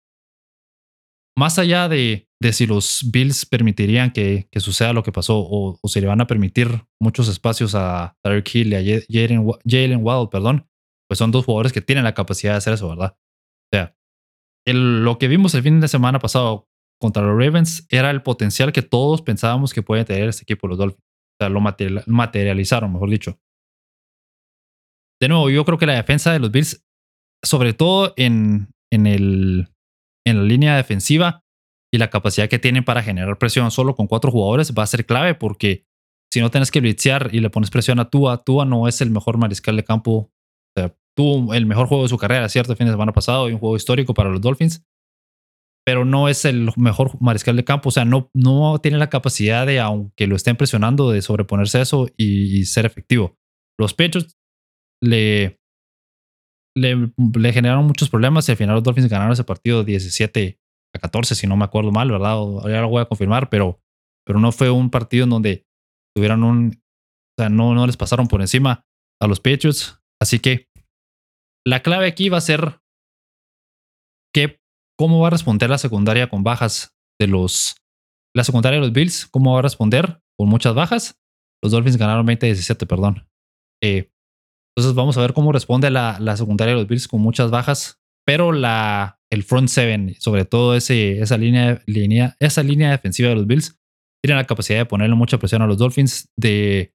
más 1.38 1.60
allá 1.60 1.88
de, 1.88 2.28
de 2.44 2.52
si 2.52 2.66
los 2.66 3.10
Bills 3.10 3.46
permitirían 3.46 4.12
que, 4.12 4.48
que 4.50 4.60
suceda 4.60 4.92
lo 4.92 5.02
que 5.02 5.12
pasó 5.12 5.38
o, 5.38 5.80
si 5.88 6.00
le 6.00 6.06
van 6.06 6.20
a 6.20 6.26
permitir 6.26 6.68
muchos 7.00 7.28
espacios 7.28 7.74
a 7.74 8.16
Tyreek 8.22 8.54
Hill 8.54 8.72
y 8.72 8.76
a 8.76 9.00
Jalen 9.64 10.04
Waddle, 10.04 10.28
perdón, 10.30 10.68
pues 11.08 11.18
son 11.18 11.30
dos 11.30 11.46
jugadores 11.46 11.72
que 11.72 11.80
tienen 11.80 12.04
la 12.04 12.14
capacidad 12.14 12.52
de 12.52 12.58
hacer 12.58 12.74
eso, 12.74 12.88
¿verdad? 12.88 13.16
O 13.16 13.76
sea, 13.76 13.96
lo 14.66 15.18
que 15.18 15.28
vimos 15.28 15.54
el 15.54 15.62
fin 15.62 15.80
de 15.80 15.88
semana 15.88 16.18
pasado 16.18 16.68
contra 17.00 17.22
los 17.22 17.38
Ravens 17.38 17.86
era 17.88 18.10
el 18.10 18.22
potencial 18.22 18.72
que 18.72 18.82
todos 18.82 19.22
pensábamos 19.22 19.72
que 19.72 19.82
puede 19.82 20.04
tener 20.04 20.28
este 20.28 20.42
equipo, 20.42 20.68
los 20.68 20.78
Dolphins. 20.78 21.02
O 21.02 21.36
sea, 21.40 21.48
lo 21.48 21.60
materializaron, 22.06 22.92
mejor 22.92 23.10
dicho. 23.10 23.40
De 25.20 25.28
nuevo, 25.28 25.50
yo 25.50 25.64
creo 25.64 25.78
que 25.78 25.86
la 25.86 25.94
defensa 25.94 26.32
de 26.32 26.38
los 26.38 26.50
Bills, 26.50 26.84
sobre 27.42 27.72
todo 27.72 28.12
en, 28.16 28.68
en 28.92 29.06
el 29.06 29.68
en 30.26 30.38
la 30.38 30.44
línea 30.44 30.76
defensiva 30.76 31.43
y 31.94 31.98
la 31.98 32.10
capacidad 32.10 32.48
que 32.48 32.58
tienen 32.58 32.82
para 32.82 33.04
generar 33.04 33.38
presión 33.38 33.70
solo 33.70 33.94
con 33.94 34.08
cuatro 34.08 34.32
jugadores 34.32 34.74
va 34.76 34.82
a 34.82 34.86
ser 34.88 35.06
clave 35.06 35.36
porque 35.36 35.86
si 36.32 36.40
no 36.40 36.50
tienes 36.50 36.72
que 36.72 36.80
blitzear 36.80 37.30
y 37.32 37.38
le 37.38 37.50
pones 37.50 37.70
presión 37.70 38.00
a 38.00 38.10
Tua, 38.10 38.42
Tua 38.42 38.64
no 38.64 38.88
es 38.88 39.00
el 39.00 39.10
mejor 39.10 39.38
mariscal 39.38 39.76
de 39.76 39.84
campo. 39.84 40.10
O 40.12 40.32
sea, 40.76 40.92
tuvo 41.16 41.54
el 41.54 41.66
mejor 41.66 41.86
juego 41.86 42.02
de 42.02 42.08
su 42.08 42.18
carrera, 42.18 42.48
cierto, 42.48 42.72
el 42.72 42.78
fin 42.78 42.88
de 42.88 42.92
semana 42.92 43.12
pasado 43.12 43.48
y 43.48 43.52
un 43.52 43.60
juego 43.60 43.76
histórico 43.76 44.12
para 44.12 44.28
los 44.28 44.40
Dolphins, 44.40 44.84
pero 45.86 46.04
no 46.04 46.28
es 46.28 46.44
el 46.44 46.68
mejor 46.74 47.12
mariscal 47.20 47.54
de 47.54 47.62
campo. 47.62 47.90
O 47.90 47.92
sea, 47.92 48.04
no, 48.04 48.28
no 48.34 48.80
tiene 48.80 48.98
la 48.98 49.08
capacidad 49.08 49.64
de, 49.64 49.78
aunque 49.78 50.26
lo 50.26 50.34
estén 50.34 50.56
presionando, 50.56 51.12
de 51.12 51.22
sobreponerse 51.22 51.78
a 51.78 51.82
eso 51.82 52.08
y, 52.16 52.64
ser 52.64 52.86
efectivo. 52.86 53.38
Los 53.78 53.94
Patriots 53.94 54.36
le, 55.00 55.60
le, 56.76 57.52
generaron 57.52 57.86
muchos 57.86 58.10
problemas 58.10 58.48
y 58.48 58.50
al 58.50 58.58
final 58.58 58.74
los 58.74 58.82
Dolphins 58.82 59.08
ganaron 59.08 59.32
ese 59.32 59.44
partido 59.44 59.84
17 59.84 60.58
a 60.94 60.98
14, 60.98 61.34
si 61.34 61.46
no 61.46 61.56
me 61.56 61.64
acuerdo 61.64 61.90
mal, 61.90 62.10
¿verdad? 62.10 62.36
ya 62.64 62.80
lo 62.80 62.88
voy 62.88 63.02
a 63.02 63.06
confirmar, 63.06 63.50
pero, 63.50 63.80
pero 64.24 64.40
no 64.40 64.52
fue 64.52 64.70
un 64.70 64.90
partido 64.90 65.24
en 65.24 65.30
donde 65.30 65.66
tuvieron 66.14 66.44
un. 66.44 66.82
O 67.36 67.42
sea, 67.42 67.48
no, 67.48 67.74
no 67.74 67.86
les 67.86 67.96
pasaron 67.96 68.28
por 68.28 68.40
encima 68.40 68.86
a 69.20 69.26
los 69.26 69.40
Patriots. 69.40 70.00
Así 70.20 70.38
que 70.38 70.68
la 71.66 71.82
clave 71.82 72.06
aquí 72.06 72.28
va 72.28 72.38
a 72.38 72.42
ser 72.42 72.80
que, 74.32 74.60
cómo 74.96 75.20
va 75.20 75.28
a 75.28 75.30
responder 75.30 75.68
la 75.68 75.78
secundaria 75.78 76.28
con 76.28 76.44
bajas 76.44 76.94
de 77.20 77.26
los. 77.26 77.76
La 78.36 78.44
secundaria 78.44 78.80
de 78.80 78.86
los 78.86 78.92
Bills, 78.92 79.26
cómo 79.26 79.52
va 79.52 79.60
a 79.60 79.62
responder 79.62 80.20
con 80.38 80.48
muchas 80.48 80.74
bajas. 80.74 81.20
Los 81.62 81.72
Dolphins 81.72 81.96
ganaron 81.96 82.26
20-17, 82.26 82.86
perdón. 82.86 83.28
Eh, 83.82 84.10
entonces 84.76 84.94
vamos 84.94 85.16
a 85.16 85.20
ver 85.20 85.34
cómo 85.34 85.52
responde 85.52 85.90
la, 85.90 86.18
la 86.20 86.36
secundaria 86.36 86.74
de 86.74 86.80
los 86.80 86.88
Bills 86.88 87.06
con 87.06 87.20
muchas 87.20 87.50
bajas, 87.50 88.00
pero 88.26 88.52
la, 88.52 89.20
el 89.34 89.42
front 89.42 89.68
seven, 89.68 90.14
sobre 90.18 90.44
todo 90.44 90.74
ese, 90.74 91.20
esa, 91.20 91.36
línea, 91.36 91.82
línea, 91.86 92.36
esa 92.40 92.62
línea 92.62 92.90
defensiva 92.90 93.28
de 93.28 93.34
los 93.34 93.46
Bills, 93.46 93.78
tiene 94.22 94.36
la 94.36 94.46
capacidad 94.46 94.78
de 94.78 94.86
ponerle 94.86 95.14
mucha 95.16 95.38
presión 95.38 95.60
a 95.62 95.66
los 95.66 95.76
Dolphins, 95.76 96.30
de, 96.36 96.94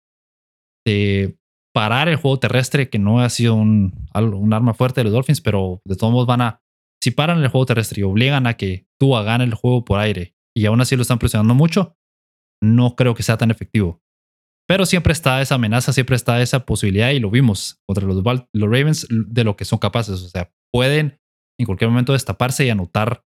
de 0.86 1.38
parar 1.74 2.10
el 2.10 2.16
juego 2.16 2.40
terrestre, 2.40 2.90
que 2.90 2.98
no 2.98 3.20
ha 3.20 3.30
sido 3.30 3.56
un, 3.56 4.08
un 4.16 4.54
arma 4.54 4.74
fuerte 4.74 5.02
de 5.02 5.06
los 5.06 5.14
Dolphins, 5.14 5.42
pero 5.42 5.82
de 5.86 5.96
todos 5.96 6.12
modos 6.12 6.28
van 6.28 6.42
a, 6.42 6.62
si 7.04 7.12
paran 7.12 7.42
el 7.42 7.50
juego 7.50 7.66
terrestre 7.66 8.02
y 8.02 8.04
obligan 8.04 8.48
a 8.48 8.56
que 8.56 8.88
tú 9.00 9.12
gane 9.12 9.44
el 9.44 9.54
juego 9.54 9.86
por 9.86 10.00
aire 10.00 10.36
y 10.56 10.66
aún 10.66 10.82
así 10.82 10.96
lo 10.96 11.04
están 11.04 11.20
presionando 11.20 11.54
mucho, 11.54 11.96
no 12.62 12.96
creo 12.96 13.14
que 13.16 13.24
sea 13.24 13.38
tan 13.38 13.52
efectivo. 13.52 14.02
Pero 14.68 14.86
siempre 14.86 15.14
está 15.14 15.42
esa 15.42 15.56
amenaza, 15.56 15.94
siempre 15.94 16.16
está 16.16 16.42
esa 16.42 16.66
posibilidad 16.66 17.10
y 17.10 17.20
lo 17.20 17.32
vimos 17.32 17.82
contra 17.88 18.06
los, 18.06 18.24
los 18.24 18.70
Ravens 18.70 19.08
de 19.10 19.44
lo 19.44 19.56
que 19.56 19.66
son 19.66 19.80
capaces. 19.80 20.22
O 20.22 20.30
sea, 20.30 20.52
pueden 20.72 21.20
en 21.60 21.66
cualquier 21.66 21.90
momento 21.90 22.14
destaparse 22.14 22.66
y 22.66 22.70
anotar. 22.70 23.26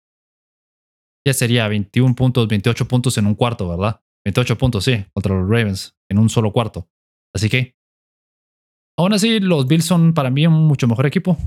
Ya 1.25 1.33
sería 1.33 1.67
21 1.67 2.15
puntos, 2.15 2.47
28 2.47 2.87
puntos 2.87 3.17
en 3.17 3.25
un 3.25 3.35
cuarto, 3.35 3.67
¿verdad? 3.67 4.01
28 4.25 4.57
puntos, 4.57 4.83
sí, 4.83 5.05
contra 5.13 5.33
los 5.35 5.49
Ravens 5.49 5.97
en 6.09 6.19
un 6.19 6.29
solo 6.29 6.51
cuarto. 6.51 6.89
Así 7.33 7.49
que, 7.49 7.75
aún 8.97 9.13
así, 9.13 9.39
los 9.39 9.67
Bills 9.67 9.85
son 9.85 10.13
para 10.13 10.29
mí 10.29 10.45
un 10.45 10.67
mucho 10.67 10.87
mejor 10.87 11.05
equipo. 11.05 11.37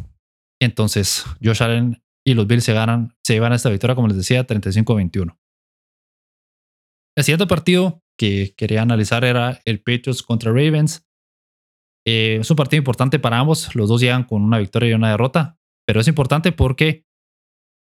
Entonces, 0.61 1.25
Josh 1.43 1.63
Allen 1.63 2.03
y 2.27 2.35
los 2.35 2.47
Bills 2.47 2.65
se 2.65 2.73
ganan, 2.73 3.17
se 3.25 3.35
llevan 3.35 3.53
a 3.53 3.57
esta 3.57 3.71
victoria, 3.71 3.95
como 3.95 4.09
les 4.09 4.17
decía, 4.17 4.47
35-21. 4.47 5.39
El 7.17 7.25
siguiente 7.25 7.47
partido 7.47 8.03
que 8.19 8.55
quería 8.57 8.83
analizar 8.83 9.25
era 9.25 9.61
el 9.65 9.83
Patriots 9.83 10.23
contra 10.23 10.53
Ravens. 10.53 11.07
Eh, 12.07 12.39
es 12.41 12.51
un 12.51 12.57
partido 12.57 12.79
importante 12.79 13.19
para 13.19 13.39
ambos. 13.39 13.75
Los 13.75 13.89
dos 13.89 14.01
llegan 14.01 14.25
con 14.25 14.43
una 14.43 14.59
victoria 14.59 14.91
y 14.91 14.95
una 14.95 15.11
derrota, 15.11 15.59
pero 15.91 16.03
es 16.03 16.07
importante 16.07 16.53
porque 16.53 17.05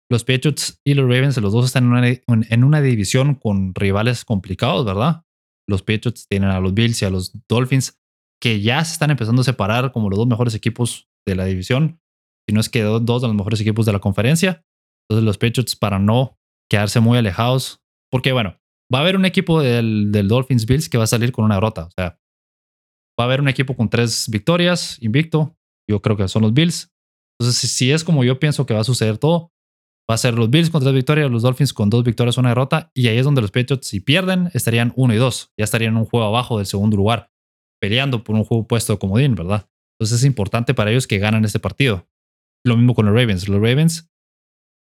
los 0.10 0.24
Patriots 0.24 0.80
y 0.88 0.94
los 0.94 1.10
Ravens, 1.10 1.36
los 1.40 1.52
dos 1.52 1.66
están 1.66 1.94
en 1.94 2.64
una, 2.64 2.80
división 2.80 3.36
con 3.36 3.76
rivales 3.76 4.24
complicados, 4.24 4.86
¿verdad? 4.86 5.26
Los 5.68 5.82
Patriots 5.82 6.26
tienen 6.30 6.52
a 6.52 6.62
los 6.62 6.74
Bills 6.74 7.02
y 7.02 7.06
a 7.06 7.10
los 7.10 7.34
Dolphins 7.50 8.00
que 8.42 8.62
ya 8.62 8.82
se 8.86 8.94
están 8.94 9.12
empezando 9.12 9.42
a 9.42 9.44
separar 9.44 9.92
como 9.92 10.10
los 10.10 10.20
dos 10.20 10.26
mejores 10.26 10.56
equipos 10.56 11.10
de 11.28 11.36
la 11.36 11.44
división, 11.44 12.00
si 12.48 12.54
no 12.56 12.62
es 12.62 12.70
que 12.70 12.82
dos 12.82 13.22
de 13.22 13.28
los 13.28 13.36
mejores 13.36 13.60
equipos 13.60 13.86
de 13.86 13.92
la 13.92 14.00
conferencia. 14.00 14.66
Entonces 15.10 15.26
los 15.26 15.38
Patriots 15.38 15.76
para 15.76 16.00
no 16.00 16.40
quedarse 16.72 17.02
muy 17.02 17.18
alejados, 17.18 17.82
porque 18.10 18.32
bueno, 18.32 18.58
va 18.90 19.00
a 19.00 19.02
haber 19.02 19.18
un 19.18 19.26
equipo 19.26 19.62
del, 19.62 20.14
Dolphins 20.30 20.66
Bills 20.66 20.88
que 20.88 20.98
va 20.98 21.04
a 21.04 21.08
salir 21.08 21.34
con 21.34 21.44
una 21.44 21.56
derrota. 21.56 21.88
O 21.88 21.92
sea, 21.92 22.22
va 23.20 23.26
a 23.26 23.28
haber 23.28 23.42
un 23.42 23.50
equipo 23.50 23.76
con 23.76 23.90
tres 23.90 24.30
victorias, 24.30 24.98
invicto. 25.02 25.58
Yo 25.90 26.02
creo 26.02 26.16
que 26.16 26.30
son 26.30 26.44
los 26.44 26.54
Bills. 26.54 26.94
Entonces, 27.40 27.72
si, 27.72 27.92
es 27.92 28.04
como 28.04 28.24
yo 28.24 28.40
pienso 28.40 28.66
que 28.66 28.74
va 28.74 28.82
a 28.82 28.84
suceder 28.84 29.18
todo, 29.18 29.52
va 30.10 30.16
a 30.16 30.18
ser 30.18 30.34
los 30.34 30.50
Bills 30.50 30.70
con 30.70 30.82
tres 30.82 30.94
victorias, 30.94 31.30
los 31.30 31.44
Dolphins 31.44 31.74
con 31.74 31.90
dos 31.90 32.04
victorias, 32.04 32.38
una 32.38 32.50
derrota. 32.50 32.92
Y 32.94 33.08
ahí 33.08 33.18
es 33.18 33.26
donde 33.26 33.42
los 33.42 33.52
Patriots, 33.52 33.88
si 33.88 34.00
pierden, 34.00 34.50
estarían 34.54 34.94
uno 34.96 35.14
y 35.14 35.18
dos. 35.18 35.52
Ya 35.58 35.64
estarían 35.64 35.98
un 35.98 36.06
juego 36.06 36.26
abajo 36.26 36.58
del 36.58 36.66
segundo 36.66 36.98
lugar, 36.98 37.32
peleando 37.80 38.24
por 38.24 38.36
un 38.36 38.44
juego 38.44 38.68
puesto 38.68 38.94
de 38.94 39.00
comodín, 39.00 39.36
¿verdad? 39.36 39.70
Entonces 40.00 40.20
es 40.20 40.26
importante 40.26 40.74
para 40.74 40.92
ellos 40.92 41.08
que 41.08 41.20
ganen 41.20 41.46
este 41.46 41.60
partido. 41.60 42.08
Lo 42.66 42.76
mismo 42.78 42.96
con 42.96 43.06
los 43.06 43.16
Ravens. 43.16 43.48
Los 43.48 43.62
Ravens, 43.62 44.10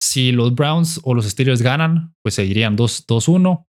si 0.01 0.31
los 0.31 0.55
Browns 0.55 0.99
o 1.03 1.13
los 1.13 1.25
Steelers 1.25 1.61
ganan, 1.61 2.15
pues 2.23 2.35
seguirían 2.35 2.77
2-1 2.77 3.67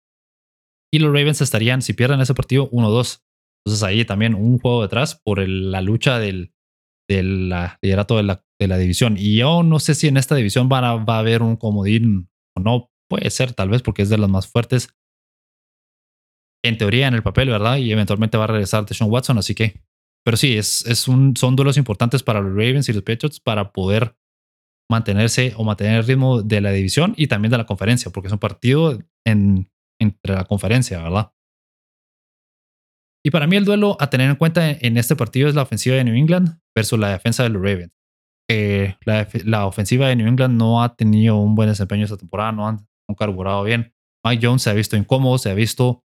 y 0.92 0.98
los 0.98 1.12
Ravens 1.12 1.40
estarían, 1.40 1.82
si 1.82 1.92
pierden 1.92 2.20
ese 2.20 2.34
partido, 2.34 2.70
1-2. 2.70 3.22
Entonces 3.64 3.82
ahí 3.82 4.04
también 4.04 4.34
un 4.34 4.58
juego 4.58 4.82
detrás 4.82 5.20
por 5.22 5.46
la 5.46 5.80
lucha 5.82 6.18
del, 6.18 6.52
del 7.10 7.52
liderato 7.82 8.16
de 8.16 8.22
la, 8.22 8.44
de 8.60 8.68
la 8.68 8.78
división. 8.78 9.16
Y 9.18 9.36
yo 9.36 9.64
no 9.64 9.80
sé 9.80 9.96
si 9.96 10.06
en 10.06 10.16
esta 10.16 10.36
división 10.36 10.68
va 10.72 10.78
a, 10.78 10.94
va 10.94 11.16
a 11.16 11.18
haber 11.18 11.42
un 11.42 11.56
comodín 11.56 12.30
o 12.56 12.60
no. 12.60 12.90
Puede 13.08 13.28
ser, 13.30 13.52
tal 13.52 13.68
vez, 13.68 13.82
porque 13.82 14.02
es 14.02 14.08
de 14.08 14.18
las 14.18 14.30
más 14.30 14.46
fuertes. 14.46 14.94
En 16.64 16.78
teoría, 16.78 17.08
en 17.08 17.14
el 17.14 17.24
papel, 17.24 17.48
¿verdad? 17.48 17.78
Y 17.78 17.90
eventualmente 17.90 18.38
va 18.38 18.44
a 18.44 18.46
regresar 18.46 18.86
Deshaun 18.86 19.10
Watson. 19.10 19.38
Así 19.38 19.56
que, 19.56 19.82
pero 20.24 20.36
sí, 20.36 20.56
es, 20.56 20.86
es 20.86 21.08
un, 21.08 21.36
son 21.36 21.56
duelos 21.56 21.76
importantes 21.76 22.22
para 22.22 22.40
los 22.40 22.52
Ravens 22.52 22.88
y 22.88 22.92
los 22.92 23.02
Patriots 23.02 23.40
para 23.40 23.72
poder 23.72 24.16
mantenerse 24.88 25.54
o 25.56 25.64
mantener 25.64 25.98
el 25.98 26.06
ritmo 26.06 26.42
de 26.42 26.60
la 26.60 26.70
división 26.70 27.14
y 27.16 27.26
también 27.26 27.50
de 27.50 27.58
la 27.58 27.66
conferencia, 27.66 28.12
porque 28.12 28.28
es 28.28 28.32
un 28.32 28.38
partido 28.38 29.00
en, 29.26 29.68
entre 30.00 30.34
la 30.34 30.44
conferencia, 30.44 31.02
¿verdad? 31.02 31.32
Y 33.24 33.30
para 33.30 33.46
mí 33.46 33.56
el 33.56 33.64
duelo 33.64 33.96
a 34.00 34.08
tener 34.08 34.30
en 34.30 34.36
cuenta 34.36 34.70
en 34.70 34.96
este 34.96 35.14
partido 35.16 35.48
es 35.48 35.54
la 35.54 35.62
ofensiva 35.62 35.96
de 35.96 36.04
New 36.04 36.14
England 36.14 36.58
versus 36.74 36.98
la 36.98 37.10
defensa 37.10 37.42
de 37.42 37.50
los 37.50 37.62
Ravens. 37.62 37.92
la, 39.44 39.66
ofensiva 39.66 40.08
de 40.08 40.16
New 40.16 40.26
England 40.26 40.56
no 40.56 40.82
ha 40.82 40.96
tenido 40.96 41.36
un 41.36 41.54
buen 41.54 41.68
desempeño 41.68 42.04
esta 42.04 42.16
temporada, 42.16 42.52
no 42.52 42.66
han, 42.66 42.86
carburado 43.18 43.64
bien. 43.64 43.92
Mike 44.24 44.46
Jones 44.46 44.62
se 44.62 44.70
ha 44.70 44.72
visto 44.72 44.96
incómodo, 44.96 45.36
se 45.36 45.50
ha 45.50 45.54
visto, 45.54 46.04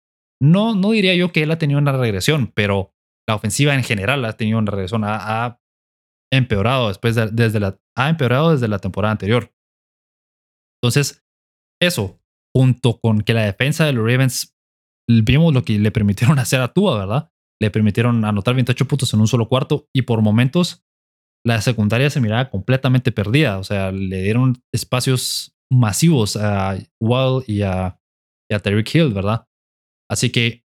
no, 0.42 0.74
no 0.74 0.92
diría 0.92 1.14
yo 1.16 1.32
que 1.32 1.44
él 1.44 1.52
ha 1.52 1.60
tenido 1.60 1.80
una 1.80 1.92
regresión, 1.92 2.52
pero 2.56 2.96
la 3.28 3.36
ofensiva 3.36 3.76
en 3.76 3.84
general 3.84 4.26
ha 4.26 4.34
tenido 4.34 4.58
una 4.58 4.72
regresión, 4.72 5.04
ha, 5.06 5.60
empeorado 6.34 6.90
después 6.90 7.16
desde 7.16 7.78
ha 7.96 8.10
empeorado 8.10 8.52
desde 8.52 8.68
la 8.68 8.80
temporada 8.80 9.14
anterior. 9.14 9.54
Entonces, 10.82 11.24
eso, 11.82 12.20
junto 12.54 13.00
con 13.00 13.22
que 13.22 13.34
la 13.34 13.44
defensa 13.44 13.86
de 13.86 13.94
los 13.94 14.06
Ravens 14.06 14.57
vimos 15.08 15.54
lo 15.54 15.64
que 15.64 15.80
le 15.80 15.92
permitieron 15.92 16.40
hacer 16.40 16.62
a 16.62 16.74
Tua, 16.74 16.98
¿verdad? 16.98 17.32
Le 17.62 17.72
permitieron 17.72 18.24
anotar 18.26 18.54
28 18.54 18.88
puntos 18.88 19.14
en 19.14 19.20
un 19.20 19.28
solo 19.28 19.48
cuarto 19.48 19.88
y 19.94 20.04
por 20.04 20.22
momentos 20.22 20.84
la 21.46 21.62
secundaria 21.62 22.10
se 22.10 22.20
miraba 22.20 22.50
completamente 22.50 23.12
perdida. 23.12 23.58
O 23.58 23.64
sea, 23.64 23.92
le 23.92 24.22
dieron 24.22 24.62
espacios 24.74 25.56
masivos 25.72 26.36
a 26.36 26.78
Wall 27.02 27.44
y 27.48 27.62
a, 27.62 28.00
y 28.50 28.56
a 28.56 28.62
Hill, 28.66 29.14
¿verdad? 29.14 29.48
Así 30.10 30.30
que 30.30 30.66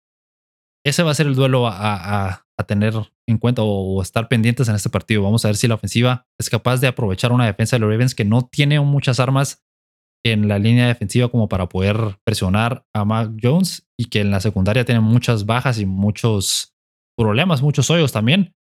ese 0.85 1.03
va 1.03 1.11
a 1.13 1.15
ser 1.15 1.27
el 1.27 1.35
duelo 1.35 1.67
a, 1.67 2.45
tener 2.67 2.95
en 3.29 3.39
cuenta 3.39 3.63
o, 3.65 4.01
estar 4.01 4.29
pendientes 4.29 4.69
en 4.69 4.77
este 4.77 4.89
partido. 4.89 5.23
Vamos 5.23 5.45
a 5.45 5.49
ver 5.49 5.57
si 5.57 5.67
la 5.67 5.75
ofensiva 5.75 6.29
es 6.39 6.49
capaz 6.49 6.81
de 6.81 6.87
aprovechar 6.87 7.33
una 7.33 7.47
defensa 7.47 7.75
de 7.75 7.81
los 7.81 7.91
Ravens 7.91 8.15
que 8.15 8.25
no 8.25 8.49
tiene 8.49 8.79
muchas 8.79 9.19
armas 9.19 9.62
en 10.25 10.49
la 10.49 10.59
línea 10.59 10.87
defensiva 10.87 11.29
como 11.29 11.49
para 11.49 11.69
poder 11.69 12.19
presionar 12.25 12.87
a 12.95 13.05
Mac 13.05 13.33
Jones 13.43 13.89
y 13.99 14.07
que 14.07 14.21
en 14.21 14.31
la 14.31 14.41
secundaria 14.41 14.85
tiene 14.85 15.01
muchas 15.01 15.47
bajas 15.47 15.79
y 15.79 15.87
muchos 15.87 16.75
problemas, 17.17 17.63
muchos 17.63 17.91
hoyos 17.91 18.13
también. 18.13 18.55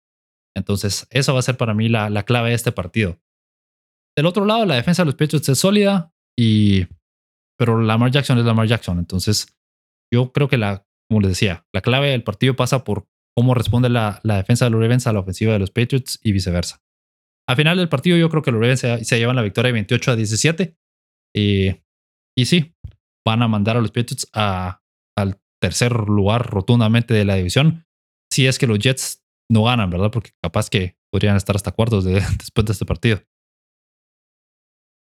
Entonces, 0.56 1.06
eso 1.10 1.32
va 1.32 1.40
a 1.40 1.42
ser 1.42 1.56
para 1.56 1.74
mí 1.74 1.88
la, 1.88 2.10
la 2.10 2.24
clave 2.24 2.50
de 2.50 2.54
este 2.54 2.72
partido. 2.72 3.20
Del 4.16 4.26
otro 4.26 4.44
lado, 4.44 4.66
la 4.66 4.76
defensa 4.76 5.02
de 5.02 5.06
los 5.06 5.14
Patriots 5.14 5.48
es 5.48 5.58
sólida 5.58 6.12
y 6.36 6.86
pero 7.58 7.80
Lamar 7.80 8.12
Jackson 8.12 8.38
es 8.38 8.44
Lamar 8.44 8.68
Jackson. 8.68 8.98
Entonces, 8.98 9.56
yo 10.12 10.32
creo 10.32 10.48
que 10.48 10.58
la, 10.58 10.86
como 11.10 11.20
les 11.20 11.30
decía, 11.30 11.66
la 11.74 11.80
clave 11.80 12.10
del 12.10 12.22
partido 12.22 12.54
pasa 12.54 12.84
por 12.84 13.08
cómo 13.36 13.54
responde 13.54 13.88
la, 13.88 14.20
la 14.22 14.36
defensa 14.36 14.64
de 14.64 14.70
los 14.70 14.80
Ravens 14.80 15.06
a 15.06 15.12
la 15.12 15.20
ofensiva 15.20 15.52
de 15.52 15.58
los 15.58 15.70
Patriots 15.70 16.20
y 16.22 16.32
viceversa. 16.32 16.82
Al 17.48 17.56
final 17.56 17.78
del 17.78 17.88
partido, 17.88 18.16
yo 18.16 18.28
creo 18.30 18.42
que 18.42 18.52
los 18.52 18.60
Ravens 18.60 18.80
se, 18.80 19.04
se 19.04 19.18
llevan 19.18 19.36
la 19.36 19.42
victoria 19.42 19.68
de 19.68 19.72
28 19.74 20.12
a 20.12 20.16
17 20.16 20.76
y 21.34 22.44
sí, 22.44 22.74
van 23.26 23.42
a 23.42 23.48
mandar 23.48 23.76
a 23.76 23.80
los 23.80 23.90
Patriots 23.90 24.28
a, 24.32 24.80
al 25.16 25.40
tercer 25.60 25.92
lugar 25.92 26.50
rotundamente 26.50 27.12
de 27.14 27.24
la 27.24 27.34
división. 27.34 27.84
Si 28.32 28.46
es 28.46 28.58
que 28.58 28.66
los 28.66 28.78
Jets 28.78 29.24
no 29.50 29.64
ganan, 29.64 29.90
¿verdad? 29.90 30.10
Porque 30.10 30.30
capaz 30.42 30.70
que 30.70 30.96
podrían 31.12 31.36
estar 31.36 31.56
hasta 31.56 31.72
cuartos 31.72 32.04
después 32.38 32.64
de 32.64 32.72
este 32.72 32.86
partido. 32.86 33.22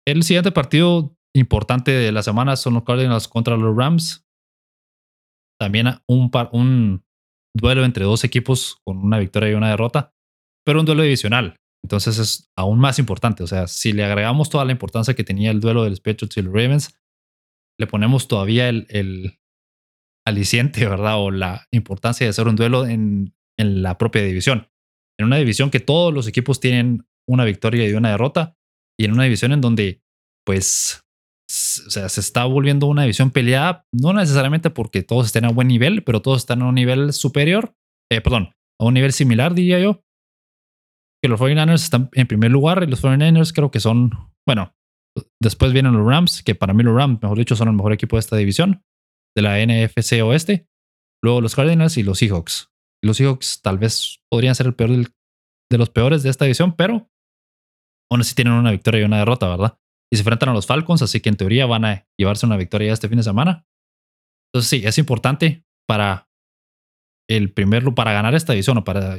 El 0.06 0.22
siguiente 0.22 0.52
partido 0.52 1.16
importante 1.36 1.90
de 1.90 2.12
la 2.12 2.22
semana 2.22 2.56
son 2.56 2.74
los 2.74 2.84
Cardinals 2.84 3.28
contra 3.28 3.56
los 3.56 3.76
Rams. 3.76 4.26
También 5.60 5.86
un, 6.08 6.30
un 6.52 7.04
duelo 7.54 7.84
entre 7.84 8.04
dos 8.04 8.24
equipos 8.24 8.78
con 8.86 8.98
una 8.98 9.18
victoria 9.18 9.50
y 9.50 9.54
una 9.54 9.70
derrota, 9.70 10.12
pero 10.64 10.80
un 10.80 10.86
duelo 10.86 11.02
divisional. 11.02 11.56
Entonces 11.84 12.18
es 12.18 12.50
aún 12.56 12.78
más 12.78 12.98
importante. 12.98 13.42
O 13.42 13.46
sea, 13.46 13.66
si 13.66 13.92
le 13.92 14.04
agregamos 14.04 14.50
toda 14.50 14.64
la 14.64 14.72
importancia 14.72 15.14
que 15.14 15.24
tenía 15.24 15.50
el 15.50 15.60
duelo 15.60 15.84
de 15.84 15.90
los 15.90 16.00
Patriots 16.00 16.36
Ravens, 16.36 16.98
le 17.78 17.86
ponemos 17.86 18.28
todavía 18.28 18.68
el, 18.68 18.86
el 18.90 19.38
aliciente, 20.26 20.86
¿verdad? 20.86 21.18
O 21.18 21.30
la 21.30 21.66
importancia 21.70 22.26
de 22.26 22.30
hacer 22.30 22.48
un 22.48 22.56
duelo 22.56 22.86
en, 22.86 23.34
en 23.58 23.82
la 23.82 23.98
propia 23.98 24.22
división. 24.22 24.68
En 25.18 25.26
una 25.26 25.36
división 25.36 25.70
que 25.70 25.80
todos 25.80 26.12
los 26.12 26.26
equipos 26.26 26.60
tienen 26.60 27.06
una 27.28 27.44
victoria 27.44 27.88
y 27.88 27.92
una 27.92 28.10
derrota, 28.10 28.56
y 28.98 29.04
en 29.04 29.12
una 29.12 29.24
división 29.24 29.52
en 29.52 29.60
donde, 29.60 30.02
pues, 30.44 31.04
o 31.86 31.90
sea, 31.90 32.08
se 32.08 32.20
está 32.20 32.44
volviendo 32.44 32.86
una 32.86 33.02
división 33.02 33.30
peleada, 33.30 33.86
no 33.92 34.12
necesariamente 34.12 34.70
porque 34.70 35.02
todos 35.02 35.26
estén 35.26 35.44
a 35.44 35.50
buen 35.50 35.68
nivel, 35.68 36.02
pero 36.04 36.22
todos 36.22 36.38
están 36.38 36.62
a 36.62 36.68
un 36.68 36.74
nivel 36.74 37.12
superior, 37.12 37.74
eh, 38.10 38.20
perdón, 38.20 38.54
a 38.80 38.84
un 38.84 38.94
nivel 38.94 39.12
similar, 39.12 39.54
diría 39.54 39.78
yo, 39.78 40.02
que 41.22 41.28
los 41.28 41.40
49ers 41.40 41.74
están 41.74 42.08
en 42.12 42.26
primer 42.26 42.50
lugar 42.50 42.82
y 42.82 42.86
los 42.86 43.02
49ers 43.02 43.52
creo 43.52 43.70
que 43.70 43.80
son, 43.80 44.10
bueno, 44.46 44.74
después 45.42 45.72
vienen 45.72 45.94
los 45.94 46.06
Rams, 46.06 46.42
que 46.42 46.54
para 46.54 46.74
mí 46.74 46.82
los 46.82 46.94
Rams, 46.94 47.20
mejor 47.22 47.38
dicho, 47.38 47.56
son 47.56 47.68
el 47.68 47.74
mejor 47.74 47.92
equipo 47.92 48.16
de 48.16 48.20
esta 48.20 48.36
división, 48.36 48.84
de 49.36 49.42
la 49.42 49.58
NFC 49.58 50.22
Oeste. 50.22 50.68
Luego 51.22 51.40
los 51.40 51.56
Cardinals 51.56 51.96
y 51.96 52.02
los 52.02 52.18
Seahawks. 52.18 52.70
Los 53.02 53.16
Seahawks 53.16 53.60
tal 53.62 53.78
vez 53.78 54.20
podrían 54.30 54.54
ser 54.54 54.66
el 54.66 54.74
peor 54.74 54.90
de 54.90 55.78
los 55.78 55.90
peores 55.90 56.22
de 56.22 56.30
esta 56.30 56.44
división, 56.44 56.74
pero 56.76 57.08
aún 58.10 58.20
así 58.20 58.34
tienen 58.34 58.54
una 58.54 58.70
victoria 58.70 59.00
y 59.00 59.04
una 59.04 59.18
derrota, 59.18 59.48
¿verdad? 59.48 59.78
Y 60.12 60.16
se 60.16 60.22
enfrentan 60.22 60.48
a 60.50 60.54
los 60.54 60.66
Falcons, 60.66 61.02
así 61.02 61.20
que 61.20 61.28
en 61.28 61.36
teoría 61.36 61.66
van 61.66 61.84
a 61.84 62.08
llevarse 62.18 62.46
una 62.46 62.56
victoria 62.56 62.92
este 62.92 63.08
fin 63.08 63.18
de 63.18 63.24
semana. 63.24 63.66
Entonces 64.52 64.70
sí, 64.70 64.86
es 64.86 64.96
importante 64.98 65.64
para 65.86 66.30
el 67.28 67.52
primerlo, 67.52 67.94
para 67.94 68.12
ganar 68.12 68.34
esta 68.34 68.54
división 68.54 68.78
o 68.78 68.84
para 68.84 69.18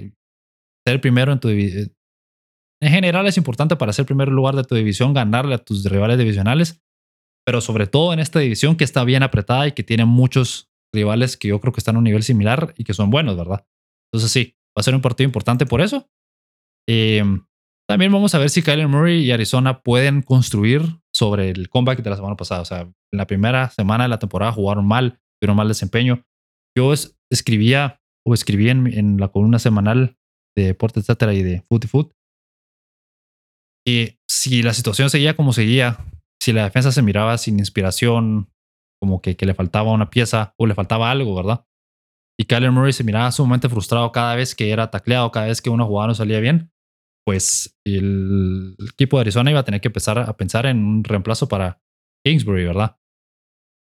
ser 0.85 1.01
primero 1.01 1.31
en 1.31 1.39
tu 1.39 1.47
división. 1.47 1.95
En 2.81 2.91
general 2.91 3.27
es 3.27 3.37
importante 3.37 3.75
para 3.75 3.93
ser 3.93 4.05
primer 4.05 4.29
lugar 4.29 4.55
de 4.55 4.63
tu 4.63 4.75
división 4.75 5.13
ganarle 5.13 5.55
a 5.55 5.57
tus 5.57 5.83
rivales 5.85 6.17
divisionales, 6.17 6.81
pero 7.45 7.61
sobre 7.61 7.87
todo 7.87 8.13
en 8.13 8.19
esta 8.19 8.39
división 8.39 8.75
que 8.77 8.85
está 8.85 9.03
bien 9.03 9.23
apretada 9.23 9.67
y 9.67 9.73
que 9.73 9.83
tiene 9.83 10.05
muchos 10.05 10.69
rivales 10.93 11.35
que 11.35 11.49
yo 11.49 11.59
creo 11.59 11.73
que 11.73 11.79
están 11.79 11.95
a 11.95 11.99
un 11.99 12.05
nivel 12.05 12.23
similar 12.23 12.73
y 12.77 12.83
que 12.83 12.93
son 12.93 13.09
buenos, 13.09 13.37
¿verdad? 13.37 13.65
Entonces 14.11 14.31
sí, 14.31 14.55
va 14.77 14.81
a 14.81 14.83
ser 14.83 14.95
un 14.95 15.01
partido 15.01 15.25
importante 15.25 15.65
por 15.65 15.81
eso. 15.81 16.09
Em, 16.87 17.45
también 17.87 18.11
vamos 18.11 18.33
a 18.33 18.39
ver 18.39 18.49
si 18.49 18.61
Kyler 18.61 18.87
Murray 18.87 19.23
y 19.23 19.31
Arizona 19.31 19.81
pueden 19.81 20.21
construir 20.21 20.81
sobre 21.13 21.49
el 21.49 21.69
comeback 21.69 22.01
de 22.01 22.09
la 22.09 22.15
semana 22.15 22.35
pasada. 22.35 22.61
O 22.61 22.65
sea, 22.65 22.81
en 22.81 22.93
la 23.11 23.27
primera 23.27 23.69
semana 23.71 24.05
de 24.05 24.09
la 24.09 24.19
temporada 24.19 24.51
jugaron 24.51 24.87
mal, 24.87 25.19
tuvieron 25.39 25.57
mal 25.57 25.67
desempeño. 25.67 26.23
Yo 26.77 26.93
escribía 27.31 27.99
o 28.25 28.33
escribí 28.33 28.69
en, 28.69 28.87
en 28.87 29.17
la 29.17 29.29
columna 29.29 29.59
semanal 29.59 30.18
de 30.55 30.65
deporte, 30.65 30.99
etcétera, 30.99 31.33
y 31.33 31.43
de 31.43 31.61
foot 31.61 31.85
y 31.85 31.87
foot. 31.87 32.11
Y 33.87 34.19
si 34.29 34.61
la 34.61 34.73
situación 34.73 35.09
seguía 35.09 35.35
como 35.35 35.53
seguía, 35.53 35.97
si 36.41 36.53
la 36.53 36.63
defensa 36.63 36.91
se 36.91 37.01
miraba 37.01 37.37
sin 37.37 37.59
inspiración, 37.59 38.49
como 39.01 39.21
que, 39.21 39.35
le 39.39 39.53
faltaba 39.53 39.91
una 39.91 40.09
pieza 40.09 40.53
o 40.57 40.67
le 40.67 40.75
faltaba 40.75 41.09
algo, 41.09 41.35
¿verdad? 41.35 41.65
Y 42.39 42.45
Kyler 42.45 42.71
Murray 42.71 42.93
se 42.93 43.03
miraba 43.03 43.31
sumamente 43.31 43.69
frustrado 43.69 44.11
cada 44.11 44.35
vez 44.35 44.55
que 44.55 44.71
era 44.71 44.91
tacleado, 44.91 45.31
cada 45.31 45.47
vez 45.47 45.61
que 45.61 45.69
una 45.69 45.85
jugada 45.85 46.07
no 46.09 46.15
salía 46.15 46.39
bien, 46.39 46.71
pues 47.25 47.77
el 47.85 48.75
equipo 48.93 49.17
de 49.17 49.21
Arizona 49.21 49.51
iba 49.51 49.59
a 49.59 49.65
tener 49.65 49.81
que 49.81 49.89
empezar 49.89 50.19
a 50.19 50.37
pensar 50.37 50.65
en 50.65 50.83
un 50.83 51.03
reemplazo 51.03 51.47
para 51.47 51.81
Kingsbury, 52.25 52.65
¿verdad? 52.65 52.97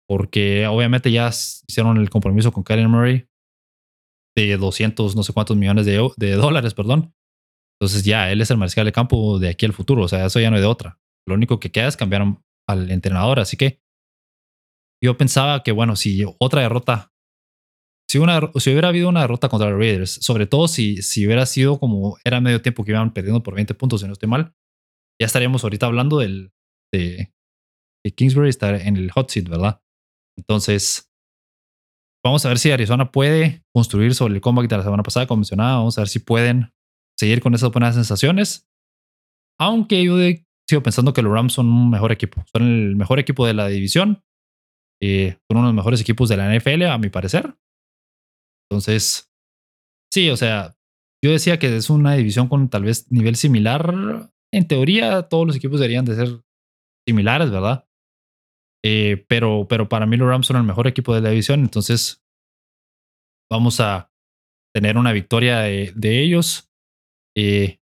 Porque 0.07 0.67
obviamente 0.67 1.11
ya 1.11 1.29
hicieron 1.29 1.97
el 1.97 2.09
compromiso 2.09 2.51
con 2.51 2.63
Kyler 2.63 2.87
Murray 2.87 3.27
de 4.35 4.57
200, 4.57 5.15
no 5.15 5.23
sé 5.23 5.33
cuántos 5.33 5.57
millones 5.57 5.85
de, 5.85 6.09
de 6.17 6.31
dólares, 6.33 6.73
perdón. 6.73 7.13
Entonces 7.79 8.03
ya, 8.03 8.31
él 8.31 8.41
es 8.41 8.51
el 8.51 8.57
mariscal 8.57 8.85
de 8.85 8.91
campo 8.91 9.39
de 9.39 9.49
aquí 9.49 9.65
al 9.65 9.73
futuro, 9.73 10.03
o 10.03 10.07
sea, 10.07 10.25
eso 10.25 10.39
ya 10.39 10.49
no 10.49 10.55
hay 10.55 10.61
de 10.61 10.67
otra. 10.67 10.99
Lo 11.27 11.35
único 11.35 11.59
que 11.59 11.71
queda 11.71 11.87
es 11.87 11.97
cambiar 11.97 12.37
al 12.67 12.91
entrenador, 12.91 13.39
así 13.39 13.57
que 13.57 13.81
yo 15.03 15.17
pensaba 15.17 15.61
que, 15.63 15.71
bueno, 15.71 15.95
si 15.95 16.23
otra 16.39 16.61
derrota, 16.61 17.11
si, 18.09 18.17
una, 18.17 18.39
si 18.55 18.71
hubiera 18.71 18.89
habido 18.89 19.09
una 19.09 19.21
derrota 19.21 19.49
contra 19.49 19.69
los 19.69 19.79
Raiders, 19.79 20.11
sobre 20.21 20.47
todo 20.47 20.67
si, 20.67 21.01
si 21.01 21.25
hubiera 21.25 21.45
sido 21.45 21.79
como 21.79 22.17
era 22.23 22.39
medio 22.39 22.61
tiempo 22.61 22.83
que 22.83 22.91
iban 22.91 23.13
perdiendo 23.13 23.43
por 23.43 23.55
20 23.55 23.73
puntos, 23.75 24.01
si 24.01 24.07
no 24.07 24.13
estoy 24.13 24.29
mal, 24.29 24.53
ya 25.19 25.25
estaríamos 25.25 25.63
ahorita 25.63 25.85
hablando 25.85 26.19
del, 26.19 26.51
de, 26.93 27.33
de 28.03 28.11
Kingsbury 28.11 28.49
estar 28.49 28.75
en 28.75 28.97
el 28.97 29.11
hot 29.11 29.29
seat, 29.29 29.49
¿verdad? 29.49 29.81
Entonces, 30.37 31.11
Vamos 32.25 32.45
a 32.45 32.49
ver 32.49 32.57
si 32.57 32.71
Arizona 32.71 33.11
puede 33.11 33.63
construir 33.73 34.15
sobre 34.15 34.33
el 34.33 34.41
comeback 34.41 34.69
de 34.69 34.77
la 34.77 34.83
semana 34.83 35.03
pasada, 35.03 35.27
como 35.27 35.39
mencionaba. 35.39 35.77
Vamos 35.77 35.97
a 35.97 36.01
ver 36.01 36.07
si 36.09 36.19
pueden 36.19 36.73
seguir 37.17 37.41
con 37.41 37.53
esas 37.53 37.71
buenas 37.71 37.95
sensaciones. 37.95 38.67
Aunque 39.59 40.03
yo 40.03 40.15
sigo 40.67 40.81
pensando 40.81 41.13
que 41.13 41.21
los 41.21 41.31
Rams 41.31 41.53
son 41.53 41.67
un 41.67 41.89
mejor 41.89 42.11
equipo. 42.11 42.43
Son 42.51 42.63
el 42.63 42.95
mejor 42.95 43.19
equipo 43.19 43.45
de 43.45 43.53
la 43.53 43.67
división. 43.67 44.23
Eh, 45.01 45.37
son 45.47 45.57
uno 45.59 45.67
de 45.67 45.73
los 45.73 45.75
mejores 45.75 46.01
equipos 46.01 46.27
de 46.27 46.37
la 46.37 46.53
NFL, 46.53 46.83
a 46.83 46.97
mi 46.97 47.09
parecer. 47.09 47.55
Entonces, 48.69 49.29
Sí, 50.15 50.29
o 50.29 50.37
sea, 50.37 50.77
yo 51.21 51.31
decía 51.31 51.59
que 51.59 51.75
es 51.75 51.89
una 51.89 52.13
división 52.13 52.47
con 52.47 52.69
tal 52.69 52.83
vez 52.83 53.11
nivel 53.11 53.35
similar. 53.35 54.31
En 54.53 54.65
teoría, 54.65 55.23
todos 55.23 55.45
los 55.45 55.57
equipos 55.57 55.81
deberían 55.81 56.05
de 56.05 56.15
ser 56.15 56.41
similares, 57.05 57.51
¿verdad? 57.51 57.84
Eh, 58.87 59.25
pero, 59.27 59.65
pero 59.67 59.89
para 59.89 60.05
mí 60.05 60.15
los 60.15 60.27
Rams 60.27 60.45
son 60.45 60.57
el 60.57 60.63
mejor 60.63 60.85
equipo 60.85 61.15
de 61.15 61.21
la 61.21 61.31
división, 61.31 61.61
entonces 61.61 62.23
vamos 63.51 63.79
a 63.79 64.11
tener 64.75 64.97
una 64.97 65.11
victoria 65.11 65.61
de, 65.61 66.21
ellos. 66.21 66.69
28 67.35 67.81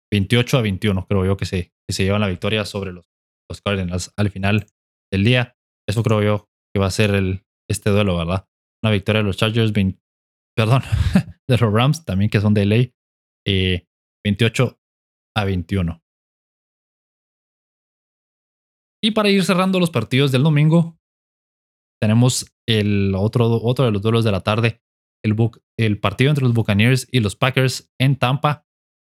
eh, 0.56 0.58
a 0.58 0.62
21, 0.62 1.06
creo 1.06 1.24
yo 1.24 1.36
que 1.38 1.46
se, 1.46 1.72
que 1.88 1.94
se 1.94 2.04
llevan 2.04 2.20
la 2.20 2.28
victoria 2.28 2.66
sobre 2.66 2.92
los, 2.92 3.06
los 3.48 3.62
Cardinals 3.62 4.12
al 4.18 4.30
final 4.30 4.66
del 5.10 5.24
día. 5.24 5.56
Eso 5.88 6.02
creo 6.02 6.22
yo 6.22 6.50
que 6.74 6.80
va 6.80 6.86
a 6.86 6.90
ser 6.90 7.14
el, 7.14 7.46
este 7.70 7.88
duelo, 7.88 8.18
¿verdad? 8.18 8.46
Una 8.84 8.92
victoria 8.92 9.22
de 9.22 9.26
los 9.26 9.38
Chargers, 9.38 9.72
perdón, 10.54 10.82
de 11.48 11.56
los 11.56 11.72
Rams 11.72 12.04
también 12.04 12.30
que 12.30 12.42
son 12.42 12.52
de 12.52 12.66
ley, 12.66 12.94
28 13.46 14.64
eh, 14.64 14.76
a 15.34 15.44
21. 15.44 16.02
Y 19.02 19.12
para 19.12 19.30
ir 19.30 19.44
cerrando 19.44 19.80
los 19.80 19.90
partidos 19.90 20.30
del 20.30 20.42
domingo, 20.42 20.98
tenemos 22.00 22.52
el 22.68 23.14
otro, 23.14 23.60
otro 23.62 23.84
de 23.84 23.90
los 23.90 24.02
duelos 24.02 24.24
de 24.24 24.32
la 24.32 24.40
tarde, 24.40 24.82
el, 25.24 25.36
el 25.78 26.00
partido 26.00 26.30
entre 26.30 26.44
los 26.44 26.54
Buccaneers 26.54 27.08
y 27.10 27.20
los 27.20 27.36
Packers 27.36 27.92
en 27.98 28.16
Tampa. 28.16 28.66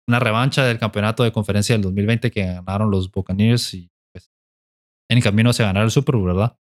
Una 0.08 0.18
revancha 0.18 0.64
del 0.64 0.78
campeonato 0.78 1.22
de 1.22 1.32
conferencia 1.32 1.74
del 1.74 1.82
2020 1.82 2.30
que 2.30 2.44
ganaron 2.44 2.90
los 2.90 3.10
Buccaneers 3.10 3.74
y 3.74 3.90
pues 4.12 4.32
en 5.10 5.20
camino 5.20 5.50
hacia 5.50 5.66
ganar 5.66 5.84
el 5.84 5.90
Super 5.90 6.16
Bowl, 6.16 6.26
¿verdad? 6.26 6.58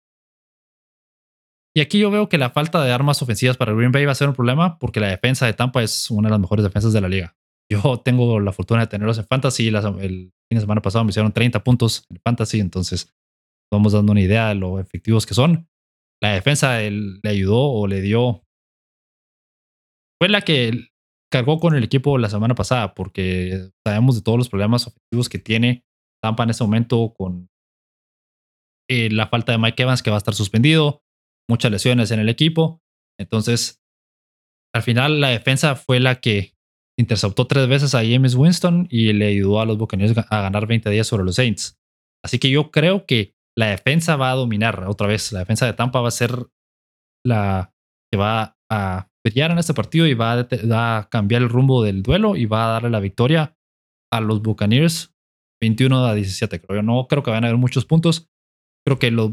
Y 1.78 1.82
aquí 1.82 2.00
yo 2.00 2.10
veo 2.10 2.30
que 2.30 2.38
la 2.38 2.52
falta 2.52 2.84
de 2.84 2.92
armas 2.92 3.22
ofensivas 3.22 3.58
para 3.58 3.74
Green 3.74 3.92
Bay 3.92 4.06
va 4.06 4.14
a 4.14 4.16
ser 4.16 4.30
un 4.30 4.36
problema 4.36 4.80
porque 4.80 5.02
la 5.02 5.10
defensa 5.10 5.46
de 5.46 5.54
Tampa 5.54 5.84
es 5.84 6.10
una 6.10 6.30
de 6.30 6.32
las 6.32 6.40
mejores 6.40 6.64
defensas 6.64 6.94
de 6.94 7.02
la 7.02 7.10
liga. 7.10 7.36
Yo 7.70 8.00
tengo 8.06 8.40
la 8.40 8.54
fortuna 8.54 8.82
de 8.82 8.88
tenerlos 8.88 9.18
en 9.18 9.26
fantasy. 9.26 9.68
el 9.68 10.34
fin 10.50 10.58
de 10.58 10.62
semana 10.62 10.82
pasado 10.82 11.04
me 11.04 11.10
hicieron 11.10 11.32
30 11.32 11.64
puntos 11.64 12.06
en 12.10 12.20
fantasy, 12.24 12.60
entonces 12.60 13.14
vamos 13.72 13.94
dando 13.94 14.12
una 14.12 14.22
idea 14.22 14.50
de 14.50 14.56
lo 14.56 14.80
efectivos 14.80 15.26
que 15.26 15.34
son. 15.34 15.68
La 16.22 16.34
defensa 16.34 16.80
le 16.80 17.30
ayudó 17.30 17.72
o 17.72 17.88
le 17.88 18.02
dio. 18.02 18.44
Fue 20.20 20.30
la 20.30 20.42
que 20.42 20.90
cargó 21.32 21.60
con 21.60 21.76
el 21.76 21.84
equipo 21.84 22.18
la 22.18 22.30
semana 22.30 22.56
pasada, 22.56 22.94
porque 22.94 23.70
sabemos 23.86 24.16
de 24.16 24.22
todos 24.22 24.38
los 24.38 24.50
problemas 24.50 24.88
ofensivos 24.88 25.28
que 25.28 25.40
tiene 25.40 25.84
Tampa 26.24 26.44
en 26.44 26.52
ese 26.52 26.64
momento 26.64 27.14
con 27.16 27.50
eh, 28.90 29.10
la 29.12 29.28
falta 29.28 29.52
de 29.52 29.58
Mike 29.58 29.84
Evans 29.84 30.02
que 30.02 30.10
va 30.10 30.18
a 30.18 30.20
estar 30.20 30.34
suspendido, 30.34 31.04
muchas 31.50 31.72
lesiones 31.72 32.12
en 32.12 32.20
el 32.20 32.30
equipo. 32.30 32.82
Entonces, 33.20 33.84
al 34.74 34.84
final 34.84 35.20
la 35.20 35.30
defensa 35.30 35.76
fue 35.76 36.00
la 36.00 36.20
que 36.22 36.55
interceptó 36.98 37.48
tres 37.48 37.68
veces 37.68 37.96
a 37.96 38.04
James 38.04 38.36
Winston 38.36 38.88
y 38.90 39.12
le 39.14 39.28
ayudó 39.28 39.60
a 39.60 39.66
los 39.66 39.78
Buccaneers 39.78 40.18
a 40.18 40.42
ganar 40.42 40.68
20 40.68 40.90
días 40.90 41.08
sobre 41.08 41.26
los 41.26 41.36
Saints. 41.36 41.78
Así 42.24 42.40
que 42.40 42.50
yo 42.50 42.72
creo 42.72 43.06
que 43.06 43.36
la 43.58 43.68
defensa 43.68 44.16
va 44.16 44.32
a 44.32 44.36
dominar 44.36 44.86
otra 44.88 45.08
vez. 45.08 45.32
La 45.32 45.40
defensa 45.40 45.66
de 45.66 45.74
Tampa 45.74 46.02
va 46.02 46.08
a 46.08 46.12
ser 46.12 46.48
la 47.26 47.74
que 48.12 48.18
va 48.18 48.58
a 48.70 49.10
brillar 49.26 49.52
en 49.52 49.58
este 49.58 49.74
partido 49.74 50.06
y 50.06 50.14
va 50.14 50.48
a, 50.72 51.10
cambiar 51.10 51.42
el 51.42 51.50
rumbo 51.50 51.84
del 51.84 52.04
duelo 52.04 52.36
y 52.36 52.46
va 52.46 52.66
a 52.66 52.72
darle 52.74 52.90
la 52.90 53.00
victoria 53.00 53.58
a 54.12 54.22
los 54.22 54.42
Buccaneers 54.42 55.16
21 55.62 56.06
a 56.06 56.14
17. 56.14 56.62
Creo 56.62 56.84
no 56.84 57.08
creo 57.08 57.24
que 57.24 57.32
van 57.32 57.44
a 57.44 57.48
haber 57.48 57.60
muchos 57.60 57.86
puntos. 57.86 58.30
Creo 58.86 59.00
que 59.00 59.12
los 59.12 59.32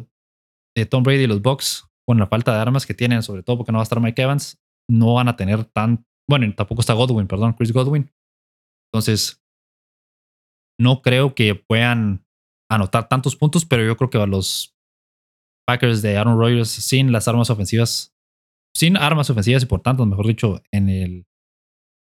de 0.76 0.86
Tom 0.86 1.02
Brady 1.02 1.24
y 1.24 1.26
los 1.26 1.42
Bucks, 1.42 1.86
con 2.06 2.18
la 2.18 2.26
falta 2.26 2.54
de 2.54 2.60
armas 2.60 2.86
que 2.86 2.94
tienen, 2.94 3.22
sobre 3.22 3.42
todo 3.42 3.58
porque 3.58 3.72
no 3.72 3.78
va 3.78 3.82
a 3.82 3.84
estar 3.84 4.00
Mike 4.00 4.22
Evans, 4.22 4.58
no 4.88 5.14
van 5.14 5.28
a 5.28 5.36
tener 5.36 5.64
tan. 5.64 6.06
Bueno, 6.28 6.52
tampoco 6.54 6.80
está 6.80 6.94
Godwin, 6.94 7.26
perdón, 7.26 7.54
Chris 7.54 7.72
Godwin. 7.72 8.10
Entonces, 8.92 9.42
no 10.78 11.02
creo 11.02 11.34
que 11.34 11.54
puedan 11.54 12.24
anotar 12.70 13.08
tantos 13.08 13.36
puntos, 13.36 13.64
pero 13.64 13.84
yo 13.84 13.96
creo 13.96 14.10
que 14.10 14.26
los 14.26 14.74
Packers 15.66 16.02
de 16.02 16.16
Aaron 16.16 16.38
Rodgers 16.38 16.68
sin 16.68 17.12
las 17.12 17.28
armas 17.28 17.50
ofensivas, 17.50 18.14
sin 18.74 18.96
armas 18.96 19.30
ofensivas 19.30 19.62
y 19.62 19.66
por 19.66 19.80
tanto, 19.80 20.04
mejor 20.06 20.26
dicho, 20.26 20.62
en 20.72 20.88
el 20.88 21.26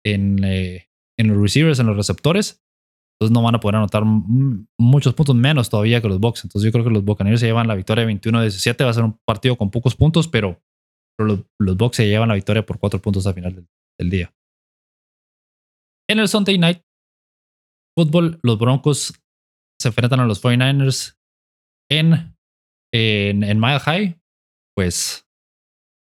en, 0.04 0.42
eh, 0.42 0.88
en 1.18 1.28
los 1.28 1.40
receivers, 1.40 1.78
en 1.78 1.86
los 1.86 1.96
receptores, 1.96 2.62
entonces 3.22 3.32
no 3.32 3.42
van 3.42 3.54
a 3.54 3.60
poder 3.60 3.76
anotar 3.76 4.02
muchos 4.04 5.14
puntos 5.14 5.36
menos 5.36 5.70
todavía 5.70 6.00
que 6.00 6.08
los 6.08 6.18
Bucks. 6.18 6.44
Entonces 6.44 6.66
yo 6.66 6.72
creo 6.72 6.84
que 6.84 6.90
los 6.90 7.04
Buccaneers 7.04 7.38
se 7.38 7.46
llevan 7.46 7.68
la 7.68 7.76
victoria 7.76 8.04
21-17. 8.04 8.84
Va 8.84 8.90
a 8.90 8.94
ser 8.94 9.04
un 9.04 9.16
partido 9.24 9.56
con 9.56 9.70
pocos 9.70 9.94
puntos, 9.94 10.26
pero, 10.26 10.60
los, 11.18 11.44
los, 11.60 11.76
Bucks 11.76 11.98
se 11.98 12.08
llevan 12.08 12.30
la 12.30 12.34
victoria 12.34 12.66
por 12.66 12.80
cuatro 12.80 13.00
puntos 13.00 13.24
al 13.28 13.34
final 13.34 13.54
del, 13.54 13.68
del 13.98 14.10
día. 14.10 14.34
En 16.08 16.18
el 16.18 16.28
Sunday 16.28 16.58
Night 16.58 16.82
Football, 17.96 18.38
los 18.42 18.58
Broncos 18.58 19.14
se 19.80 19.88
enfrentan 19.88 20.20
a 20.20 20.26
los 20.26 20.42
49ers 20.42 21.18
en, 21.90 22.36
en, 22.92 23.42
en 23.42 23.60
Mile 23.60 23.80
High, 23.80 24.20
pues 24.76 25.26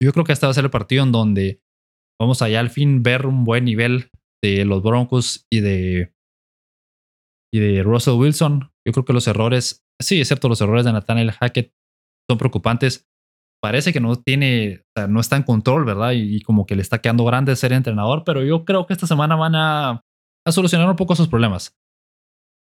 yo 0.02 0.12
creo 0.12 0.24
que 0.24 0.32
este 0.32 0.46
va 0.46 0.50
a 0.50 0.54
ser 0.54 0.64
el 0.64 0.70
partido 0.70 1.04
en 1.04 1.12
donde 1.12 1.62
vamos 2.20 2.42
allá 2.42 2.60
al 2.60 2.70
fin 2.70 3.02
ver 3.02 3.26
un 3.26 3.44
buen 3.44 3.64
nivel 3.64 4.10
de 4.42 4.64
los 4.64 4.82
Broncos 4.82 5.46
y 5.50 5.60
de, 5.60 6.14
y 7.52 7.60
de 7.60 7.82
Russell 7.82 8.14
Wilson. 8.14 8.72
Yo 8.86 8.92
creo 8.92 9.04
que 9.04 9.12
los 9.12 9.26
errores, 9.28 9.84
sí, 10.00 10.20
es 10.20 10.28
cierto, 10.28 10.48
los 10.48 10.60
errores 10.60 10.84
de 10.84 10.92
Nathaniel 10.92 11.32
Hackett 11.32 11.72
son 12.28 12.38
preocupantes. 12.38 13.08
Parece 13.62 13.92
que 13.92 14.00
no 14.00 14.16
tiene, 14.16 14.80
o 14.80 15.00
sea, 15.00 15.06
no 15.06 15.20
está 15.20 15.36
en 15.36 15.44
control, 15.44 15.84
¿verdad? 15.84 16.12
Y, 16.14 16.40
como 16.42 16.66
que 16.66 16.74
le 16.74 16.82
está 16.82 17.00
quedando 17.00 17.24
grande 17.24 17.54
ser 17.54 17.72
entrenador, 17.72 18.24
pero 18.24 18.42
yo 18.42 18.64
creo 18.64 18.86
que 18.86 18.92
esta 18.92 19.06
semana 19.06 19.36
van 19.36 19.54
a, 19.54 20.02
solucionar 20.50 20.88
un 20.88 20.96
poco 20.96 21.14
sus 21.14 21.28
problemas 21.28 21.76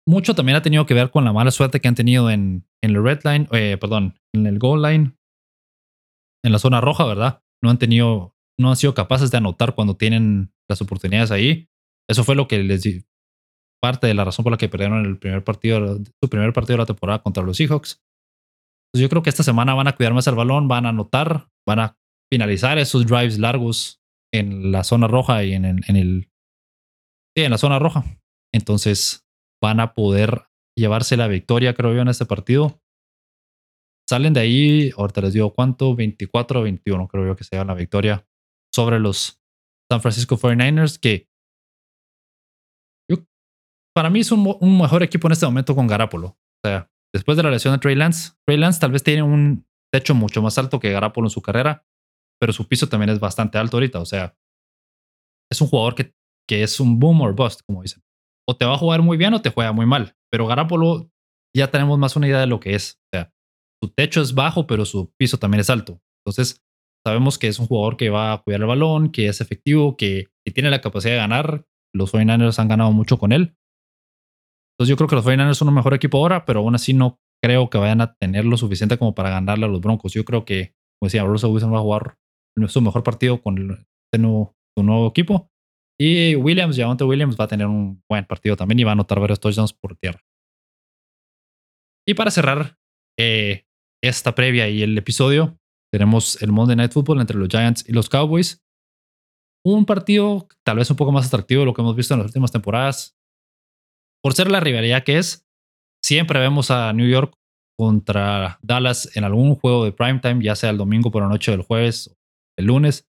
mucho 0.07 0.35
también 0.35 0.55
ha 0.55 0.61
tenido 0.61 0.85
que 0.85 0.93
ver 0.93 1.09
con 1.09 1.25
la 1.25 1.33
mala 1.33 1.51
suerte 1.51 1.79
que 1.79 1.87
han 1.87 1.95
tenido 1.95 2.29
en, 2.29 2.67
en 2.83 2.91
el 2.91 3.03
red 3.03 3.21
line, 3.23 3.47
eh, 3.51 3.77
perdón, 3.79 4.19
en 4.33 4.45
el 4.45 4.59
goal 4.59 4.81
line, 4.83 5.15
en 6.43 6.51
la 6.51 6.59
zona 6.59 6.79
roja, 6.79 7.05
¿verdad? 7.05 7.41
No 7.63 7.71
han 7.71 7.79
tenido, 7.79 8.35
no 8.59 8.69
han 8.69 8.75
sido 8.75 8.93
capaces 8.93 9.31
de 9.31 9.37
anotar 9.37 9.73
cuando 9.73 9.97
tienen 9.97 10.53
las 10.69 10.81
oportunidades 10.81 11.31
ahí. 11.31 11.69
Eso 12.07 12.23
fue 12.23 12.35
lo 12.35 12.47
que 12.47 12.61
les 12.61 12.83
di, 12.83 13.03
parte 13.81 14.05
de 14.05 14.13
la 14.13 14.25
razón 14.25 14.43
por 14.43 14.51
la 14.51 14.57
que 14.57 14.69
perdieron 14.69 15.05
el 15.05 15.17
primer 15.17 15.43
partido, 15.43 15.97
su 16.21 16.29
primer 16.29 16.53
partido 16.53 16.75
de 16.75 16.83
la 16.83 16.85
temporada 16.85 17.23
contra 17.23 17.43
los 17.43 17.57
Seahawks. 17.57 18.04
Yo 18.95 19.09
creo 19.09 19.21
que 19.21 19.29
esta 19.29 19.43
semana 19.43 19.73
van 19.73 19.87
a 19.87 19.95
cuidar 19.95 20.13
más 20.13 20.27
el 20.27 20.35
balón, 20.35 20.67
van 20.67 20.85
a 20.85 20.89
anotar, 20.89 21.49
van 21.67 21.79
a 21.79 21.97
finalizar 22.31 22.77
esos 22.77 23.05
drives 23.05 23.39
largos 23.39 24.01
en 24.33 24.71
la 24.71 24.83
zona 24.83 25.07
roja 25.07 25.43
y 25.43 25.53
en, 25.53 25.65
el 25.65 26.29
sí, 27.35 27.43
en 27.43 27.51
la 27.51 27.57
zona 27.57 27.79
roja. 27.79 28.03
Entonces, 28.53 29.27
van 29.61 29.79
a 29.79 29.93
poder 29.93 30.47
llevarse 30.77 31.17
la 31.17 31.27
victoria, 31.27 31.73
creo 31.73 31.93
yo, 31.93 32.01
en 32.01 32.07
este 32.07 32.25
partido. 32.25 32.81
Salen 34.09 34.33
de 34.33 34.39
ahí, 34.39 34.91
ahorita 34.95 35.21
les 35.21 35.33
digo 35.33 35.53
cuánto, 35.53 35.95
24 35.95 36.61
21, 36.61 37.07
creo 37.07 37.25
yo 37.25 37.35
que 37.35 37.43
se 37.43 37.55
llevan 37.55 37.67
la 37.67 37.73
victoria 37.73 38.27
sobre 38.73 38.99
los 38.99 39.41
San 39.91 40.01
Francisco 40.01 40.37
49ers, 40.37 40.99
que 40.99 41.27
para 43.95 44.09
mí 44.09 44.19
es 44.19 44.31
un, 44.31 44.43
mejor 44.77 45.03
equipo 45.03 45.27
en 45.27 45.31
este 45.31 45.45
momento 45.45 45.73
con 45.73 45.87
Garapolo. 45.87 46.27
O 46.27 46.67
sea, 46.67 46.91
después 47.15 47.37
de 47.37 47.43
la 47.43 47.49
lesión 47.51 47.73
de 47.73 47.79
Trey 47.79 47.95
Lance, 47.95 48.33
Trey 48.45 48.57
Lance 48.57 48.79
tal 48.79 48.91
vez 48.91 49.03
tiene 49.03 49.23
un 49.23 49.65
techo 49.91 50.13
mucho 50.13 50.41
más 50.41 50.57
alto 50.57 50.79
que 50.79 50.91
Garapolo 50.91 51.27
en 51.27 51.31
su 51.31 51.41
carrera, 51.41 51.85
pero 52.39 52.53
su 52.53 52.67
piso 52.67 52.87
también 52.87 53.09
es 53.09 53.19
bastante 53.19 53.57
alto 53.57 53.77
ahorita. 53.77 53.99
O 53.99 54.05
sea, 54.05 54.37
es 55.51 55.61
un 55.61 55.67
jugador 55.67 55.95
que, 55.95 56.13
que 56.47 56.63
es 56.63 56.79
un 56.79 56.99
boom 56.99 57.21
or 57.21 57.33
bust, 57.33 57.61
como 57.65 57.81
dicen 57.81 58.05
o 58.47 58.55
te 58.55 58.65
va 58.65 58.73
a 58.73 58.77
jugar 58.77 59.01
muy 59.01 59.17
bien 59.17 59.33
o 59.33 59.41
te 59.41 59.49
juega 59.49 59.71
muy 59.71 59.85
mal. 59.85 60.15
Pero 60.31 60.47
Garapolo 60.47 61.09
ya 61.55 61.71
tenemos 61.71 61.97
más 61.97 62.15
una 62.15 62.27
idea 62.27 62.39
de 62.39 62.47
lo 62.47 62.59
que 62.59 62.75
es. 62.75 62.99
O 63.05 63.17
sea, 63.17 63.33
su 63.81 63.89
techo 63.89 64.21
es 64.21 64.33
bajo, 64.33 64.67
pero 64.67 64.85
su 64.85 65.13
piso 65.17 65.37
también 65.37 65.61
es 65.61 65.69
alto. 65.69 66.01
Entonces, 66.23 66.63
sabemos 67.05 67.37
que 67.37 67.47
es 67.47 67.59
un 67.59 67.67
jugador 67.67 67.97
que 67.97 68.09
va 68.09 68.33
a 68.33 68.41
cuidar 68.41 68.61
el 68.61 68.67
balón, 68.67 69.11
que 69.11 69.27
es 69.27 69.41
efectivo, 69.41 69.97
que, 69.97 70.27
tiene 70.53 70.69
la 70.69 70.81
capacidad 70.81 71.13
de 71.13 71.19
ganar. 71.19 71.65
Los 71.93 72.13
49ers 72.13 72.59
han 72.59 72.67
ganado 72.67 72.91
mucho 72.91 73.17
con 73.17 73.31
él. 73.31 73.57
Entonces, 74.75 74.89
yo 74.89 74.97
creo 74.97 75.07
que 75.07 75.15
los 75.15 75.25
49ers 75.25 75.55
son 75.55 75.69
un 75.69 75.73
mejor 75.73 75.93
equipo 75.93 76.17
ahora, 76.17 76.45
pero 76.45 76.59
aún 76.59 76.75
así 76.75 76.93
no 76.93 77.19
creo 77.41 77.69
que 77.69 77.77
vayan 77.77 78.01
a 78.01 78.15
tener 78.15 78.45
lo 78.45 78.57
suficiente 78.57 78.97
como 78.97 79.15
para 79.15 79.29
ganarle 79.29 79.65
a 79.65 79.69
los 79.69 79.81
Broncos. 79.81 80.13
Yo 80.13 80.25
creo 80.25 80.45
que, 80.45 80.75
como 80.99 81.07
decía, 81.07 81.23
Russell 81.23 81.51
Wilson 81.51 81.73
va 81.73 81.77
a 81.77 81.81
jugar 81.81 82.17
su 82.67 82.81
mejor 82.81 83.03
partido 83.03 83.41
con 83.41 83.71
este 83.71 84.27
su 84.77 84.83
nuevo 84.83 85.07
equipo. 85.07 85.49
Y 85.99 86.35
Williams, 86.35 86.77
Javonte 86.77 87.05
Williams 87.05 87.37
va 87.39 87.45
a 87.45 87.47
tener 87.47 87.67
un 87.67 88.03
buen 88.09 88.25
partido 88.25 88.55
también 88.55 88.79
y 88.79 88.83
va 88.83 88.91
a 88.91 88.93
anotar 88.93 89.19
varios 89.19 89.39
touchdowns 89.39 89.73
por 89.73 89.95
tierra. 89.95 90.21
Y 92.07 92.13
para 92.13 92.31
cerrar 92.31 92.77
eh, 93.17 93.65
esta 94.03 94.35
previa 94.35 94.67
y 94.67 94.83
el 94.83 94.97
episodio, 94.97 95.57
tenemos 95.91 96.41
el 96.41 96.51
Monday 96.51 96.75
Night 96.75 96.91
Football 96.91 97.21
entre 97.21 97.37
los 97.37 97.47
Giants 97.47 97.87
y 97.87 97.93
los 97.93 98.09
Cowboys. 98.09 98.63
Un 99.65 99.85
partido 99.85 100.47
tal 100.63 100.77
vez 100.77 100.89
un 100.91 100.97
poco 100.97 101.11
más 101.11 101.27
atractivo 101.27 101.61
de 101.61 101.65
lo 101.65 101.73
que 101.73 101.81
hemos 101.81 101.95
visto 101.95 102.13
en 102.13 102.19
las 102.19 102.27
últimas 102.27 102.51
temporadas. 102.51 103.17
Por 104.25 104.33
ser 104.33 104.49
la 104.49 104.59
rivalidad 104.59 105.03
que 105.03 105.19
es, 105.19 105.47
siempre 106.03 106.39
vemos 106.39 106.71
a 106.71 106.91
New 106.93 107.07
York 107.07 107.35
contra 107.77 108.57
Dallas 108.63 109.15
en 109.15 109.23
algún 109.23 109.53
juego 109.53 109.85
de 109.85 109.91
primetime, 109.91 110.43
ya 110.43 110.55
sea 110.55 110.71
el 110.71 110.79
domingo 110.79 111.11
por 111.11 111.21
la 111.21 111.29
noche 111.29 111.51
del 111.51 111.61
jueves 111.61 112.07
o 112.07 112.15
el 112.57 112.65
lunes. 112.65 113.07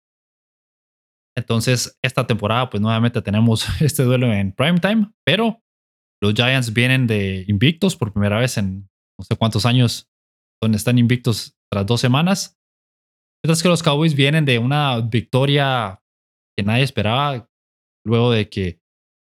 Entonces, 1.36 2.00
esta 2.02 2.26
temporada, 2.26 2.70
pues 2.70 2.80
nuevamente 2.80 3.22
tenemos 3.22 3.68
este 3.82 4.04
duelo 4.04 4.32
en 4.32 4.54
primetime, 4.54 5.12
pero 5.26 5.62
los 6.24 6.34
Giants 6.34 6.72
vienen 6.72 7.08
de 7.08 7.44
invictos 7.50 7.98
por 7.98 8.14
primera 8.14 8.40
vez 8.40 8.58
en 8.58 8.90
no 9.20 9.26
sé 9.26 9.36
cuántos 9.36 9.66
años, 9.66 10.10
donde 10.64 10.78
están 10.78 10.98
invictos 10.98 11.58
tras 11.70 11.86
dos 11.86 12.00
semanas. 12.00 12.58
Mientras 13.44 13.62
que 13.62 13.68
los 13.68 13.84
Cowboys 13.84 14.16
vienen 14.16 14.46
de 14.46 14.60
una 14.60 15.02
victoria 15.02 16.02
que 16.58 16.64
nadie 16.64 16.86
esperaba 16.86 17.50
luego 18.06 18.32
de 18.32 18.48
que 18.48 18.81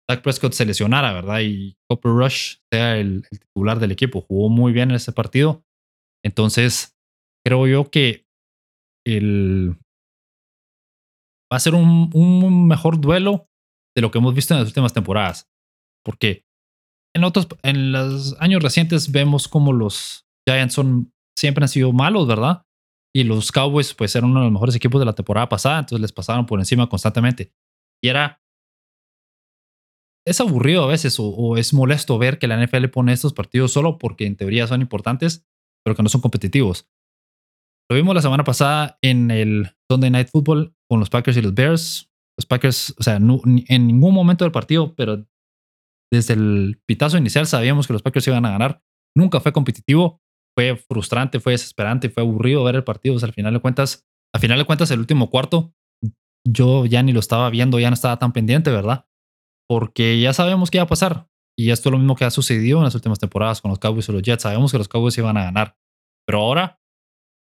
Dak 0.09 0.21
Prescott 0.21 0.53
se 0.53 0.65
lesionara, 0.65 1.13
¿verdad? 1.13 1.39
Y 1.41 1.77
Copper 1.89 2.11
Rush 2.11 2.57
sea 2.71 2.97
el, 2.97 3.23
titular 3.29 3.79
del 3.79 3.91
equipo. 3.91 4.21
Jugó 4.21 4.49
muy 4.49 4.73
bien 4.73 4.89
en 4.89 4.97
ese 4.97 5.11
partido. 5.11 5.63
Entonces, 6.23 6.97
creo 7.45 7.67
yo 7.67 7.89
que 7.89 8.25
el, 9.05 9.77
va 11.51 11.57
a 11.57 11.59
ser 11.59 11.75
un, 11.75 12.67
mejor 12.67 12.99
duelo 12.99 13.47
de 13.95 14.01
lo 14.01 14.11
que 14.11 14.17
hemos 14.17 14.33
visto 14.33 14.53
en 14.53 14.59
las 14.59 14.69
últimas 14.69 14.93
temporadas. 14.93 15.49
Porque 16.03 16.45
en 17.15 17.23
otros, 17.23 17.47
en 17.61 17.91
los 17.91 18.35
años 18.41 18.61
recientes 18.61 19.11
vemos 19.11 19.47
como 19.47 19.71
los 19.71 20.25
Giants 20.47 20.73
son, 20.73 21.13
siempre 21.37 21.63
han 21.63 21.69
sido 21.69 21.93
malos, 21.93 22.27
¿verdad? 22.27 22.63
Y 23.15 23.23
los 23.23 23.51
Cowboys, 23.51 23.93
pues, 23.93 24.15
eran 24.15 24.31
uno 24.31 24.39
de 24.39 24.45
los 24.47 24.53
mejores 24.53 24.75
equipos 24.75 24.99
de 24.99 25.05
la 25.05 25.13
temporada 25.13 25.47
pasada, 25.47 25.79
entonces 25.79 26.01
les 26.01 26.11
pasaban 26.11 26.45
por 26.45 26.59
encima 26.59 26.89
constantemente. 26.89 27.53
Y 28.03 28.09
era 28.09 28.42
es 30.25 30.39
aburrido 30.39 30.83
a 30.83 30.87
veces 30.87 31.17
o, 31.19 31.57
es 31.57 31.73
molesto 31.73 32.17
ver 32.17 32.39
que 32.39 32.47
la 32.47 32.63
NFL 32.63 32.87
pone 32.87 33.13
estos 33.13 33.33
partidos 33.33 33.71
solo 33.71 33.97
porque 33.97 34.25
en 34.25 34.35
teoría 34.35 34.67
son 34.67 34.81
importantes, 34.81 35.45
pero 35.83 35.95
que 35.95 36.03
no 36.03 36.09
son 36.09 36.21
competitivos. 36.21 36.89
Lo 37.89 37.97
vimos 37.97 38.15
la 38.15 38.21
semana 38.21 38.43
pasada 38.43 38.97
en 39.01 39.29
el 39.31 39.71
Sunday 39.89 40.09
Night 40.09 40.29
Football 40.29 40.75
con 40.89 40.99
los 40.99 41.09
Packers 41.09 41.37
y 41.37 41.41
los 41.41 41.53
Bears. 41.53 42.09
Los 42.37 42.45
Packers, 42.47 42.95
o 42.97 43.03
sea, 43.03 43.17
en 43.17 43.87
ningún 43.87 44.13
momento 44.13 44.45
del 44.45 44.51
partido, 44.51 44.95
pero 44.95 45.27
desde 46.11 46.33
el 46.33 46.81
pitazo 46.87 47.17
inicial 47.17 47.45
sabíamos 47.45 47.85
que 47.85 47.93
los 47.93 48.01
Packers 48.01 48.27
iban 48.27 48.45
a 48.45 48.51
ganar. 48.51 48.81
Nunca 49.15 49.39
fue 49.39 49.51
competitivo, 49.51 50.21
fue 50.57 50.75
frustrante, 50.75 51.39
fue 51.39 51.53
desesperante, 51.53 52.09
fue 52.09 52.23
aburrido 52.23 52.63
ver 52.63 52.75
el 52.75 52.83
partido. 52.83 53.15
O 53.15 53.19
sea, 53.19 53.27
al 53.27 53.33
final 53.33 53.53
de 53.53 53.59
cuentas, 53.59 54.07
al 54.33 54.41
final 54.41 54.57
de 54.57 54.65
cuentas, 54.65 54.89
el 54.91 54.99
último 54.99 55.29
cuarto, 55.29 55.75
yo 56.47 56.85
ya 56.85 57.03
ni 57.03 57.11
lo 57.11 57.19
estaba 57.19 57.49
viendo, 57.49 57.79
ya 57.79 57.89
no 57.89 57.93
estaba 57.93 58.17
tan 58.17 58.33
pendiente, 58.33 58.71
¿verdad? 58.71 59.05
Porque 59.73 60.19
ya 60.19 60.33
sabemos 60.33 60.69
qué 60.69 60.77
iba 60.77 60.83
a 60.83 60.87
pasar. 60.87 61.27
Y 61.57 61.71
esto 61.71 61.89
es 61.89 61.93
lo 61.93 61.97
mismo 61.97 62.15
que 62.15 62.25
ha 62.25 62.29
sucedido 62.29 62.77
en 62.77 62.83
las 62.83 62.93
últimas 62.93 63.17
temporadas 63.17 63.59
con 63.59 63.69
los 63.69 63.79
Cowboys 63.79 64.07
y 64.07 64.11
los 64.11 64.21
Jets. 64.21 64.43
Sabemos 64.43 64.71
que 64.71 64.77
los 64.77 64.87
Cowboys 64.87 65.17
iban 65.17 65.35
a 65.35 65.45
ganar. 65.45 65.75
Pero 66.27 66.41
ahora, 66.41 66.79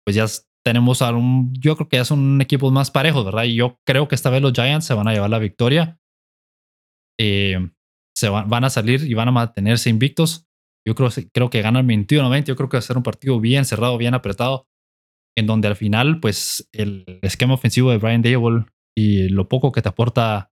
pues 0.03 0.15
ya 0.15 0.25
tenemos 0.65 1.03
a 1.03 1.11
un. 1.11 1.53
Yo 1.53 1.75
creo 1.75 1.87
que 1.87 1.97
ya 1.97 2.05
son 2.05 2.41
equipos 2.41 2.73
más 2.73 2.89
parejos, 2.89 3.23
¿verdad? 3.23 3.43
Y 3.43 3.53
yo 3.53 3.79
creo 3.85 4.07
que 4.07 4.15
esta 4.15 4.31
vez 4.31 4.41
los 4.41 4.53
Giants 4.53 4.87
se 4.87 4.95
van 4.95 5.07
a 5.07 5.13
llevar 5.13 5.29
la 5.29 5.37
victoria. 5.37 5.99
Eh, 7.19 7.69
se 8.15 8.29
van, 8.29 8.49
van, 8.49 8.63
a 8.63 8.71
salir 8.71 9.03
y 9.03 9.13
van 9.13 9.27
a 9.27 9.31
mantenerse 9.31 9.91
invictos. 9.91 10.47
Yo 10.87 10.95
creo, 10.95 11.09
creo 11.31 11.51
que 11.51 11.61
ganan 11.61 11.87
21-20. 11.87 12.45
Yo 12.45 12.55
creo 12.55 12.67
que 12.67 12.77
va 12.77 12.79
a 12.79 12.81
ser 12.81 12.97
un 12.97 13.03
partido 13.03 13.39
bien 13.39 13.63
cerrado, 13.63 13.95
bien 13.99 14.15
apretado. 14.15 14.65
En 15.37 15.45
donde 15.45 15.67
al 15.67 15.75
final, 15.75 16.19
pues 16.19 16.67
el 16.71 17.19
esquema 17.21 17.53
ofensivo 17.53 17.91
de 17.91 17.99
Brian 17.99 18.23
Dable 18.23 18.65
y 18.97 19.29
lo 19.29 19.47
poco 19.47 19.71
que 19.71 19.83
te 19.83 19.89
aporta 19.89 20.51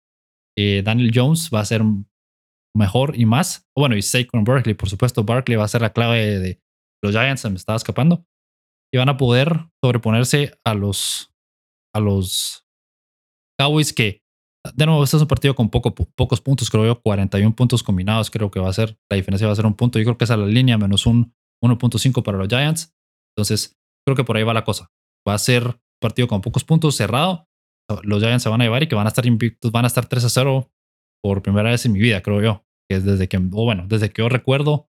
eh, 0.57 0.81
Daniel 0.83 1.11
Jones 1.13 1.49
va 1.53 1.61
a 1.61 1.65
ser 1.65 1.83
mejor 2.75 3.17
y 3.17 3.25
más. 3.25 3.67
Bueno, 3.75 3.95
y 3.95 4.01
Saquon 4.01 4.43
Barkley, 4.43 4.75
por 4.75 4.89
supuesto, 4.89 5.23
Barkley 5.23 5.57
va 5.57 5.65
a 5.65 5.69
ser 5.69 5.81
la 5.81 5.93
clave 5.93 6.39
de 6.39 6.61
los 7.03 7.13
Giants, 7.13 7.41
se 7.41 7.49
me 7.49 7.55
estaba 7.55 7.77
escapando. 7.77 8.25
Y 8.93 8.97
van 8.97 9.09
a 9.09 9.17
poder 9.17 9.67
sobreponerse 9.83 10.59
a 10.65 10.73
los, 10.73 11.31
a 11.93 11.99
los 11.99 12.65
Cowboys 13.59 13.93
que, 13.93 14.23
de 14.73 14.85
nuevo, 14.85 15.03
este 15.03 15.17
es 15.17 15.21
un 15.21 15.27
partido 15.27 15.55
con 15.55 15.69
poco, 15.69 15.93
pocos 15.93 16.41
puntos, 16.41 16.69
creo 16.69 16.85
yo, 16.85 17.01
41 17.01 17.55
puntos 17.55 17.83
combinados, 17.83 18.31
creo 18.31 18.49
que 18.49 18.59
va 18.59 18.69
a 18.69 18.73
ser, 18.73 18.97
la 19.09 19.17
diferencia 19.17 19.47
va 19.47 19.53
a 19.53 19.55
ser 19.55 19.65
un 19.65 19.75
punto. 19.75 19.99
Yo 19.99 20.05
creo 20.05 20.17
que 20.17 20.23
esa 20.23 20.33
es 20.33 20.39
la 20.39 20.47
línea, 20.47 20.77
menos 20.77 21.05
un 21.05 21.35
1.5 21.63 22.23
para 22.23 22.37
los 22.37 22.47
Giants. 22.47 22.95
Entonces, 23.35 23.77
creo 24.05 24.15
que 24.15 24.23
por 24.23 24.37
ahí 24.37 24.43
va 24.43 24.53
la 24.53 24.63
cosa. 24.63 24.91
Va 25.27 25.33
a 25.33 25.37
ser 25.37 25.65
un 25.67 25.99
partido 26.01 26.27
con 26.27 26.41
pocos 26.41 26.63
puntos, 26.63 26.95
cerrado, 26.95 27.47
los 28.03 28.21
Giants 28.21 28.43
se 28.43 28.49
van 28.49 28.61
a 28.61 28.65
llevar 28.65 28.83
y 28.83 28.87
que 28.87 28.95
van 28.95 29.05
a 29.05 29.09
estar 29.09 29.25
invictos, 29.25 29.71
van 29.71 29.85
a 29.85 29.87
estar 29.87 30.05
3 30.05 30.25
a 30.25 30.29
0 30.29 30.71
por 31.23 31.41
primera 31.41 31.69
vez 31.69 31.85
en 31.85 31.93
mi 31.93 31.99
vida, 31.99 32.21
creo 32.21 32.41
yo. 32.41 32.65
Que 32.89 32.97
es 32.97 33.05
desde 33.05 33.27
que, 33.27 33.37
bueno, 33.37 33.85
desde 33.87 34.11
que 34.11 34.21
yo 34.21 34.29
recuerdo. 34.29 34.89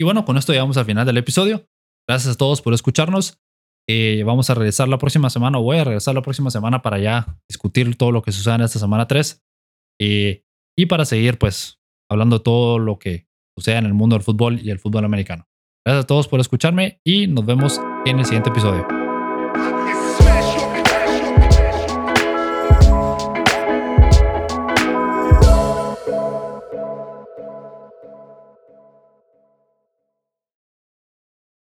Y 0.00 0.04
bueno, 0.04 0.24
con 0.24 0.36
esto 0.36 0.52
llegamos 0.52 0.76
al 0.76 0.86
final 0.86 1.06
del 1.06 1.18
episodio. 1.18 1.68
Gracias 2.08 2.34
a 2.34 2.38
todos 2.38 2.62
por 2.62 2.72
escucharnos. 2.72 3.40
Eh, 3.88 4.22
vamos 4.24 4.48
a 4.50 4.54
regresar 4.54 4.88
la 4.88 4.98
próxima 4.98 5.30
semana, 5.30 5.58
o 5.58 5.62
voy 5.62 5.78
a 5.78 5.84
regresar 5.84 6.14
la 6.14 6.22
próxima 6.22 6.50
semana 6.50 6.80
para 6.80 6.98
ya 6.98 7.40
discutir 7.48 7.96
todo 7.96 8.12
lo 8.12 8.22
que 8.22 8.32
suceda 8.32 8.54
en 8.54 8.62
esta 8.62 8.78
semana 8.78 9.06
3. 9.06 9.42
Eh, 10.00 10.44
y 10.78 10.86
para 10.86 11.04
seguir, 11.04 11.38
pues, 11.38 11.80
hablando 12.08 12.40
todo 12.40 12.78
lo 12.78 12.98
que 12.98 13.26
suceda 13.56 13.78
en 13.78 13.86
el 13.86 13.94
mundo 13.94 14.14
del 14.14 14.22
fútbol 14.22 14.60
y 14.60 14.70
el 14.70 14.78
fútbol 14.78 15.04
americano. 15.04 15.48
Gracias 15.84 16.04
a 16.04 16.06
todos 16.06 16.28
por 16.28 16.40
escucharme 16.40 17.00
y 17.04 17.26
nos 17.26 17.44
vemos 17.46 17.80
en 18.06 18.18
el 18.18 18.24
siguiente 18.24 18.50
episodio. 18.50 18.99